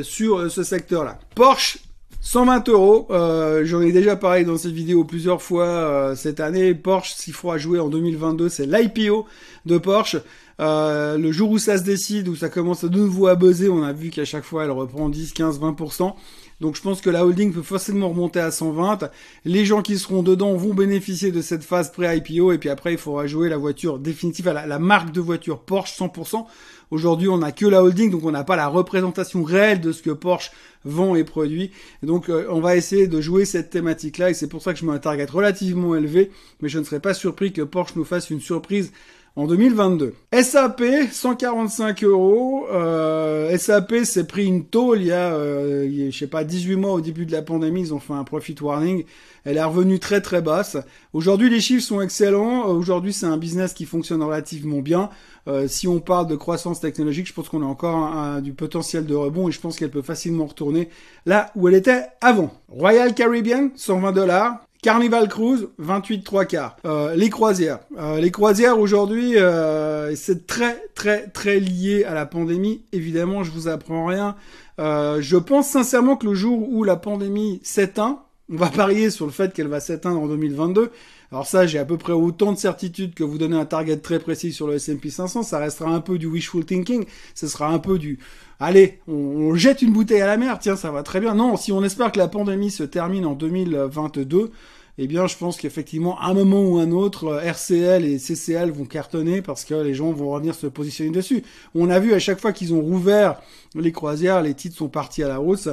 sur 0.00 0.50
ce 0.50 0.62
secteur-là. 0.62 1.18
Porsche 1.34 1.80
120 2.22 2.68
euros, 2.68 3.06
euh, 3.10 3.64
j'en 3.64 3.80
ai 3.80 3.92
déjà 3.92 4.14
parlé 4.14 4.44
dans 4.44 4.58
cette 4.58 4.72
vidéo 4.72 5.04
plusieurs 5.04 5.40
fois 5.40 5.64
euh, 5.64 6.14
cette 6.14 6.38
année. 6.38 6.74
Porsche, 6.74 7.14
s'il 7.14 7.32
faut 7.32 7.56
jouer 7.56 7.80
en 7.80 7.88
2022, 7.88 8.50
c'est 8.50 8.66
l'IPO 8.66 9.26
de 9.64 9.78
Porsche. 9.78 10.18
Euh, 10.60 11.16
le 11.16 11.32
jour 11.32 11.50
où 11.50 11.58
ça 11.58 11.78
se 11.78 11.82
décide, 11.82 12.28
où 12.28 12.36
ça 12.36 12.50
commence 12.50 12.84
de 12.84 12.94
nouveau 12.94 13.28
à 13.28 13.36
buzzer, 13.36 13.70
on 13.70 13.82
a 13.82 13.94
vu 13.94 14.10
qu'à 14.10 14.26
chaque 14.26 14.44
fois 14.44 14.64
elle 14.64 14.70
reprend 14.70 15.08
10, 15.08 15.32
15, 15.32 15.60
20%. 15.60 16.12
Donc 16.60 16.76
je 16.76 16.82
pense 16.82 17.00
que 17.00 17.08
la 17.08 17.24
holding 17.24 17.54
peut 17.54 17.62
facilement 17.62 18.10
remonter 18.10 18.40
à 18.40 18.50
120. 18.50 19.10
Les 19.46 19.64
gens 19.64 19.80
qui 19.80 19.98
seront 19.98 20.22
dedans 20.22 20.54
vont 20.56 20.74
bénéficier 20.74 21.32
de 21.32 21.40
cette 21.40 21.64
phase 21.64 21.90
pré-IPO 21.90 22.52
et 22.52 22.58
puis 22.58 22.68
après 22.68 22.92
il 22.92 22.98
faudra 22.98 23.26
jouer 23.26 23.48
la 23.48 23.56
voiture 23.56 23.98
définitive, 23.98 24.44
la, 24.50 24.66
la 24.66 24.78
marque 24.78 25.12
de 25.12 25.22
voiture 25.22 25.60
Porsche 25.60 25.96
100%. 25.98 26.44
Aujourd'hui, 26.90 27.28
on 27.28 27.38
n'a 27.38 27.52
que 27.52 27.66
la 27.66 27.82
holding, 27.82 28.10
donc 28.10 28.24
on 28.24 28.32
n'a 28.32 28.44
pas 28.44 28.56
la 28.56 28.68
représentation 28.68 29.42
réelle 29.42 29.80
de 29.80 29.92
ce 29.92 30.02
que 30.02 30.10
Porsche 30.10 30.50
vend 30.84 31.14
et 31.14 31.24
produit. 31.24 31.70
donc, 32.02 32.28
euh, 32.28 32.46
on 32.50 32.60
va 32.60 32.76
essayer 32.76 33.06
de 33.06 33.20
jouer 33.20 33.44
cette 33.44 33.70
thématique-là, 33.70 34.30
et 34.30 34.34
c'est 34.34 34.48
pour 34.48 34.62
ça 34.62 34.72
que 34.72 34.78
je 34.78 34.86
mets 34.86 34.92
un 34.92 34.98
target 34.98 35.26
relativement 35.26 35.94
élevé, 35.94 36.30
mais 36.60 36.68
je 36.68 36.78
ne 36.78 36.84
serais 36.84 37.00
pas 37.00 37.14
surpris 37.14 37.52
que 37.52 37.62
Porsche 37.62 37.96
nous 37.96 38.04
fasse 38.04 38.30
une 38.30 38.40
surprise 38.40 38.92
en 39.36 39.46
2022. 39.46 40.14
SAP, 40.32 40.82
145 41.10 42.04
euros. 42.04 42.66
Euh, 42.72 43.56
SAP 43.56 44.04
s'est 44.04 44.26
pris 44.26 44.46
une 44.46 44.64
tôle 44.64 45.00
il 45.00 45.06
y 45.06 45.12
a, 45.12 45.32
euh, 45.32 46.10
sais 46.10 46.26
pas, 46.26 46.44
18 46.44 46.76
mois 46.76 46.92
au 46.92 47.00
début 47.00 47.26
de 47.26 47.32
la 47.32 47.42
pandémie. 47.42 47.80
Ils 47.80 47.94
ont 47.94 48.00
fait 48.00 48.12
un 48.12 48.24
profit 48.24 48.56
warning. 48.60 49.04
Elle 49.44 49.56
est 49.56 49.62
revenue 49.62 49.98
très 49.98 50.20
très 50.20 50.42
basse. 50.42 50.76
Aujourd'hui, 51.12 51.48
les 51.48 51.60
chiffres 51.60 51.86
sont 51.86 52.00
excellents. 52.00 52.66
Aujourd'hui, 52.66 53.12
c'est 53.12 53.26
un 53.26 53.36
business 53.36 53.72
qui 53.72 53.86
fonctionne 53.86 54.22
relativement 54.22 54.80
bien. 54.80 55.10
Euh, 55.48 55.68
si 55.68 55.88
on 55.88 56.00
parle 56.00 56.26
de 56.26 56.36
croissance 56.36 56.80
technologique, 56.80 57.26
je 57.26 57.32
pense 57.32 57.48
qu'on 57.48 57.62
a 57.62 57.66
encore 57.66 58.40
du 58.40 58.52
potentiel 58.52 59.06
de 59.06 59.14
rebond 59.14 59.48
et 59.48 59.52
je 59.52 59.60
pense 59.60 59.76
qu'elle 59.76 59.90
peut 59.90 60.02
facilement 60.02 60.46
retourner 60.46 60.88
là 61.26 61.50
où 61.56 61.68
elle 61.68 61.74
était 61.74 62.06
avant. 62.20 62.50
Royal 62.68 63.14
Caribbean, 63.14 63.70
120 63.74 64.12
dollars. 64.12 64.60
Carnival 64.82 65.28
Cruise, 65.28 65.68
28 65.78 66.22
3 66.22 66.44
quarts. 66.46 66.76
Euh, 66.86 67.14
les 67.14 67.28
croisières. 67.28 67.80
Euh, 67.98 68.18
les 68.18 68.30
croisières 68.30 68.78
aujourd'hui, 68.78 69.36
euh, 69.36 70.14
c'est 70.16 70.46
très 70.46 70.82
très 70.94 71.28
très 71.28 71.60
lié 71.60 72.04
à 72.04 72.14
la 72.14 72.24
pandémie. 72.24 72.82
Évidemment, 72.92 73.44
je 73.44 73.50
vous 73.50 73.68
apprends 73.68 74.06
rien. 74.06 74.36
je 74.78 75.36
pense 75.36 75.68
sincèrement 75.68 76.16
que 76.16 76.26
le 76.26 76.34
jour 76.34 76.68
où 76.70 76.82
la 76.84 76.96
pandémie 76.96 77.60
s'éteint, 77.62 78.22
on 78.50 78.56
va 78.56 78.68
parier 78.68 79.10
sur 79.10 79.26
le 79.26 79.32
fait 79.32 79.52
qu'elle 79.52 79.68
va 79.68 79.80
s'éteindre 79.80 80.20
en 80.20 80.26
2022. 80.26 80.90
Alors 81.32 81.46
ça, 81.46 81.66
j'ai 81.66 81.78
à 81.78 81.84
peu 81.84 81.96
près 81.96 82.12
autant 82.12 82.52
de 82.52 82.58
certitude 82.58 83.14
que 83.14 83.22
vous 83.22 83.38
donnez 83.38 83.56
un 83.56 83.64
target 83.64 83.98
très 83.98 84.18
précis 84.18 84.52
sur 84.52 84.66
le 84.66 84.74
S&P 84.74 85.10
500. 85.10 85.44
Ça 85.44 85.58
restera 85.58 85.90
un 85.90 86.00
peu 86.00 86.18
du 86.18 86.26
wishful 86.26 86.64
thinking. 86.64 87.04
Ce 87.34 87.46
sera 87.46 87.68
un 87.68 87.78
peu 87.78 87.98
du 87.98 88.18
allez, 88.60 89.00
on, 89.08 89.54
jette 89.54 89.82
une 89.82 89.92
bouteille 89.92 90.20
à 90.20 90.26
la 90.26 90.36
mer, 90.36 90.58
tiens, 90.58 90.76
ça 90.76 90.90
va 90.90 91.02
très 91.02 91.20
bien. 91.20 91.34
Non, 91.34 91.56
si 91.56 91.72
on 91.72 91.82
espère 91.82 92.12
que 92.12 92.18
la 92.18 92.28
pandémie 92.28 92.70
se 92.70 92.82
termine 92.82 93.26
en 93.26 93.34
2022, 93.34 94.50
eh 94.98 95.06
bien, 95.06 95.26
je 95.26 95.36
pense 95.36 95.56
qu'effectivement, 95.56 96.18
à 96.20 96.26
un 96.26 96.34
moment 96.34 96.62
ou 96.62 96.78
un 96.78 96.90
autre, 96.90 97.28
euh, 97.28 97.40
RCL 97.40 98.04
et 98.04 98.18
CCL 98.18 98.70
vont 98.70 98.84
cartonner 98.84 99.40
parce 99.40 99.64
que 99.64 99.74
les 99.74 99.94
gens 99.94 100.12
vont 100.12 100.30
revenir 100.30 100.54
se 100.54 100.66
positionner 100.66 101.10
dessus. 101.10 101.42
On 101.74 101.88
a 101.88 101.98
vu 101.98 102.12
à 102.12 102.18
chaque 102.18 102.40
fois 102.40 102.52
qu'ils 102.52 102.74
ont 102.74 102.80
rouvert 102.80 103.40
les 103.74 103.92
croisières, 103.92 104.42
les 104.42 104.54
titres 104.54 104.76
sont 104.76 104.88
partis 104.88 105.22
à 105.22 105.28
la 105.28 105.40
hausse. 105.40 105.68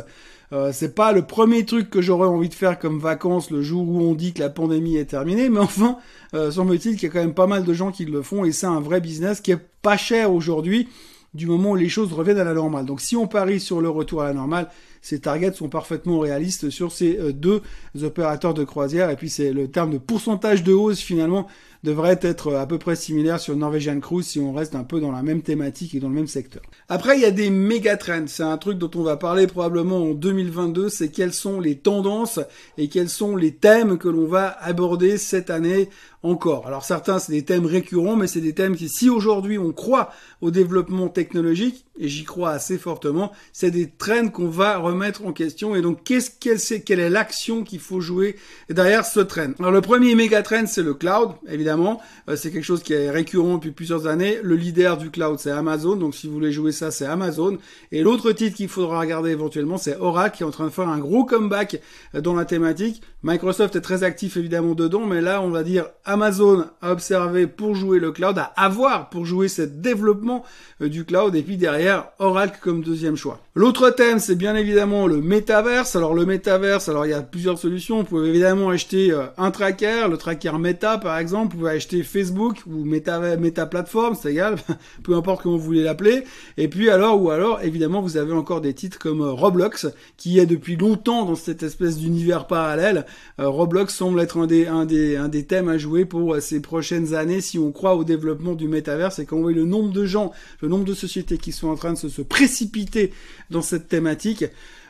Euh, 0.53 0.71
c'est 0.71 0.95
pas 0.95 1.11
le 1.11 1.23
premier 1.23 1.65
truc 1.65 1.89
que 1.89 2.01
j'aurais 2.01 2.27
envie 2.27 2.47
de 2.47 2.53
faire 2.53 2.79
comme 2.79 2.99
vacances 2.99 3.51
le 3.51 3.61
jour 3.61 3.87
où 3.87 4.01
on 4.01 4.13
dit 4.13 4.33
que 4.33 4.39
la 4.39 4.49
pandémie 4.49 4.95
est 4.95 5.05
terminée, 5.05 5.49
mais 5.49 5.59
enfin, 5.59 5.97
euh, 6.33 6.51
semble-t-il 6.51 6.95
qu'il 6.95 7.03
y 7.03 7.11
a 7.11 7.13
quand 7.13 7.19
même 7.19 7.33
pas 7.33 7.47
mal 7.47 7.63
de 7.63 7.73
gens 7.73 7.91
qui 7.91 8.05
le 8.05 8.21
font 8.21 8.45
et 8.45 8.51
c'est 8.51 8.65
un 8.65 8.79
vrai 8.79 9.01
business 9.01 9.41
qui 9.41 9.51
est 9.51 9.59
pas 9.81 9.97
cher 9.97 10.31
aujourd'hui 10.31 10.87
du 11.33 11.47
moment 11.47 11.71
où 11.71 11.75
les 11.75 11.89
choses 11.89 12.13
reviennent 12.13 12.39
à 12.39 12.45
la 12.45 12.53
normale. 12.53 12.85
Donc 12.85 13.01
si 13.01 13.15
on 13.17 13.27
parie 13.27 13.59
sur 13.59 13.81
le 13.81 13.89
retour 13.89 14.21
à 14.21 14.25
la 14.27 14.33
normale, 14.33 14.69
ces 15.01 15.19
targets 15.19 15.53
sont 15.53 15.69
parfaitement 15.69 16.19
réalistes 16.19 16.69
sur 16.69 16.91
ces 16.91 17.17
euh, 17.17 17.33
deux 17.33 17.61
opérateurs 18.01 18.53
de 18.53 18.63
croisière. 18.63 19.09
Et 19.09 19.15
puis 19.15 19.29
c'est 19.29 19.53
le 19.53 19.69
terme 19.69 19.91
de 19.91 19.97
pourcentage 19.97 20.63
de 20.63 20.73
hausse 20.73 20.99
finalement 20.99 21.47
devrait 21.83 22.19
être 22.21 22.53
à 22.55 22.65
peu 22.65 22.77
près 22.77 22.95
similaire 22.95 23.39
sur 23.39 23.55
Norwegian 23.55 23.99
Cruise 23.99 24.25
si 24.25 24.39
on 24.39 24.53
reste 24.53 24.75
un 24.75 24.83
peu 24.83 24.99
dans 24.99 25.11
la 25.11 25.21
même 25.21 25.41
thématique 25.41 25.95
et 25.95 25.99
dans 25.99 26.09
le 26.09 26.15
même 26.15 26.27
secteur. 26.27 26.61
Après, 26.89 27.17
il 27.17 27.21
y 27.21 27.25
a 27.25 27.31
des 27.31 27.49
méga 27.49 27.97
trends. 27.97 28.25
C'est 28.27 28.43
un 28.43 28.57
truc 28.57 28.77
dont 28.77 28.91
on 28.95 29.03
va 29.03 29.17
parler 29.17 29.47
probablement 29.47 30.03
en 30.03 30.13
2022. 30.13 30.89
C'est 30.89 31.09
quelles 31.09 31.33
sont 31.33 31.59
les 31.59 31.77
tendances 31.77 32.39
et 32.77 32.89
quels 32.89 33.09
sont 33.09 33.35
les 33.35 33.53
thèmes 33.53 33.97
que 33.97 34.07
l'on 34.07 34.25
va 34.25 34.47
aborder 34.61 35.17
cette 35.17 35.49
année 35.49 35.89
encore. 36.23 36.67
Alors 36.67 36.83
certains, 36.83 37.19
c'est 37.19 37.31
des 37.31 37.45
thèmes 37.45 37.65
récurrents, 37.65 38.15
mais 38.15 38.27
c'est 38.27 38.41
des 38.41 38.53
thèmes 38.53 38.75
qui, 38.75 38.89
si 38.89 39.09
aujourd'hui 39.09 39.57
on 39.57 39.71
croit 39.71 40.09
au 40.41 40.51
développement 40.51 41.07
technologique, 41.09 41.85
et 41.99 42.07
j'y 42.07 42.23
crois 42.23 42.51
assez 42.51 42.77
fortement, 42.77 43.31
c'est 43.53 43.71
des 43.71 43.89
trends 43.89 44.29
qu'on 44.29 44.49
va 44.49 44.77
remettre 44.77 45.25
en 45.25 45.33
question. 45.33 45.75
Et 45.75 45.81
donc, 45.81 46.03
qu'est-ce 46.03 46.31
qu'elle 46.31 46.59
c'est, 46.59 46.81
quelle 46.81 46.99
est 46.99 47.09
l'action 47.09 47.63
qu'il 47.63 47.79
faut 47.79 48.01
jouer 48.01 48.35
derrière 48.69 49.05
ce 49.05 49.19
trend 49.19 49.51
Alors, 49.59 49.71
le 49.71 49.81
premier 49.81 50.15
méga 50.15 50.41
trend, 50.43 50.65
c'est 50.67 50.83
le 50.83 50.93
cloud, 50.93 51.31
évidemment. 51.47 52.01
Euh, 52.29 52.35
c'est 52.35 52.51
quelque 52.51 52.63
chose 52.63 52.83
qui 52.83 52.93
est 52.93 53.09
récurrent 53.09 53.55
depuis 53.55 53.71
plusieurs 53.71 54.07
années. 54.07 54.37
Le 54.43 54.55
leader 54.55 54.97
du 54.97 55.09
cloud, 55.09 55.39
c'est 55.39 55.51
Amazon. 55.51 55.95
Donc, 55.95 56.15
si 56.15 56.27
vous 56.27 56.33
voulez 56.33 56.51
jouer 56.51 56.71
ça, 56.71 56.91
c'est 56.91 57.05
Amazon. 57.05 57.57
Et 57.91 58.01
l'autre 58.01 58.31
titre 58.31 58.55
qu'il 58.55 58.69
faudra 58.69 58.99
regarder 58.99 59.31
éventuellement, 59.31 59.77
c'est 59.77 59.97
Oracle, 59.97 60.37
qui 60.37 60.43
est 60.43 60.45
en 60.45 60.51
train 60.51 60.65
de 60.65 60.71
faire 60.71 60.87
un 60.87 60.99
gros 60.99 61.25
comeback 61.25 61.81
euh, 62.15 62.21
dans 62.21 62.33
la 62.33 62.45
thématique. 62.45 63.01
Microsoft 63.23 63.75
est 63.75 63.81
très 63.81 64.03
actif 64.03 64.37
évidemment 64.37 64.75
dedans, 64.75 65.05
mais 65.05 65.21
là, 65.21 65.41
on 65.41 65.49
va 65.49 65.63
dire 65.63 65.87
Amazon 66.05 66.65
a 66.81 66.91
observé 66.91 67.47
pour 67.47 67.75
jouer 67.75 67.99
le 67.99 68.11
cloud, 68.11 68.37
à 68.37 68.43
avoir 68.55 69.09
pour 69.09 69.25
jouer 69.25 69.47
ce 69.47 69.61
développement 69.63 70.43
euh, 70.81 70.89
du 70.89 71.03
cloud, 71.03 71.35
et 71.35 71.41
puis 71.41 71.57
derrière 71.57 71.86
Oracle 72.19 72.59
comme 72.61 72.83
deuxième 72.83 73.15
choix. 73.15 73.39
L'autre 73.57 73.89
thème, 73.89 74.19
c'est 74.19 74.35
bien 74.35 74.55
évidemment 74.55 75.07
le 75.07 75.19
métaverse. 75.19 75.95
Alors 75.95 76.13
le 76.13 76.27
métaverse, 76.27 76.89
alors 76.89 77.07
il 77.07 77.09
y 77.09 77.13
a 77.13 77.23
plusieurs 77.23 77.57
solutions. 77.57 77.97
Vous 77.97 78.03
pouvez 78.03 78.29
évidemment 78.29 78.69
acheter 78.69 79.09
euh, 79.09 79.25
un 79.39 79.49
tracker, 79.49 80.07
le 80.07 80.15
tracker 80.15 80.59
Meta 80.59 80.99
par 80.99 81.17
exemple. 81.17 81.53
Vous 81.53 81.61
pouvez 81.61 81.71
acheter 81.71 82.03
Facebook 82.03 82.57
ou 82.67 82.85
Meta, 82.85 83.35
Meta 83.35 83.65
Platform, 83.65 84.13
c'est 84.13 84.33
égal, 84.33 84.57
peu 85.03 85.15
importe 85.15 85.41
comment 85.41 85.57
vous 85.57 85.63
voulez 85.63 85.81
l'appeler. 85.81 86.23
Et 86.57 86.67
puis 86.67 86.91
alors, 86.91 87.19
ou 87.19 87.31
alors, 87.31 87.59
évidemment, 87.63 87.99
vous 87.99 88.17
avez 88.17 88.31
encore 88.31 88.61
des 88.61 88.75
titres 88.75 88.99
comme 88.99 89.21
euh, 89.21 89.31
Roblox, 89.31 89.87
qui 90.17 90.37
est 90.37 90.45
depuis 90.45 90.75
longtemps 90.75 91.25
dans 91.25 91.33
cette 91.33 91.63
espèce 91.63 91.97
d'univers 91.97 92.45
parallèle. 92.45 93.07
Roblox 93.39 93.91
semble 93.91 94.19
être 94.19 94.37
un 94.37 94.45
des, 94.45 94.67
un 94.67 94.85
des, 94.85 95.17
un 95.17 95.29
des 95.29 95.45
thèmes 95.45 95.67
à 95.67 95.79
jouer 95.79 96.05
pour 96.05 96.39
ces 96.41 96.61
prochaines 96.61 97.15
années 97.15 97.41
si 97.41 97.57
on 97.57 97.71
croit 97.71 97.95
au 97.95 98.03
développement 98.03 98.53
du 98.53 98.67
métaverse 98.67 99.17
et 99.17 99.25
qu'on 99.25 99.41
voit 99.41 99.51
le 99.51 99.65
nombre 99.65 99.91
de 99.91 100.05
gens, 100.05 100.31
le 100.61 100.67
nombre 100.67 100.85
de 100.85 100.93
sociétés 100.93 101.39
qui 101.39 101.51
sont 101.51 101.69
en 101.69 101.75
train 101.75 101.93
de 101.93 101.97
se, 101.97 102.21
précipiter 102.21 103.13
dans 103.49 103.61
cette 103.61 103.87
thématique. 103.87 104.45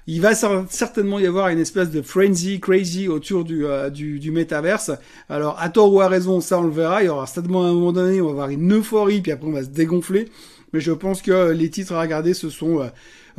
Il 0.09 0.21
va 0.21 0.33
certainement 0.33 1.19
y 1.19 1.25
avoir 1.25 1.49
une 1.49 1.59
espèce 1.59 1.91
de 1.91 2.01
frenzy, 2.01 2.61
crazy 2.61 3.09
autour 3.09 3.43
du, 3.43 3.65
euh, 3.65 3.89
du, 3.89 4.19
du 4.19 4.31
métaverse. 4.31 4.91
Alors, 5.27 5.57
à 5.59 5.67
tort 5.67 5.93
ou 5.93 5.99
à 5.99 6.07
raison, 6.07 6.39
ça 6.39 6.59
on 6.59 6.63
le 6.63 6.71
verra. 6.71 7.03
Il 7.03 7.07
y 7.07 7.09
aura 7.09 7.27
certainement 7.27 7.65
à 7.65 7.67
un 7.67 7.73
moment 7.73 7.91
donné, 7.91 8.21
on 8.21 8.27
va 8.27 8.31
avoir 8.31 8.49
une 8.49 8.73
euphorie, 8.73 9.19
puis 9.19 9.33
après 9.33 9.47
on 9.47 9.51
va 9.51 9.63
se 9.63 9.69
dégonfler. 9.69 10.29
Mais 10.71 10.79
je 10.79 10.93
pense 10.93 11.21
que 11.21 11.51
les 11.51 11.69
titres 11.69 11.93
à 11.93 12.01
regarder, 12.01 12.33
ce 12.33 12.49
sont 12.49 12.79
euh, 12.79 12.87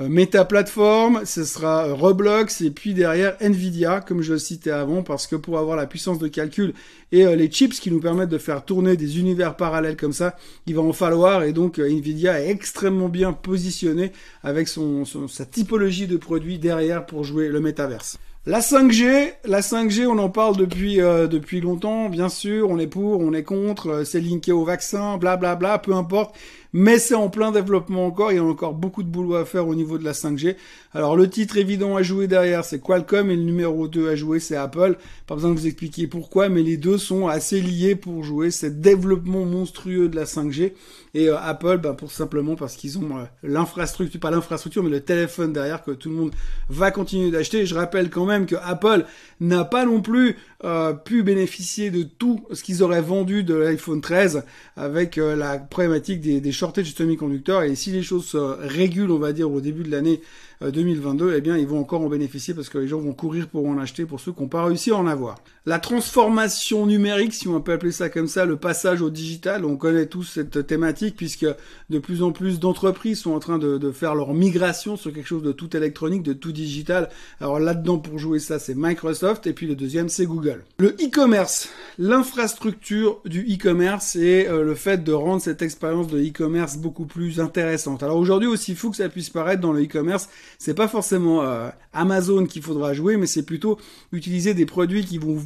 Meta 0.07 0.45
Platform, 0.45 1.23
ce 1.25 1.43
sera 1.43 1.89
euh, 1.89 1.95
Roblox 1.95 2.61
et 2.61 2.71
puis 2.71 2.95
derrière 2.95 3.37
Nvidia, 3.41 4.01
comme 4.01 4.23
je 4.23 4.35
le 4.35 4.39
citais 4.39 4.71
avant, 4.71 5.03
parce 5.03 5.27
que 5.27 5.35
pour 5.35 5.59
avoir 5.59 5.77
la 5.77 5.87
puissance 5.87 6.21
de 6.21 6.29
calcul 6.29 6.73
et 7.11 7.27
euh, 7.27 7.35
les 7.35 7.49
chips 7.49 7.81
qui 7.81 7.91
nous 7.91 7.99
permettent 7.99 8.29
de 8.29 8.39
faire 8.39 8.65
tourner 8.65 8.97
des 8.97 9.19
univers 9.19 9.57
parallèles 9.57 9.97
comme 9.97 10.13
ça, 10.13 10.37
il 10.67 10.77
va 10.77 10.83
en 10.83 10.93
falloir. 10.93 11.43
Et 11.43 11.53
donc 11.53 11.81
Nvidia 11.81 12.41
est 12.41 12.49
extrêmement 12.49 13.09
bien 13.09 13.33
positionné 13.33 14.13
avec 14.45 14.69
son, 14.69 15.05
sa 15.05 15.45
typologie 15.45 16.07
de 16.07 16.17
produits 16.17 16.61
derrière 16.61 17.05
pour 17.05 17.25
jouer 17.25 17.49
le 17.49 17.59
métaverse. 17.59 18.19
La 18.47 18.61
5G, 18.61 19.33
la 19.47 19.61
5G, 19.61 20.07
on 20.07 20.19
en 20.19 20.31
parle 20.31 20.57
depuis 20.57 20.97
depuis 20.97 21.61
longtemps, 21.61 22.09
bien 22.09 22.31
sûr, 22.31 22.71
on 22.71 22.79
est 22.79 22.87
pour, 22.87 23.21
on 23.21 23.35
est 23.35 23.43
contre, 23.43 24.05
c'est 24.07 24.21
linké 24.21 24.53
au 24.53 24.65
vaccin, 24.65 25.19
blablabla, 25.19 25.57
bla, 25.57 25.57
bla, 25.57 25.79
peu 25.79 25.93
importe 25.93 26.35
mais 26.73 26.99
c'est 26.99 27.15
en 27.15 27.29
plein 27.29 27.51
développement 27.53 28.07
encore, 28.07 28.33
il 28.33 28.37
y 28.37 28.39
a 28.39 28.45
encore 28.45 28.75
beaucoup 28.75 29.03
de 29.03 29.09
boulot 29.09 29.37
à 29.37 29.45
faire 29.45 29.67
au 29.67 29.75
niveau 29.75 29.99
de 29.99 30.05
la 30.05 30.13
5G. 30.13 30.57
Alors 30.95 31.17
le 31.17 31.29
titre 31.29 31.57
évident 31.57 31.97
à 31.97 32.03
jouer 32.03 32.27
derrière, 32.27 32.65
c'est 32.65 32.81
Qualcomm 32.81 33.31
et 33.31 33.37
le 33.37 33.43
numéro 33.43 33.89
2 33.89 34.09
à 34.09 34.17
jouer, 34.17 34.41
c'est 34.41 34.57
Apple. 34.57 34.97
Pas 35.27 35.35
besoin 35.35 35.51
de 35.51 35.59
vous 35.59 35.67
expliquer 35.67 36.07
pourquoi, 36.07 36.49
mais 36.49 36.63
les 36.63 36.77
deux 36.77 36.99
sont 36.99 37.29
assez 37.29 37.61
liés 37.61 37.95
pour 37.95 38.25
jouer 38.25 38.51
ce 38.51 38.67
développement 38.67 39.45
monstrueux 39.45 40.09
de 40.09 40.17
la 40.17 40.25
5G. 40.25 40.73
Et 41.15 41.29
euh, 41.29 41.39
Apple, 41.39 41.79
bah, 41.79 41.95
pour 41.95 42.13
simplement 42.13 42.55
parce 42.55 42.77
qu'ils 42.77 42.99
ont 42.99 43.19
euh, 43.19 43.25
l'infrastructure, 43.43 44.21
pas 44.21 44.31
l'infrastructure, 44.31 44.83
mais 44.83 44.91
le 44.91 45.01
téléphone 45.01 45.53
derrière 45.53 45.83
que 45.83 45.91
tout 45.91 46.11
le 46.11 46.15
monde 46.15 46.33
va 46.69 46.91
continuer 46.91 47.31
d'acheter. 47.31 47.67
Je 47.67 47.75
rappelle 47.75 48.11
quand 48.11 48.27
même 48.27 48.47
que 48.47 48.57
Apple 48.63 49.05
n'a 49.41 49.65
pas 49.65 49.85
non 49.85 50.01
plus 50.01 50.37
euh, 50.65 50.93
pu 50.93 51.23
bénéficier 51.23 51.91
de 51.91 52.03
tout 52.03 52.45
ce 52.53 52.63
qu'ils 52.63 52.83
auraient 52.83 53.03
vendu 53.03 53.43
de 53.43 53.55
l'iPhone 53.55 54.01
13 54.01 54.45
avec 54.77 55.17
la 55.17 55.59
problématique 55.59 56.21
des, 56.21 56.41
des 56.41 56.53
shortage 56.59 56.93
de 56.93 56.97
semi-conducteurs. 56.97 57.63
Et 57.63 57.75
si 57.75 57.91
les 57.91 58.03
choses 58.03 58.27
se 58.27 58.37
régulent, 58.37 59.11
on 59.13 59.19
va 59.19 59.33
dire, 59.33 59.51
au 59.51 59.61
début 59.61 59.83
de 59.83 59.91
l'année 59.91 60.21
2022, 60.61 61.25
euh, 61.27 61.35
eh 61.37 61.41
bien, 61.41 61.57
ils 61.57 61.67
vont 61.67 61.79
encore 61.79 62.01
en 62.01 62.09
bénéficier 62.09 62.55
parce 62.55 62.69
que 62.69 62.79
les 62.79 62.89
gens 62.89 62.99
vont 62.99 63.13
courir 63.13 63.49
pour 63.49 63.67
en 63.67 63.79
acheter 63.79 64.07
pour 64.07 64.21
ceux 64.21 64.33
qui 64.33 64.43
n'ont 64.43 64.49
pas 64.49 64.65
réussi 64.65 64.91
à 64.91 64.97
en 64.97 65.07
avoir. 65.07 65.37
La 65.67 65.79
transformation 65.79 66.87
numérique, 66.87 67.35
si 67.35 67.47
on 67.47 67.61
peut 67.61 67.73
appeler 67.73 67.93
ça 67.93 68.09
comme 68.09 68.27
ça, 68.27 68.45
le 68.45 68.57
passage 68.57 69.03
au 69.03 69.11
digital, 69.11 69.65
on 69.65 69.77
connaît 69.77 70.07
tous 70.07 70.25
cette 70.25 70.67
thématique 70.67 71.15
puisque 71.17 71.47
de 71.91 71.99
plus 71.99 72.23
en 72.23 72.33
plus 72.33 72.59
d'entreprises 72.59 73.21
sont 73.21 73.33
en 73.33 73.39
train 73.39 73.59
de, 73.59 73.79
de, 73.79 73.93
faire 73.93 74.15
leur 74.15 74.35
migration 74.35 74.97
sur 74.97 75.13
quelque 75.13 75.27
chose 75.27 75.43
de 75.43 75.53
tout 75.53 75.77
électronique, 75.77 76.23
de 76.23 76.33
tout 76.33 76.53
digital. 76.53 77.11
Alors 77.41 77.61
là-dedans, 77.61 77.99
pour 77.99 78.19
jouer 78.19 78.39
ça, 78.39 78.59
c'est 78.59 78.75
Microsoft 78.75 79.47
et 79.47 79.53
puis 79.53 79.67
le 79.67 79.75
deuxième, 79.75 80.09
c'est 80.09 80.27
Google. 80.27 80.65
Le 80.79 80.89
e-commerce, 81.01 81.69
l'infrastructure 81.99 83.21
du 83.25 83.43
e-commerce 83.43 84.17
et 84.17 84.49
euh, 84.49 84.63
le 84.63 84.75
fait 84.75 85.05
de 85.05 85.13
rendre 85.13 85.43
cette 85.43 85.63
expérience 85.63 86.09
de 86.09 86.19
e-commerce 86.19 86.77
beaucoup 86.77 87.07
plus 87.07 87.41
intéressante. 87.41 88.03
Alors 88.03 88.17
aujourd'hui, 88.17 88.49
aussi 88.49 88.75
fou 88.75 88.91
que 88.91 88.97
ça 88.97 89.09
puisse 89.09 89.31
paraître 89.31 89.61
dans 89.61 89.73
le 89.73 89.83
e-commerce, 89.83 90.29
c'est 90.59 90.75
pas 90.75 90.89
forcément 90.89 91.43
euh, 91.43 91.69
Amazon 91.93 92.45
qu'il 92.45 92.63
faudra 92.63 92.93
jouer, 92.93 93.17
mais 93.17 93.27
c'est 93.27 93.45
plutôt 93.45 93.79
utiliser 94.11 94.55
des 94.55 94.67
produits 94.67 95.05
qui 95.05 95.17
vont 95.17 95.39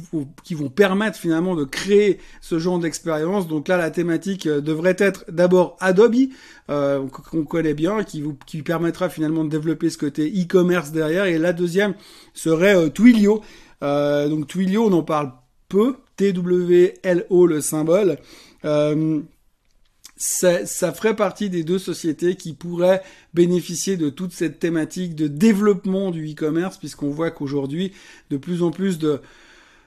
qui 0.43 0.55
vont 0.55 0.69
permettre 0.69 1.19
finalement 1.19 1.55
de 1.55 1.63
créer 1.65 2.17
ce 2.41 2.57
genre 2.57 2.79
d'expérience. 2.79 3.47
Donc 3.47 3.67
là, 3.67 3.77
la 3.77 3.91
thématique 3.91 4.47
euh, 4.47 4.59
devrait 4.59 4.95
être 4.97 5.25
d'abord 5.31 5.77
Adobe, 5.79 6.15
euh, 6.71 7.05
qu'on 7.29 7.43
connaît 7.43 7.75
bien, 7.75 8.03
qui 8.03 8.21
vous 8.21 8.35
qui 8.47 8.63
permettra 8.63 9.07
finalement 9.07 9.43
de 9.43 9.49
développer 9.49 9.91
ce 9.91 9.99
côté 9.99 10.27
e-commerce 10.35 10.91
derrière. 10.91 11.25
Et 11.25 11.37
la 11.37 11.53
deuxième 11.53 11.93
serait 12.33 12.89
Twilio. 12.89 13.41
donc 13.81 14.47
Twilio, 14.47 14.87
on 14.87 14.93
en 14.93 15.03
parle 15.03 15.31
peu. 15.69 15.97
T-W-L-O 16.15 17.47
le 17.47 17.59
symbole 17.59 18.17
ça, 20.23 20.93
ferait 20.93 21.17
partie 21.17 21.49
des 21.49 21.65
deux 21.65 21.79
sociétés 21.79 22.37
qui 22.37 22.53
pourraient 22.53 23.03
bénéficier 23.33 23.97
de 23.97 24.09
toute 24.09 24.31
cette 24.31 24.57
thématique 24.57 25.15
de 25.15 25.27
développement 25.27 26.11
du 26.11 26.31
e-commerce, 26.31 26.77
puisqu'on 26.77 27.09
voit 27.09 27.29
qu'aujourd'hui, 27.29 27.91
de 28.29 28.37
plus 28.37 28.63
en 28.63 28.71
plus 28.71 28.99
de, 28.99 29.19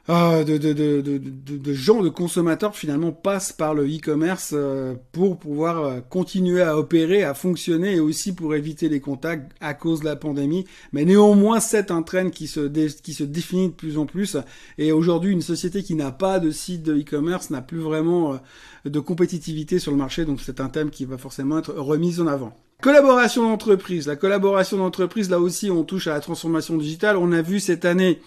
euh, 0.08 0.44
de, 0.44 0.56
de, 0.56 0.72
de, 0.72 1.18
de, 1.18 1.72
gens, 1.72 2.00
de 2.00 2.08
consommateurs 2.08 2.76
finalement 2.76 3.10
passent 3.10 3.52
par 3.52 3.74
le 3.74 3.84
e-commerce 3.86 4.50
euh, 4.52 4.94
pour 5.10 5.36
pouvoir 5.38 5.84
euh, 5.84 6.00
continuer 6.00 6.62
à 6.62 6.78
opérer, 6.78 7.24
à 7.24 7.34
fonctionner 7.34 7.96
et 7.96 8.00
aussi 8.00 8.32
pour 8.32 8.54
éviter 8.54 8.88
les 8.88 9.00
contacts 9.00 9.50
à 9.60 9.74
cause 9.74 10.00
de 10.00 10.04
la 10.04 10.14
pandémie. 10.14 10.64
Mais 10.92 11.04
néanmoins, 11.04 11.58
c'est 11.58 11.90
un 11.90 12.02
trend 12.02 12.30
qui 12.30 12.46
se, 12.46 12.68
qui 13.00 13.14
se 13.14 13.24
définit 13.24 13.68
de 13.68 13.74
plus 13.74 13.98
en 13.98 14.06
plus. 14.06 14.36
Et 14.78 14.92
aujourd'hui, 14.92 15.32
une 15.32 15.42
société 15.42 15.82
qui 15.82 15.96
n'a 15.96 16.12
pas 16.12 16.38
de 16.38 16.52
site 16.52 16.84
de 16.84 16.96
e-commerce 16.96 17.50
n'a 17.50 17.60
plus 17.60 17.80
vraiment 17.80 18.38
de 18.84 19.00
compétitivité 19.00 19.80
sur 19.80 19.90
le 19.90 19.98
marché. 19.98 20.24
Donc 20.24 20.40
c'est 20.40 20.60
un 20.60 20.68
thème 20.68 20.90
qui 20.90 21.04
va 21.04 21.18
forcément 21.18 21.58
être 21.58 21.74
remis 21.74 22.20
en 22.20 22.28
avant. 22.28 22.56
Collaboration 22.80 23.42
d'entreprise. 23.42 24.06
La 24.06 24.16
collaboration 24.16 24.76
d'entreprise, 24.76 25.30
là 25.30 25.40
aussi, 25.40 25.70
on 25.70 25.82
touche 25.82 26.06
à 26.06 26.12
la 26.12 26.20
transformation 26.20 26.76
digitale. 26.76 27.16
On 27.16 27.32
a 27.32 27.42
vu 27.42 27.58
cette 27.58 27.84
année 27.84 28.20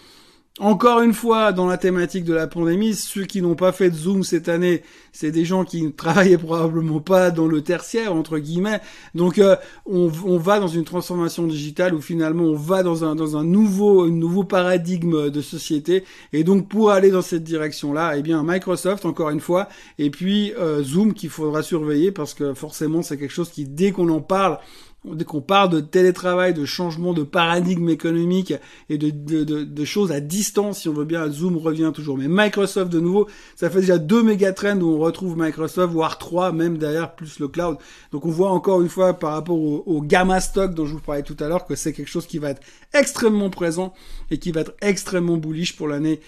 encore 0.60 1.00
une 1.00 1.14
fois, 1.14 1.52
dans 1.52 1.66
la 1.66 1.78
thématique 1.78 2.24
de 2.24 2.34
la 2.34 2.46
pandémie, 2.46 2.94
ceux 2.94 3.24
qui 3.24 3.40
n'ont 3.40 3.54
pas 3.54 3.72
fait 3.72 3.88
de 3.88 3.96
Zoom 3.96 4.22
cette 4.22 4.48
année, 4.48 4.82
c'est 5.10 5.30
des 5.30 5.46
gens 5.46 5.64
qui 5.64 5.82
ne 5.82 5.88
travaillaient 5.88 6.36
probablement 6.36 7.00
pas 7.00 7.30
dans 7.30 7.46
le 7.46 7.62
tertiaire, 7.62 8.14
entre 8.14 8.38
guillemets. 8.38 8.80
Donc, 9.14 9.38
euh, 9.38 9.56
on, 9.86 10.08
va 10.36 10.60
dans 10.60 10.68
une 10.68 10.84
transformation 10.84 11.46
digitale 11.46 11.94
où 11.94 12.02
finalement 12.02 12.44
on 12.44 12.56
va 12.56 12.82
dans 12.82 13.04
un, 13.04 13.14
dans 13.14 13.38
un 13.38 13.44
nouveau, 13.44 14.02
un 14.02 14.10
nouveau 14.10 14.44
paradigme 14.44 15.30
de 15.30 15.40
société. 15.40 16.04
Et 16.34 16.44
donc, 16.44 16.68
pour 16.68 16.90
aller 16.90 17.10
dans 17.10 17.22
cette 17.22 17.42
direction-là, 17.42 18.18
eh 18.18 18.22
bien, 18.22 18.42
Microsoft, 18.44 19.06
encore 19.06 19.30
une 19.30 19.40
fois, 19.40 19.68
et 19.98 20.10
puis 20.10 20.52
euh, 20.58 20.82
Zoom 20.82 21.14
qu'il 21.14 21.30
faudra 21.30 21.62
surveiller 21.62 22.12
parce 22.12 22.34
que 22.34 22.52
forcément, 22.52 23.00
c'est 23.00 23.16
quelque 23.16 23.32
chose 23.32 23.48
qui, 23.48 23.64
dès 23.64 23.92
qu'on 23.92 24.10
en 24.10 24.20
parle, 24.20 24.58
dès 25.04 25.24
qu'on 25.24 25.40
parle 25.40 25.70
de 25.70 25.80
télétravail, 25.80 26.52
de 26.52 26.64
changement 26.66 27.14
de 27.14 27.22
paradigme 27.22 27.88
économique 27.88 28.52
et 28.90 28.98
de, 28.98 29.84
choses 29.84 30.12
à 30.12 30.20
distance, 30.20 30.80
si 30.80 30.88
on 30.88 30.92
veut 30.92 31.04
bien, 31.04 31.30
Zoom 31.30 31.56
revient 31.56 31.90
toujours. 31.94 32.18
Mais 32.18 32.28
Microsoft, 32.28 32.92
de 32.92 33.00
nouveau, 33.00 33.26
ça 33.56 33.70
fait 33.70 33.80
déjà 33.80 33.98
deux 33.98 34.22
méga 34.22 34.52
trends 34.52 34.78
où 34.78 34.88
on 34.88 34.98
retrouve 34.98 35.38
Microsoft, 35.38 35.92
voire 35.92 36.18
trois, 36.18 36.52
même 36.52 36.76
derrière, 36.76 37.14
plus 37.14 37.38
le 37.38 37.48
cloud. 37.48 37.78
Donc 38.12 38.26
on 38.26 38.30
voit 38.30 38.50
encore 38.50 38.82
une 38.82 38.88
fois 38.88 39.14
par 39.14 39.32
rapport 39.32 39.58
au, 39.58 39.82
au 39.86 40.02
gamma 40.02 40.40
stock 40.40 40.74
dont 40.74 40.86
je 40.86 40.92
vous 40.94 41.00
parlais 41.00 41.22
tout 41.22 41.36
à 41.40 41.48
l'heure 41.48 41.64
que 41.64 41.74
c'est 41.74 41.92
quelque 41.92 42.10
chose 42.10 42.26
qui 42.26 42.38
va 42.38 42.50
être 42.50 42.62
extrêmement 42.92 43.50
présent 43.50 43.94
et 44.30 44.38
qui 44.38 44.52
va 44.52 44.60
être 44.60 44.74
extrêmement 44.82 45.38
bullish 45.38 45.76
pour 45.76 45.88
l'année 45.88 46.20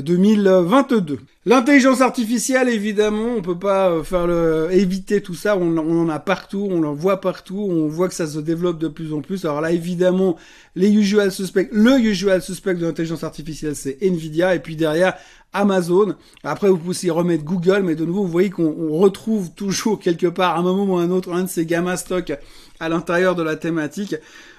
2022. 0.00 1.14
Euh, 1.14 1.16
L'intelligence 1.44 2.00
artificielle, 2.00 2.68
évidemment, 2.68 3.34
on 3.36 3.42
peut 3.42 3.58
pas 3.58 3.90
euh, 3.90 4.04
faire 4.04 4.28
le 4.28 4.68
éviter 4.70 5.20
tout 5.20 5.34
ça. 5.34 5.56
On, 5.56 5.76
en 5.76 6.08
a 6.08 6.20
partout, 6.20 6.68
on 6.70 6.84
en 6.84 6.92
voit 6.92 7.20
partout. 7.20 7.58
On 7.58 7.88
voit 7.88 8.08
que 8.08 8.14
ça 8.14 8.28
se 8.28 8.38
développe 8.38 8.78
de 8.78 8.86
plus 8.86 9.12
en 9.12 9.22
plus. 9.22 9.44
Alors 9.44 9.60
là, 9.60 9.72
évidemment, 9.72 10.36
les 10.76 10.92
usual 10.92 11.32
suspects, 11.32 11.68
le 11.72 11.98
usual 11.98 12.40
suspect 12.42 12.74
de 12.74 12.86
l'intelligence 12.86 13.24
artificielle, 13.24 13.74
c'est 13.74 13.98
Nvidia, 14.02 14.54
et 14.54 14.60
puis 14.60 14.76
derrière 14.76 15.14
Amazon. 15.52 16.14
Après, 16.44 16.68
vous 16.68 16.78
pouvez 16.78 16.90
aussi 16.90 17.10
remettre 17.10 17.42
Google, 17.42 17.82
mais 17.82 17.96
de 17.96 18.04
nouveau, 18.04 18.22
vous 18.22 18.30
voyez 18.30 18.50
qu'on 18.50 18.90
retrouve 18.90 19.50
toujours 19.50 19.98
quelque 20.00 20.28
part, 20.28 20.54
à 20.54 20.60
un 20.60 20.62
moment 20.62 20.94
ou 20.94 20.98
à 20.98 21.02
un 21.02 21.10
autre, 21.10 21.32
un 21.32 21.42
de 21.42 21.48
ces 21.48 21.66
gamma 21.66 21.96
stocks 21.96 22.32
à 22.78 22.88
l'intérieur 22.88 23.34
de 23.34 23.42
la 23.42 23.56
thématique. 23.56 24.14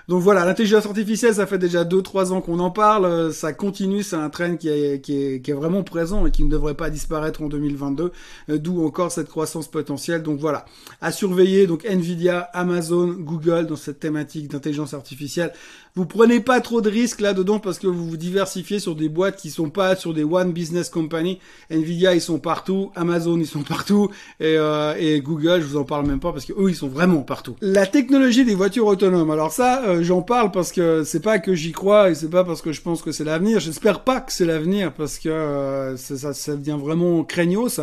Donc 0.10 0.22
voilà, 0.22 0.43
l'intelligence 0.43 0.86
artificielle, 0.86 1.34
ça 1.36 1.47
fait 1.47 1.58
déjà 1.58 1.86
2-3 1.86 2.34
ans 2.34 2.41
qu'on 2.41 2.60
en 2.60 2.72
parle, 2.72 3.06
euh, 3.06 3.32
ça 3.32 3.54
continue, 3.54 4.04
c'est 4.04 4.18
un 4.18 4.30
trend 4.30 4.58
qui 4.58 4.68
est, 4.68 4.99
qui, 5.01 5.14
est, 5.16 5.54
vraiment 5.54 5.82
présent 5.84 6.26
et 6.26 6.32
qui 6.32 6.43
ne 6.43 6.49
devrait 6.49 6.74
pas 6.74 6.89
disparaître 6.89 7.41
en 7.41 7.47
2022, 7.47 8.12
euh, 8.49 8.58
d'où 8.58 8.86
encore 8.86 9.14
cette 9.14 9.30
croissance 9.30 9.70
potentielle. 9.70 10.22
Donc 10.22 10.39
voilà, 10.39 10.66
à 10.99 11.14
surveiller, 11.14 11.68
donc 11.68 11.86
Nvidia, 11.86 12.39
Amazon, 12.54 13.08
Google 13.18 13.66
dans 13.66 13.78
cette 13.78 14.01
thématique 14.01 14.49
d'intelligence 14.49 14.93
artificielle. 14.93 15.54
Vous 15.96 16.08
prenez 16.08 16.39
pas 16.39 16.60
trop 16.60 16.82
de 16.82 16.89
risques 16.89 17.22
là-dedans 17.22 17.60
parce 17.60 17.78
que 17.78 17.86
vous 17.86 18.10
vous 18.10 18.18
diversifiez 18.18 18.80
sur 18.80 18.96
des 18.96 19.10
boîtes 19.10 19.36
qui 19.36 19.52
sont 19.52 19.70
pas 19.70 19.96
sur 19.96 20.16
des 20.16 20.24
one 20.24 20.52
business 20.52 20.89
company. 20.89 21.38
Nvidia, 21.70 22.16
ils 22.16 22.22
sont 22.22 22.39
partout, 22.39 22.91
Amazon, 22.96 23.38
ils 23.38 23.46
sont 23.46 23.62
partout, 23.62 24.10
et, 24.39 24.58
euh, 24.58 24.96
et 24.98 25.22
Google, 25.22 25.62
je 25.62 25.68
vous 25.68 25.78
en 25.78 25.84
parle 25.84 26.08
même 26.08 26.20
pas 26.20 26.32
parce 26.32 26.46
que 26.46 26.54
eux, 26.54 26.70
ils 26.70 26.76
sont 26.76 26.88
vraiment 26.88 27.22
partout. 27.22 27.56
La 27.62 27.86
technologie 27.86 28.44
des 28.44 28.56
voitures 28.56 28.88
autonomes, 28.88 29.30
alors 29.30 29.52
ça, 29.52 29.84
euh, 29.84 30.02
j'en 30.02 30.24
parle 30.24 30.50
parce 30.50 30.72
que 30.72 31.04
c'est 31.04 31.20
pas 31.20 31.38
que 31.38 31.54
j'y 31.54 31.74
crois 31.74 32.10
et 32.10 32.16
c'est 32.16 32.30
pas 32.30 32.44
parce 32.44 32.64
que 32.64 32.72
je 32.72 32.82
pense 32.82 33.04
que 33.04 33.12
c'est 33.12 33.24
l'avenir. 33.24 33.60
J'espère 33.60 34.04
pas 34.04 34.20
que 34.20 34.34
c'est 34.34 34.46
l'avenir 34.46 34.94
parce 34.94 35.20
que 35.20 35.30
euh, 35.30 35.96
ça, 35.96 36.34
ça, 36.34 36.56
devient 36.56 36.78
vraiment 36.82 37.24
craignos. 37.24 37.80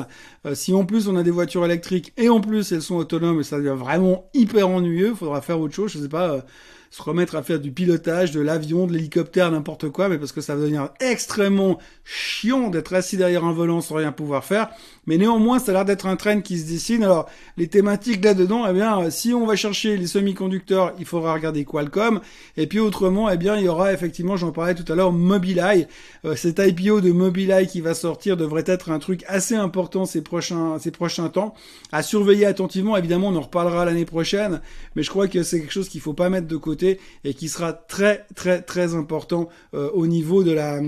Euh, 0.47 0.57
si 0.57 0.75
en 0.75 0.85
plus 0.85 1.07
on 1.07 1.15
a 1.15 1.23
des 1.23 1.31
voitures 1.31 1.65
électriques 1.65 2.13
et 2.17 2.29
en 2.29 2.41
plus 2.41 2.73
elles 2.73 2.83
sont 2.83 2.97
autonomes, 2.97 3.45
ça 3.45 3.59
devient 3.59 3.77
vraiment 3.79 4.29
hyper 4.35 4.69
ennuyeux. 4.69 5.15
Faudra 5.15 5.41
faire 5.43 5.61
autre 5.61 5.75
chose. 5.75 5.93
Je 5.93 6.01
sais 6.01 6.09
pas 6.09 6.45
se 6.91 7.03
remettre 7.03 7.37
à 7.37 7.45
faire 7.45 7.61
du 7.61 7.71
pilotage, 7.71 8.33
de 8.33 8.41
l'avion, 8.41 8.89
de 8.89 8.93
l'hélicoptère, 8.93 9.49
n'importe 9.53 9.89
quoi, 9.91 10.09
mais 10.09 10.19
parce 10.19 10.33
que 10.33 10.41
ça 10.41 10.57
va 10.57 10.63
devenir 10.63 10.89
extrêmement 10.99 11.79
chiant 12.05 12.69
d'être 12.69 12.93
assis 12.95 13.17
derrière 13.17 13.45
un 13.45 13.53
volant 13.53 13.81
sans 13.81 13.95
rien 13.95 14.11
pouvoir 14.11 14.45
faire. 14.45 14.71
Mais 15.07 15.17
néanmoins, 15.17 15.61
ça 15.61 15.71
a 15.71 15.75
l'air 15.75 15.85
d'être 15.85 16.07
un 16.07 16.17
train 16.17 16.41
qui 16.41 16.59
se 16.59 16.67
dessine. 16.67 17.05
Alors, 17.05 17.29
les 17.57 17.69
thématiques 17.69 18.25
là-dedans, 18.25 18.67
eh 18.69 18.73
bien, 18.73 19.09
si 19.11 19.33
on 19.33 19.47
va 19.47 19.55
chercher 19.55 19.97
les 19.97 20.09
semi-conducteurs, 20.09 20.93
il 20.99 21.05
faudra 21.05 21.33
regarder 21.33 21.65
Qualcomm. 21.65 22.21
Et 22.57 22.67
puis 22.67 22.81
autrement, 22.81 23.31
eh 23.31 23.37
bien, 23.37 23.57
il 23.57 23.65
y 23.65 23.69
aura 23.69 23.93
effectivement, 23.93 24.37
j'en 24.37 24.51
parlais 24.51 24.75
tout 24.75 24.91
à 24.93 24.97
l'heure, 24.97 25.13
Mobileye. 25.13 25.87
Euh, 26.25 26.35
cet 26.35 26.59
IPO 26.59 27.01
de 27.01 27.13
Mobileye 27.13 27.69
qui 27.69 27.81
va 27.81 27.95
sortir 27.95 28.37
devrait 28.37 28.65
être 28.67 28.91
un 28.91 28.99
truc 28.99 29.25
assez 29.29 29.55
important 29.55 30.07
ces 30.07 30.23
prochains, 30.23 30.79
ces 30.81 30.91
prochains 30.91 31.29
temps. 31.29 31.55
À 31.93 32.03
surveiller 32.03 32.47
attentivement. 32.47 32.97
Évidemment, 32.97 33.29
on 33.29 33.37
en 33.37 33.43
reparlera 33.43 33.85
l'année 33.85 34.05
prochaine. 34.05 34.61
Mais 34.97 35.05
je 35.05 35.11
crois 35.11 35.29
que 35.29 35.45
c'est 35.45 35.61
quelque 35.61 35.73
chose 35.73 35.89
qu'il 35.89 36.01
faut 36.01 36.15
pas 36.15 36.31
mettre 36.31 36.49
de 36.49 36.57
côté 36.57 36.80
et 36.83 37.35
qui 37.35 37.49
sera 37.49 37.73
très 37.73 38.27
très 38.35 38.63
très 38.63 38.95
important 38.95 39.49
euh, 39.75 39.91
au 39.93 40.07
niveau 40.07 40.43
de 40.45 40.53
la 40.53 40.81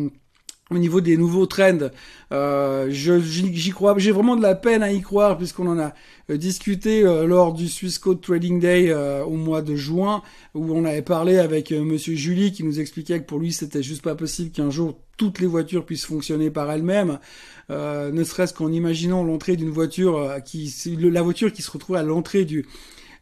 au 0.70 0.78
niveau 0.78 1.02
des 1.02 1.18
nouveaux 1.18 1.44
trends, 1.44 1.90
euh, 2.32 2.88
j'y 2.88 3.70
crois, 3.72 3.94
j'ai 3.98 4.10
vraiment 4.10 4.36
de 4.36 4.42
la 4.42 4.54
peine 4.54 4.82
à 4.82 4.90
y 4.90 5.02
croire 5.02 5.36
puisqu'on 5.36 5.66
en 5.66 5.78
a 5.78 5.92
euh, 6.30 6.38
discuté 6.38 7.02
lors 7.02 7.52
du 7.52 7.68
Swiss 7.68 7.98
Code 7.98 8.22
Trading 8.22 8.58
Day 8.58 8.94
au 8.94 9.36
mois 9.36 9.60
de 9.60 9.76
juin 9.76 10.22
où 10.54 10.72
on 10.72 10.86
avait 10.86 11.02
parlé 11.02 11.36
avec 11.36 11.72
Monsieur 11.72 12.14
Julie 12.14 12.52
qui 12.52 12.64
nous 12.64 12.80
expliquait 12.80 13.20
que 13.20 13.26
pour 13.26 13.38
lui 13.38 13.52
c'était 13.52 13.82
juste 13.82 14.00
pas 14.00 14.14
possible 14.14 14.50
qu'un 14.50 14.70
jour 14.70 14.98
toutes 15.18 15.40
les 15.40 15.46
voitures 15.46 15.84
puissent 15.84 16.06
fonctionner 16.06 16.50
par 16.50 16.70
elles-mêmes, 16.72 17.18
ne 17.68 18.24
serait-ce 18.24 18.54
qu'en 18.54 18.72
imaginant 18.72 19.24
l'entrée 19.24 19.56
d'une 19.56 19.68
voiture 19.68 20.36
qui, 20.42 20.72
la 20.98 21.20
voiture 21.20 21.52
qui 21.52 21.60
se 21.60 21.70
retrouve 21.70 21.96
à 21.96 22.02
l'entrée 22.02 22.46
du 22.46 22.64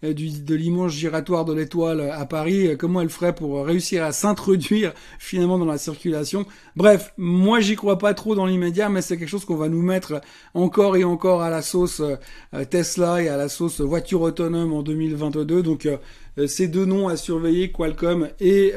du, 0.03 0.31
de 0.43 0.55
l'immense 0.55 0.93
giratoire 0.93 1.45
de 1.45 1.53
l'étoile 1.53 2.01
à 2.01 2.25
Paris, 2.27 2.69
euh, 2.69 2.77
comment 2.77 3.01
elle 3.01 3.11
ferait 3.11 3.35
pour 3.35 3.65
réussir 3.65 4.05
à 4.05 4.13
s'introduire 4.13 4.93
finalement 5.19 5.59
dans 5.59 5.67
la 5.67 5.79
circulation? 5.79 6.47
Bref, 6.77 7.13
moi 7.19 7.61
j'y 7.61 7.77
crois 7.77 7.99
pas 7.99 8.15
trop 8.15 8.35
dans 8.35 8.47
l'immédiat, 8.47 8.89
mais 8.89 9.03
c'est 9.03 9.19
quelque 9.19 9.29
chose 9.29 9.45
qu'on 9.45 9.57
va 9.57 9.69
nous 9.69 9.83
mettre 9.83 10.21
encore 10.55 10.97
et 10.97 11.05
encore 11.05 11.43
à 11.43 11.51
la 11.51 11.63
sauce 11.63 12.01
euh, 12.01 12.65
Tesla 12.65 13.23
et 13.23 13.29
à 13.29 13.37
la 13.37 13.49
sauce 13.49 13.81
voiture 13.81 14.23
autonome 14.23 14.73
en 14.73 14.83
2022. 14.83 15.63
Donc 15.63 15.89
ces 16.47 16.69
deux 16.69 16.85
noms 16.85 17.09
à 17.09 17.17
surveiller, 17.17 17.71
Qualcomm 17.73 18.29
et 18.41 18.73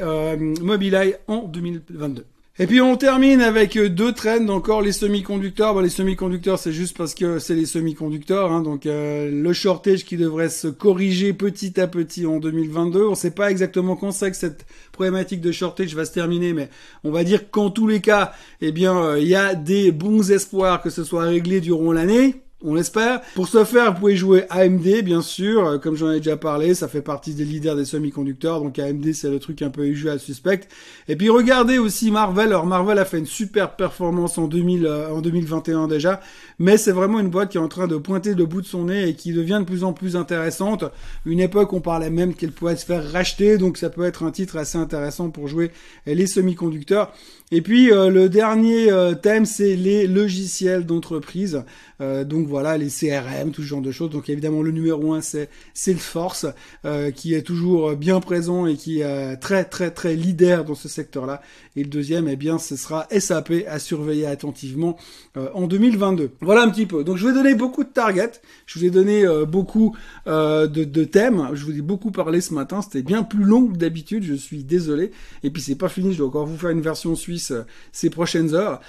Mobileye 0.60 1.16
en 1.28 1.42
2022. 1.44 2.24
Et 2.56 2.68
puis 2.68 2.80
on 2.80 2.96
termine 2.96 3.40
avec 3.40 3.76
euh, 3.76 3.88
deux 3.88 4.12
trends 4.12 4.46
encore 4.46 4.80
les 4.80 4.92
semi-conducteurs. 4.92 5.74
Bon, 5.74 5.80
les 5.80 5.88
semi-conducteurs 5.88 6.56
c'est 6.56 6.70
juste 6.70 6.96
parce 6.96 7.12
que 7.12 7.40
c'est 7.40 7.56
les 7.56 7.66
semi-conducteurs, 7.66 8.52
hein, 8.52 8.62
donc 8.62 8.86
euh, 8.86 9.28
le 9.28 9.52
shortage 9.52 10.04
qui 10.04 10.16
devrait 10.16 10.50
se 10.50 10.68
corriger 10.68 11.32
petit 11.32 11.80
à 11.80 11.88
petit 11.88 12.26
en 12.26 12.38
2022. 12.38 13.06
On 13.06 13.10
ne 13.10 13.14
sait 13.16 13.32
pas 13.32 13.50
exactement 13.50 13.96
quand 13.96 14.12
c'est 14.12 14.30
que 14.30 14.36
cette 14.36 14.66
problématique 14.92 15.40
de 15.40 15.50
shortage 15.50 15.96
va 15.96 16.04
se 16.04 16.12
terminer, 16.12 16.52
mais 16.52 16.70
on 17.02 17.10
va 17.10 17.24
dire 17.24 17.50
qu'en 17.50 17.70
tous 17.70 17.88
les 17.88 18.00
cas, 18.00 18.32
eh 18.60 18.70
bien 18.70 18.96
euh, 18.98 19.18
il 19.18 19.26
y 19.26 19.34
a 19.34 19.56
des 19.56 19.90
bons 19.90 20.30
espoirs 20.30 20.80
que 20.80 20.90
ce 20.90 21.02
soit 21.02 21.24
réglé 21.24 21.60
durant 21.60 21.90
l'année 21.90 22.43
on 22.64 22.74
l'espère. 22.74 23.20
Pour 23.34 23.46
ce 23.46 23.64
faire, 23.64 23.92
vous 23.92 24.00
pouvez 24.00 24.16
jouer 24.16 24.44
AMD, 24.50 25.02
bien 25.02 25.20
sûr, 25.20 25.66
euh, 25.66 25.78
comme 25.78 25.96
j'en 25.96 26.10
ai 26.10 26.16
déjà 26.18 26.36
parlé, 26.36 26.74
ça 26.74 26.88
fait 26.88 27.02
partie 27.02 27.34
des 27.34 27.44
leaders 27.44 27.76
des 27.76 27.84
semi-conducteurs, 27.84 28.60
donc 28.60 28.78
AMD 28.78 29.12
c'est 29.12 29.30
le 29.30 29.38
truc 29.38 29.60
un 29.62 29.70
peu 29.70 29.84
à 30.08 30.18
suspect. 30.18 30.62
Et 31.08 31.16
puis 31.16 31.28
regardez 31.28 31.78
aussi 31.78 32.10
Marvel, 32.10 32.48
alors 32.48 32.66
Marvel 32.66 32.98
a 32.98 33.04
fait 33.04 33.18
une 33.18 33.26
super 33.26 33.76
performance 33.76 34.38
en, 34.38 34.48
2000, 34.48 34.86
euh, 34.86 35.10
en 35.10 35.20
2021 35.20 35.88
déjà, 35.88 36.20
mais 36.58 36.78
c'est 36.78 36.92
vraiment 36.92 37.20
une 37.20 37.28
boîte 37.28 37.50
qui 37.50 37.58
est 37.58 37.60
en 37.60 37.68
train 37.68 37.86
de 37.86 37.96
pointer 37.96 38.34
le 38.34 38.46
bout 38.46 38.62
de 38.62 38.66
son 38.66 38.84
nez 38.84 39.08
et 39.08 39.14
qui 39.14 39.32
devient 39.32 39.58
de 39.60 39.66
plus 39.66 39.84
en 39.84 39.92
plus 39.92 40.16
intéressante. 40.16 40.84
Une 41.26 41.40
époque, 41.40 41.72
on 41.74 41.80
parlait 41.80 42.10
même 42.10 42.34
qu'elle 42.34 42.52
pourrait 42.52 42.76
se 42.76 42.86
faire 42.86 43.12
racheter, 43.12 43.58
donc 43.58 43.76
ça 43.76 43.90
peut 43.90 44.04
être 44.04 44.22
un 44.22 44.30
titre 44.30 44.56
assez 44.56 44.78
intéressant 44.78 45.28
pour 45.30 45.48
jouer 45.48 45.70
les 46.06 46.26
semi-conducteurs. 46.26 47.12
Et 47.54 47.62
puis 47.62 47.92
euh, 47.92 48.10
le 48.10 48.28
dernier 48.28 48.90
thème, 49.22 49.44
c'est 49.44 49.76
les 49.76 50.08
logiciels 50.08 50.84
d'entreprise. 50.84 51.62
donc 52.00 52.48
voilà, 52.48 52.76
les 52.76 52.88
CRM, 52.88 53.52
tout 53.52 53.62
ce 53.62 53.68
genre 53.68 53.80
de 53.80 53.92
choses. 53.92 54.10
Donc 54.10 54.28
évidemment, 54.28 54.60
le 54.60 54.72
numéro 54.72 55.12
un, 55.14 55.20
c'est 55.20 55.48
Salesforce, 55.72 56.46
euh, 56.84 57.12
qui 57.12 57.32
est 57.32 57.42
toujours 57.42 57.94
bien 57.94 58.18
présent 58.18 58.66
et 58.66 58.74
qui 58.74 59.02
est 59.02 59.36
très 59.36 59.64
très 59.64 59.92
très 59.92 60.16
leader 60.16 60.64
dans 60.64 60.74
ce 60.74 60.88
secteur-là. 60.88 61.42
Et 61.76 61.82
le 61.82 61.88
deuxième, 61.88 62.28
eh 62.28 62.36
bien, 62.36 62.58
ce 62.58 62.76
sera 62.76 63.06
SAP 63.10 63.52
à 63.68 63.78
surveiller 63.78 64.26
attentivement 64.26 64.96
euh, 65.36 65.48
en 65.54 65.66
2022. 65.66 66.30
Voilà 66.40 66.62
un 66.62 66.70
petit 66.70 66.86
peu. 66.86 67.04
Donc 67.04 67.16
je 67.16 67.24
vous 67.24 67.30
ai 67.30 67.34
donné 67.34 67.54
beaucoup 67.54 67.84
de 67.84 67.88
targets, 67.88 68.40
je 68.66 68.78
vous 68.78 68.84
ai 68.84 68.90
donné 68.90 69.24
euh, 69.24 69.44
beaucoup 69.44 69.96
de, 70.26 70.66
de, 70.66 71.04
thèmes. 71.04 71.50
Je 71.54 71.64
vous 71.64 71.76
ai 71.76 71.82
beaucoup 71.82 72.10
parlé 72.10 72.40
ce 72.40 72.54
matin. 72.54 72.82
C'était 72.82 73.02
bien 73.02 73.22
plus 73.22 73.44
long 73.44 73.66
que 73.66 73.76
d'habitude. 73.76 74.22
Je 74.22 74.34
suis 74.34 74.64
désolé. 74.64 75.10
Et 75.42 75.50
puis 75.50 75.62
c'est 75.62 75.74
pas 75.74 75.88
fini. 75.88 76.12
Je 76.12 76.18
dois 76.18 76.28
encore 76.28 76.46
vous 76.46 76.56
faire 76.56 76.70
une 76.70 76.80
version 76.80 77.14
suisse 77.14 77.52
ces 77.92 78.10
prochaines 78.10 78.54
heures. 78.54 78.80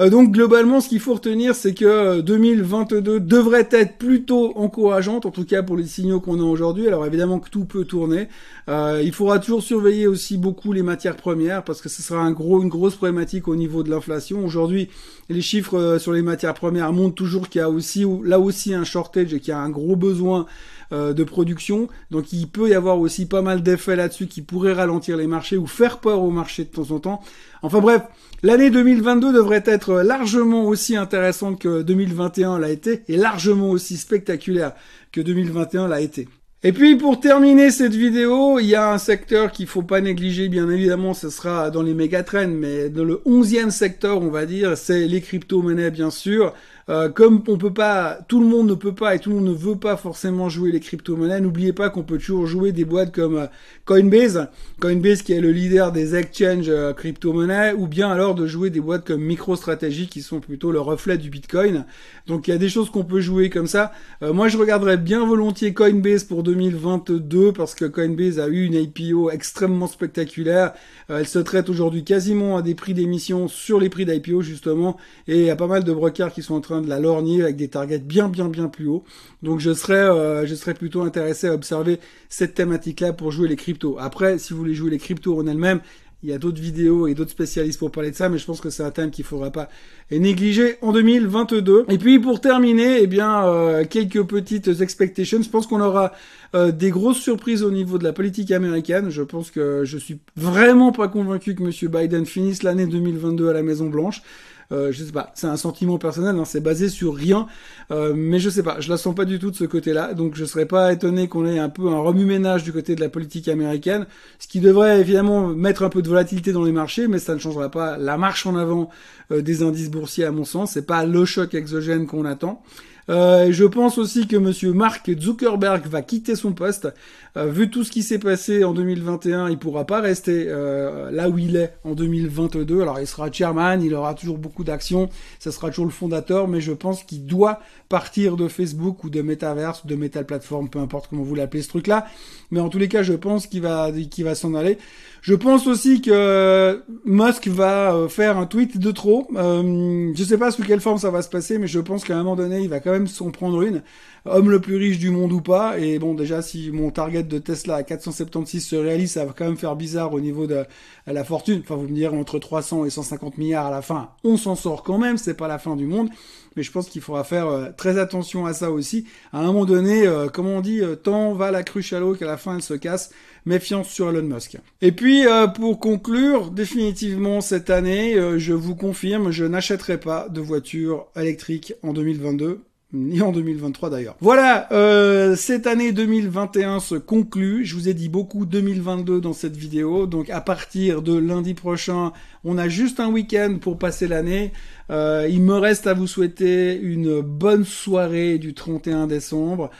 Euh, 0.00 0.10
donc 0.10 0.30
globalement, 0.30 0.80
ce 0.80 0.88
qu'il 0.88 1.00
faut 1.00 1.14
retenir, 1.14 1.56
c'est 1.56 1.74
que 1.74 2.20
2022 2.20 3.14
euh, 3.16 3.20
devrait 3.20 3.68
être 3.72 3.98
plutôt 3.98 4.56
encourageante, 4.56 5.26
en 5.26 5.32
tout 5.32 5.44
cas 5.44 5.64
pour 5.64 5.76
les 5.76 5.86
signaux 5.86 6.20
qu'on 6.20 6.38
a 6.38 6.44
aujourd'hui. 6.44 6.86
Alors 6.86 7.04
évidemment 7.04 7.40
que 7.40 7.50
tout 7.50 7.64
peut 7.64 7.84
tourner. 7.84 8.28
Euh, 8.68 9.02
il 9.02 9.12
faudra 9.12 9.40
toujours 9.40 9.62
surveiller 9.62 10.06
aussi 10.06 10.38
beaucoup 10.38 10.72
les 10.72 10.82
matières 10.82 11.16
premières 11.16 11.64
parce 11.64 11.80
que 11.80 11.88
ce 11.88 12.02
sera 12.02 12.22
une 12.22 12.68
grosse 12.68 12.94
problématique 12.94 13.48
au 13.48 13.56
niveau 13.56 13.82
de 13.82 13.90
l'inflation. 13.90 14.44
Aujourd'hui, 14.44 14.88
les 15.28 15.42
chiffres 15.42 15.98
sur 15.98 16.12
les 16.12 16.22
matières 16.22 16.54
premières 16.54 16.92
montrent 16.92 17.14
toujours 17.14 17.48
qu'il 17.48 17.60
y 17.60 17.62
a 17.62 17.70
aussi 17.70 18.04
là 18.24 18.38
aussi 18.40 18.74
un 18.74 18.84
shortage 18.84 19.34
et 19.34 19.40
qu'il 19.40 19.50
y 19.50 19.54
a 19.54 19.58
un 19.58 19.70
gros 19.70 19.96
besoin 19.96 20.46
de 20.90 21.24
production. 21.24 21.88
Donc 22.10 22.32
il 22.32 22.48
peut 22.48 22.70
y 22.70 22.74
avoir 22.74 22.98
aussi 22.98 23.26
pas 23.26 23.42
mal 23.42 23.62
d'effets 23.62 23.96
là-dessus 23.96 24.26
qui 24.26 24.40
pourraient 24.40 24.72
ralentir 24.72 25.18
les 25.18 25.26
marchés 25.26 25.58
ou 25.58 25.66
faire 25.66 25.98
peur 25.98 26.22
au 26.22 26.30
marché 26.30 26.64
de 26.64 26.70
temps 26.70 26.90
en 26.92 26.98
temps. 26.98 27.20
Enfin 27.60 27.80
bref, 27.80 28.02
l'année 28.42 28.70
2022 28.70 29.32
devrait 29.32 29.64
être 29.66 30.00
largement 30.00 30.64
aussi 30.64 30.96
intéressante 30.96 31.58
que 31.58 31.82
2021 31.82 32.58
l'a 32.58 32.70
été 32.70 33.02
et 33.08 33.16
largement 33.16 33.70
aussi 33.70 33.98
spectaculaire 33.98 34.72
que 35.12 35.20
2021 35.20 35.88
l'a 35.88 36.00
été. 36.00 36.28
Et 36.64 36.72
puis 36.72 36.96
pour 36.96 37.20
terminer 37.20 37.70
cette 37.70 37.94
vidéo, 37.94 38.58
il 38.58 38.66
y 38.66 38.74
a 38.74 38.90
un 38.90 38.98
secteur 38.98 39.52
qu'il 39.52 39.68
faut 39.68 39.82
pas 39.82 40.00
négliger, 40.00 40.48
bien 40.48 40.68
évidemment, 40.68 41.14
ce 41.14 41.30
sera 41.30 41.70
dans 41.70 41.82
les 41.82 41.94
mégatrends, 41.94 42.48
mais 42.48 42.88
dans 42.88 43.04
le 43.04 43.22
onzième 43.26 43.70
secteur, 43.70 44.20
on 44.20 44.30
va 44.30 44.44
dire, 44.44 44.76
c'est 44.76 45.06
les 45.06 45.20
crypto-monnaies, 45.20 45.92
bien 45.92 46.10
sûr. 46.10 46.52
Euh, 46.90 47.10
comme 47.10 47.42
on 47.48 47.58
peut 47.58 47.72
pas, 47.72 48.18
tout 48.28 48.40
le 48.40 48.46
monde 48.46 48.70
ne 48.70 48.74
peut 48.74 48.94
pas 48.94 49.14
et 49.14 49.18
tout 49.18 49.28
le 49.28 49.36
monde 49.36 49.48
ne 49.48 49.52
veut 49.52 49.76
pas 49.76 49.98
forcément 49.98 50.48
jouer 50.48 50.72
les 50.72 50.80
crypto-monnaies, 50.80 51.40
n'oubliez 51.40 51.74
pas 51.74 51.90
qu'on 51.90 52.02
peut 52.02 52.16
toujours 52.16 52.46
jouer 52.46 52.72
des 52.72 52.86
boîtes 52.86 53.14
comme 53.14 53.36
euh, 53.36 53.46
Coinbase, 53.84 54.48
Coinbase 54.80 55.20
qui 55.20 55.34
est 55.34 55.40
le 55.42 55.52
leader 55.52 55.92
des 55.92 56.16
exchanges 56.16 56.70
euh, 56.70 56.94
crypto-monnaies, 56.94 57.74
ou 57.74 57.88
bien 57.88 58.10
alors 58.10 58.34
de 58.34 58.46
jouer 58.46 58.70
des 58.70 58.80
boîtes 58.80 59.06
comme 59.06 59.20
MicroStrategy 59.22 60.08
qui 60.08 60.22
sont 60.22 60.40
plutôt 60.40 60.72
le 60.72 60.80
reflet 60.80 61.18
du 61.18 61.28
Bitcoin. 61.28 61.84
Donc 62.26 62.48
il 62.48 62.52
y 62.52 62.54
a 62.54 62.58
des 62.58 62.70
choses 62.70 62.88
qu'on 62.88 63.04
peut 63.04 63.20
jouer 63.20 63.50
comme 63.50 63.66
ça. 63.66 63.92
moi 64.22 64.48
je 64.48 64.56
regarderais 64.56 64.96
bien 64.96 65.26
volontiers 65.26 65.74
Coinbase 65.74 66.24
pour 66.24 66.42
2022 66.42 67.52
parce 67.52 67.74
que 67.74 67.84
Coinbase 67.84 68.38
a 68.38 68.48
eu 68.48 68.64
une 68.64 68.74
IPO 68.74 69.30
extrêmement 69.30 69.86
spectaculaire. 69.86 70.72
elle 71.08 71.26
se 71.26 71.38
traite 71.38 71.68
aujourd'hui 71.68 72.04
quasiment 72.04 72.56
à 72.56 72.62
des 72.62 72.74
prix 72.74 72.94
d'émission 72.94 73.48
sur 73.48 73.80
les 73.80 73.88
prix 73.88 74.04
d'IPO 74.06 74.42
justement, 74.42 74.96
et 75.26 75.40
il 75.40 75.44
y 75.44 75.50
a 75.50 75.56
pas 75.56 75.66
mal 75.66 75.84
de 75.84 75.92
brokers 75.92 76.32
qui 76.32 76.42
sont 76.42 76.54
en 76.54 76.60
train 76.60 76.77
de 76.80 76.88
la 76.88 77.00
lorgner 77.00 77.42
avec 77.42 77.56
des 77.56 77.68
targets 77.68 77.98
bien 77.98 78.28
bien 78.28 78.48
bien 78.48 78.68
plus 78.68 78.88
hauts. 78.88 79.04
Donc 79.42 79.60
je 79.60 79.72
serais 79.72 79.94
euh, 79.94 80.46
je 80.46 80.54
serais 80.54 80.74
plutôt 80.74 81.02
intéressé 81.02 81.48
à 81.48 81.54
observer 81.54 82.00
cette 82.28 82.54
thématique 82.54 83.00
là 83.00 83.12
pour 83.12 83.30
jouer 83.32 83.48
les 83.48 83.56
cryptos. 83.56 83.96
Après, 83.98 84.38
si 84.38 84.52
vous 84.52 84.58
voulez 84.58 84.74
jouer 84.74 84.90
les 84.90 84.98
cryptos 84.98 85.38
en 85.38 85.46
elles-mêmes, 85.46 85.80
il 86.24 86.30
y 86.30 86.32
a 86.32 86.38
d'autres 86.38 86.60
vidéos 86.60 87.06
et 87.06 87.14
d'autres 87.14 87.30
spécialistes 87.30 87.78
pour 87.78 87.92
parler 87.92 88.10
de 88.10 88.16
ça, 88.16 88.28
mais 88.28 88.38
je 88.38 88.44
pense 88.44 88.60
que 88.60 88.70
c'est 88.70 88.82
un 88.82 88.90
thème 88.90 89.10
qu'il 89.10 89.24
faudra 89.24 89.52
pas 89.52 89.68
négliger 90.10 90.76
en 90.82 90.92
2022. 90.92 91.86
Et 91.88 91.98
puis 91.98 92.18
pour 92.18 92.40
terminer, 92.40 93.02
eh 93.02 93.06
bien 93.06 93.46
euh, 93.46 93.84
quelques 93.84 94.24
petites 94.24 94.80
expectations. 94.80 95.40
Je 95.40 95.48
pense 95.48 95.68
qu'on 95.68 95.80
aura 95.80 96.12
euh, 96.56 96.72
des 96.72 96.90
grosses 96.90 97.18
surprises 97.18 97.62
au 97.62 97.70
niveau 97.70 97.98
de 97.98 98.04
la 98.04 98.12
politique 98.12 98.50
américaine. 98.50 99.10
Je 99.10 99.22
pense 99.22 99.52
que 99.52 99.84
je 99.84 99.96
suis 99.96 100.18
vraiment 100.34 100.90
pas 100.90 101.06
convaincu 101.06 101.54
que 101.54 101.62
Monsieur 101.62 101.88
Biden 101.88 102.26
finisse 102.26 102.64
l'année 102.64 102.86
2022 102.86 103.48
à 103.48 103.52
la 103.52 103.62
Maison 103.62 103.88
Blanche. 103.88 104.22
Euh, 104.70 104.92
je 104.92 105.02
sais 105.02 105.12
pas, 105.12 105.32
c'est 105.34 105.46
un 105.46 105.56
sentiment 105.56 105.96
personnel, 105.96 106.36
hein, 106.36 106.44
c'est 106.44 106.60
basé 106.60 106.90
sur 106.90 107.14
rien, 107.14 107.46
euh, 107.90 108.12
mais 108.14 108.38
je 108.38 108.50
sais 108.50 108.62
pas, 108.62 108.80
je 108.80 108.90
la 108.90 108.98
sens 108.98 109.14
pas 109.14 109.24
du 109.24 109.38
tout 109.38 109.50
de 109.50 109.56
ce 109.56 109.64
côté-là, 109.64 110.12
donc 110.12 110.34
je 110.34 110.44
serais 110.44 110.66
pas 110.66 110.92
étonné 110.92 111.26
qu'on 111.26 111.46
ait 111.46 111.58
un 111.58 111.70
peu 111.70 111.88
un 111.88 111.98
remue-ménage 112.00 112.64
du 112.64 112.72
côté 112.72 112.94
de 112.94 113.00
la 113.00 113.08
politique 113.08 113.48
américaine, 113.48 114.06
ce 114.38 114.46
qui 114.46 114.60
devrait 114.60 115.00
évidemment 115.00 115.48
mettre 115.48 115.84
un 115.84 115.88
peu 115.88 116.02
de 116.02 116.08
volatilité 116.08 116.52
dans 116.52 116.64
les 116.64 116.72
marchés, 116.72 117.08
mais 117.08 117.18
ça 117.18 117.32
ne 117.32 117.38
changera 117.38 117.70
pas 117.70 117.96
la 117.96 118.18
marche 118.18 118.44
en 118.44 118.56
avant 118.56 118.90
euh, 119.32 119.40
des 119.40 119.62
indices 119.62 119.90
boursiers 119.90 120.26
à 120.26 120.32
mon 120.32 120.44
sens, 120.44 120.72
c'est 120.72 120.86
pas 120.86 121.06
le 121.06 121.24
choc 121.24 121.54
exogène 121.54 122.06
qu'on 122.06 122.26
attend. 122.26 122.62
Euh, 123.08 123.50
je 123.50 123.64
pense 123.64 123.96
aussi 123.96 124.26
que 124.26 124.36
Monsieur 124.36 124.72
Mark 124.72 125.10
Zuckerberg 125.18 125.86
va 125.86 126.02
quitter 126.02 126.36
son 126.36 126.52
poste. 126.52 126.88
Euh, 127.36 127.46
vu 127.46 127.70
tout 127.70 127.84
ce 127.84 127.90
qui 127.90 128.02
s'est 128.02 128.18
passé 128.18 128.64
en 128.64 128.72
2021, 128.72 129.48
il 129.48 129.58
pourra 129.58 129.86
pas 129.86 130.00
rester 130.00 130.46
euh, 130.48 131.10
là 131.10 131.28
où 131.28 131.38
il 131.38 131.56
est 131.56 131.74
en 131.84 131.94
2022. 131.94 132.82
Alors 132.82 133.00
il 133.00 133.06
sera 133.06 133.30
chairman, 133.32 133.82
il 133.82 133.94
aura 133.94 134.14
toujours 134.14 134.38
beaucoup 134.38 134.64
d'actions, 134.64 135.08
ça 135.38 135.52
sera 135.52 135.70
toujours 135.70 135.86
le 135.86 135.90
fondateur, 135.90 136.48
mais 136.48 136.60
je 136.60 136.72
pense 136.72 137.02
qu'il 137.02 137.24
doit 137.24 137.60
partir 137.88 138.36
de 138.36 138.48
Facebook 138.48 139.04
ou 139.04 139.10
de 139.10 139.22
Metaverse 139.22 139.86
de 139.86 139.94
Metal 139.94 140.26
Platform, 140.26 140.68
peu 140.68 140.78
importe 140.78 141.08
comment 141.08 141.22
vous 141.22 141.34
l'appelez 141.34 141.62
ce 141.62 141.68
truc-là. 141.68 142.06
Mais 142.50 142.60
en 142.60 142.68
tous 142.68 142.78
les 142.78 142.88
cas, 142.88 143.02
je 143.02 143.14
pense 143.14 143.46
qu'il 143.46 143.62
va, 143.62 143.90
qu'il 144.10 144.24
va 144.24 144.34
s'en 144.34 144.54
aller. 144.54 144.78
Je 145.20 145.34
pense 145.34 145.66
aussi 145.66 146.00
que 146.00 146.82
Musk 147.04 147.48
va 147.48 147.94
euh, 147.94 148.08
faire 148.08 148.38
un 148.38 148.46
tweet 148.46 148.78
de 148.78 148.90
trop. 148.90 149.28
Euh, 149.36 150.12
je 150.14 150.24
sais 150.24 150.38
pas 150.38 150.50
sous 150.50 150.62
quelle 150.62 150.80
forme 150.80 150.98
ça 150.98 151.10
va 151.10 151.22
se 151.22 151.28
passer, 151.28 151.58
mais 151.58 151.66
je 151.66 151.80
pense 151.80 152.04
qu'à 152.04 152.14
un 152.14 152.18
moment 152.18 152.36
donné, 152.36 152.60
il 152.60 152.68
va 152.68 152.80
quand 152.80 152.92
même 152.92 153.06
s'en 153.06 153.30
prendre 153.30 153.62
une. 153.62 153.82
Homme 154.24 154.50
le 154.50 154.60
plus 154.60 154.76
riche 154.76 154.98
du 154.98 155.10
monde 155.10 155.32
ou 155.32 155.40
pas. 155.40 155.78
Et 155.78 155.98
bon, 155.98 156.14
déjà, 156.14 156.42
si 156.42 156.70
mon 156.70 156.90
target 156.90 157.22
de 157.22 157.38
Tesla 157.38 157.76
à 157.76 157.82
476 157.82 158.64
se 158.64 158.76
réalise, 158.76 159.12
ça 159.12 159.24
va 159.24 159.32
quand 159.36 159.46
même 159.46 159.56
faire 159.56 159.76
bizarre 159.76 160.12
au 160.12 160.20
niveau 160.20 160.46
de 160.46 160.64
la 161.06 161.24
fortune. 161.24 161.60
Enfin, 161.64 161.76
vous 161.76 161.88
me 161.88 161.94
direz 161.94 162.16
entre 162.16 162.38
300 162.38 162.84
et 162.84 162.90
150 162.90 163.38
milliards 163.38 163.66
à 163.66 163.70
la 163.70 163.82
fin. 163.82 164.10
On 164.24 164.36
s'en 164.36 164.54
sort 164.54 164.82
quand 164.82 164.98
même, 164.98 165.18
c'est 165.18 165.34
pas 165.34 165.48
la 165.48 165.58
fin 165.58 165.76
du 165.76 165.86
monde. 165.86 166.10
Mais 166.58 166.64
je 166.64 166.72
pense 166.72 166.88
qu'il 166.88 167.02
faudra 167.02 167.22
faire 167.22 167.46
euh, 167.46 167.68
très 167.76 168.00
attention 168.00 168.44
à 168.44 168.52
ça 168.52 168.72
aussi. 168.72 169.06
À 169.32 169.38
un 169.38 169.46
moment 169.46 169.64
donné, 169.64 170.08
euh, 170.08 170.26
comme 170.26 170.48
on 170.48 170.60
dit, 170.60 170.80
euh, 170.80 170.96
tant 170.96 171.32
va 171.32 171.52
la 171.52 171.62
cruche 171.62 171.92
à 171.92 172.00
l'eau 172.00 172.14
qu'à 172.14 172.26
la 172.26 172.36
fin 172.36 172.56
elle 172.56 172.62
se 172.62 172.74
casse. 172.74 173.10
Méfiance 173.46 173.88
sur 173.88 174.10
Elon 174.10 174.24
Musk. 174.24 174.56
Et 174.82 174.90
puis, 174.90 175.24
pour 175.54 175.78
conclure, 175.78 176.50
définitivement 176.50 177.40
cette 177.40 177.70
année, 177.70 178.14
je 178.36 178.52
vous 178.52 178.74
confirme, 178.74 179.30
je 179.30 179.44
n'achèterai 179.44 179.98
pas 179.98 180.28
de 180.28 180.40
voiture 180.42 181.06
électrique 181.16 181.72
en 181.82 181.94
2022 181.94 182.60
ni 182.92 183.20
en 183.20 183.32
2023 183.32 183.90
d'ailleurs. 183.90 184.16
Voilà, 184.20 184.72
euh, 184.72 185.36
cette 185.36 185.66
année 185.66 185.92
2021 185.92 186.80
se 186.80 186.94
conclut. 186.94 187.64
Je 187.66 187.74
vous 187.74 187.88
ai 187.88 187.94
dit 187.94 188.08
beaucoup 188.08 188.46
2022 188.46 189.20
dans 189.20 189.34
cette 189.34 189.56
vidéo. 189.56 190.06
Donc 190.06 190.30
à 190.30 190.40
partir 190.40 191.02
de 191.02 191.16
lundi 191.16 191.52
prochain, 191.54 192.12
on 192.44 192.56
a 192.56 192.68
juste 192.68 192.98
un 192.98 193.08
week-end 193.08 193.56
pour 193.60 193.78
passer 193.78 194.08
l'année. 194.08 194.52
Euh, 194.90 195.28
il 195.30 195.42
me 195.42 195.54
reste 195.54 195.86
à 195.86 195.92
vous 195.92 196.06
souhaiter 196.06 196.80
une 196.80 197.20
bonne 197.20 197.64
soirée 197.64 198.38
du 198.38 198.54
31 198.54 199.06
décembre. 199.06 199.70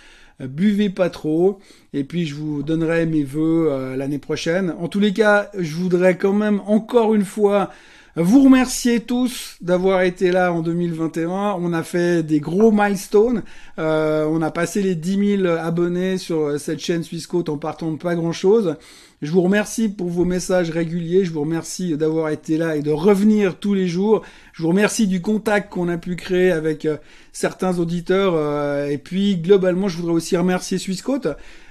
Euh, 0.42 0.46
buvez 0.46 0.90
pas 0.90 1.08
trop. 1.08 1.60
Et 1.94 2.04
puis 2.04 2.26
je 2.26 2.34
vous 2.34 2.62
donnerai 2.62 3.06
mes 3.06 3.24
vœux 3.24 3.96
l'année 3.96 4.18
prochaine. 4.18 4.74
En 4.78 4.88
tous 4.88 5.00
les 5.00 5.14
cas, 5.14 5.50
je 5.58 5.74
voudrais 5.74 6.18
quand 6.18 6.34
même 6.34 6.60
encore 6.66 7.14
une 7.14 7.24
fois 7.24 7.70
vous 8.22 8.42
remercier 8.42 9.00
tous 9.00 9.56
d'avoir 9.60 10.02
été 10.02 10.32
là 10.32 10.52
en 10.52 10.60
2021. 10.60 11.56
On 11.60 11.72
a 11.72 11.82
fait 11.82 12.22
des 12.22 12.40
gros 12.40 12.72
milestones. 12.72 13.42
Euh, 13.78 14.26
on 14.28 14.42
a 14.42 14.50
passé 14.50 14.82
les 14.82 14.94
10 14.94 15.42
000 15.42 15.46
abonnés 15.46 16.18
sur 16.18 16.58
cette 16.58 16.80
chaîne 16.80 17.04
Swissquote 17.04 17.48
en 17.48 17.58
partant 17.58 17.92
de 17.92 17.96
pas 17.96 18.14
grand 18.14 18.32
chose. 18.32 18.76
Je 19.20 19.32
vous 19.32 19.42
remercie 19.42 19.88
pour 19.88 20.08
vos 20.08 20.24
messages 20.24 20.70
réguliers. 20.70 21.24
Je 21.24 21.32
vous 21.32 21.40
remercie 21.40 21.96
d'avoir 21.96 22.30
été 22.30 22.56
là 22.56 22.76
et 22.76 22.82
de 22.82 22.92
revenir 22.92 23.58
tous 23.58 23.74
les 23.74 23.88
jours. 23.88 24.22
Je 24.52 24.62
vous 24.62 24.68
remercie 24.68 25.06
du 25.06 25.20
contact 25.20 25.72
qu'on 25.72 25.88
a 25.88 25.98
pu 25.98 26.16
créer 26.16 26.50
avec 26.50 26.86
euh, 26.86 26.96
certains 27.32 27.78
auditeurs. 27.78 28.34
Euh, 28.36 28.86
et 28.86 28.98
puis, 28.98 29.36
globalement, 29.36 29.88
je 29.88 29.96
voudrais 29.96 30.14
aussi 30.14 30.36
remercier 30.36 30.78
Swissquote 30.78 31.28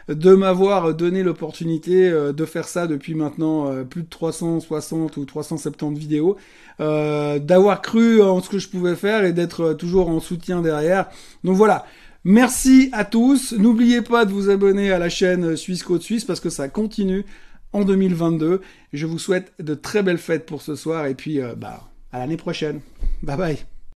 de 0.08 0.34
m'avoir 0.34 0.94
donné 0.94 1.24
l'opportunité 1.24 2.10
euh, 2.10 2.32
de 2.32 2.46
faire 2.46 2.68
ça 2.68 2.88
depuis 2.88 3.16
maintenant 3.16 3.72
euh, 3.72 3.84
plus 3.84 4.04
de 4.04 4.10
360 4.10 5.18
ou 5.18 5.26
370 5.26 6.00
vidéos, 6.00 6.38
euh, 6.80 7.40
d'avoir 7.40 7.82
cru 7.82 8.22
en 8.22 8.42
ce 8.42 8.50
que 8.50 8.60
je 8.60 8.70
pouvais 8.70 8.96
faire 8.96 9.26
et 9.26 9.34
d'être 9.34 9.74
toujours 9.74 10.10
en 10.10 10.20
soutien 10.20 10.62
derrière. 10.62 11.08
Donc 11.44 11.56
voilà. 11.56 11.86
Merci 12.24 12.90
à 12.92 13.06
tous. 13.06 13.54
N'oubliez 13.54 14.02
pas 14.02 14.26
de 14.26 14.32
vous 14.32 14.50
abonner 14.50 14.92
à 14.92 15.00
la 15.00 15.08
chaîne 15.08 15.56
Suisse 15.56 15.84
Côte 15.84 16.02
Suisse 16.02 16.26
parce 16.26 16.42
que 16.42 16.50
ça 16.50 16.68
continue 16.68 17.24
en 17.72 17.86
2022. 17.86 18.62
Je 18.92 19.06
vous 19.06 19.20
souhaite 19.20 19.54
de 19.60 19.76
très 19.76 20.04
belles 20.04 20.18
fêtes 20.18 20.46
pour 20.46 20.62
ce 20.62 20.76
soir 20.76 21.06
et 21.06 21.16
puis 21.16 21.40
bah 21.56 21.88
à 22.12 22.20
l'année 22.20 22.36
prochaine. 22.36 22.82
Bye 23.24 23.38
bye. 23.38 23.77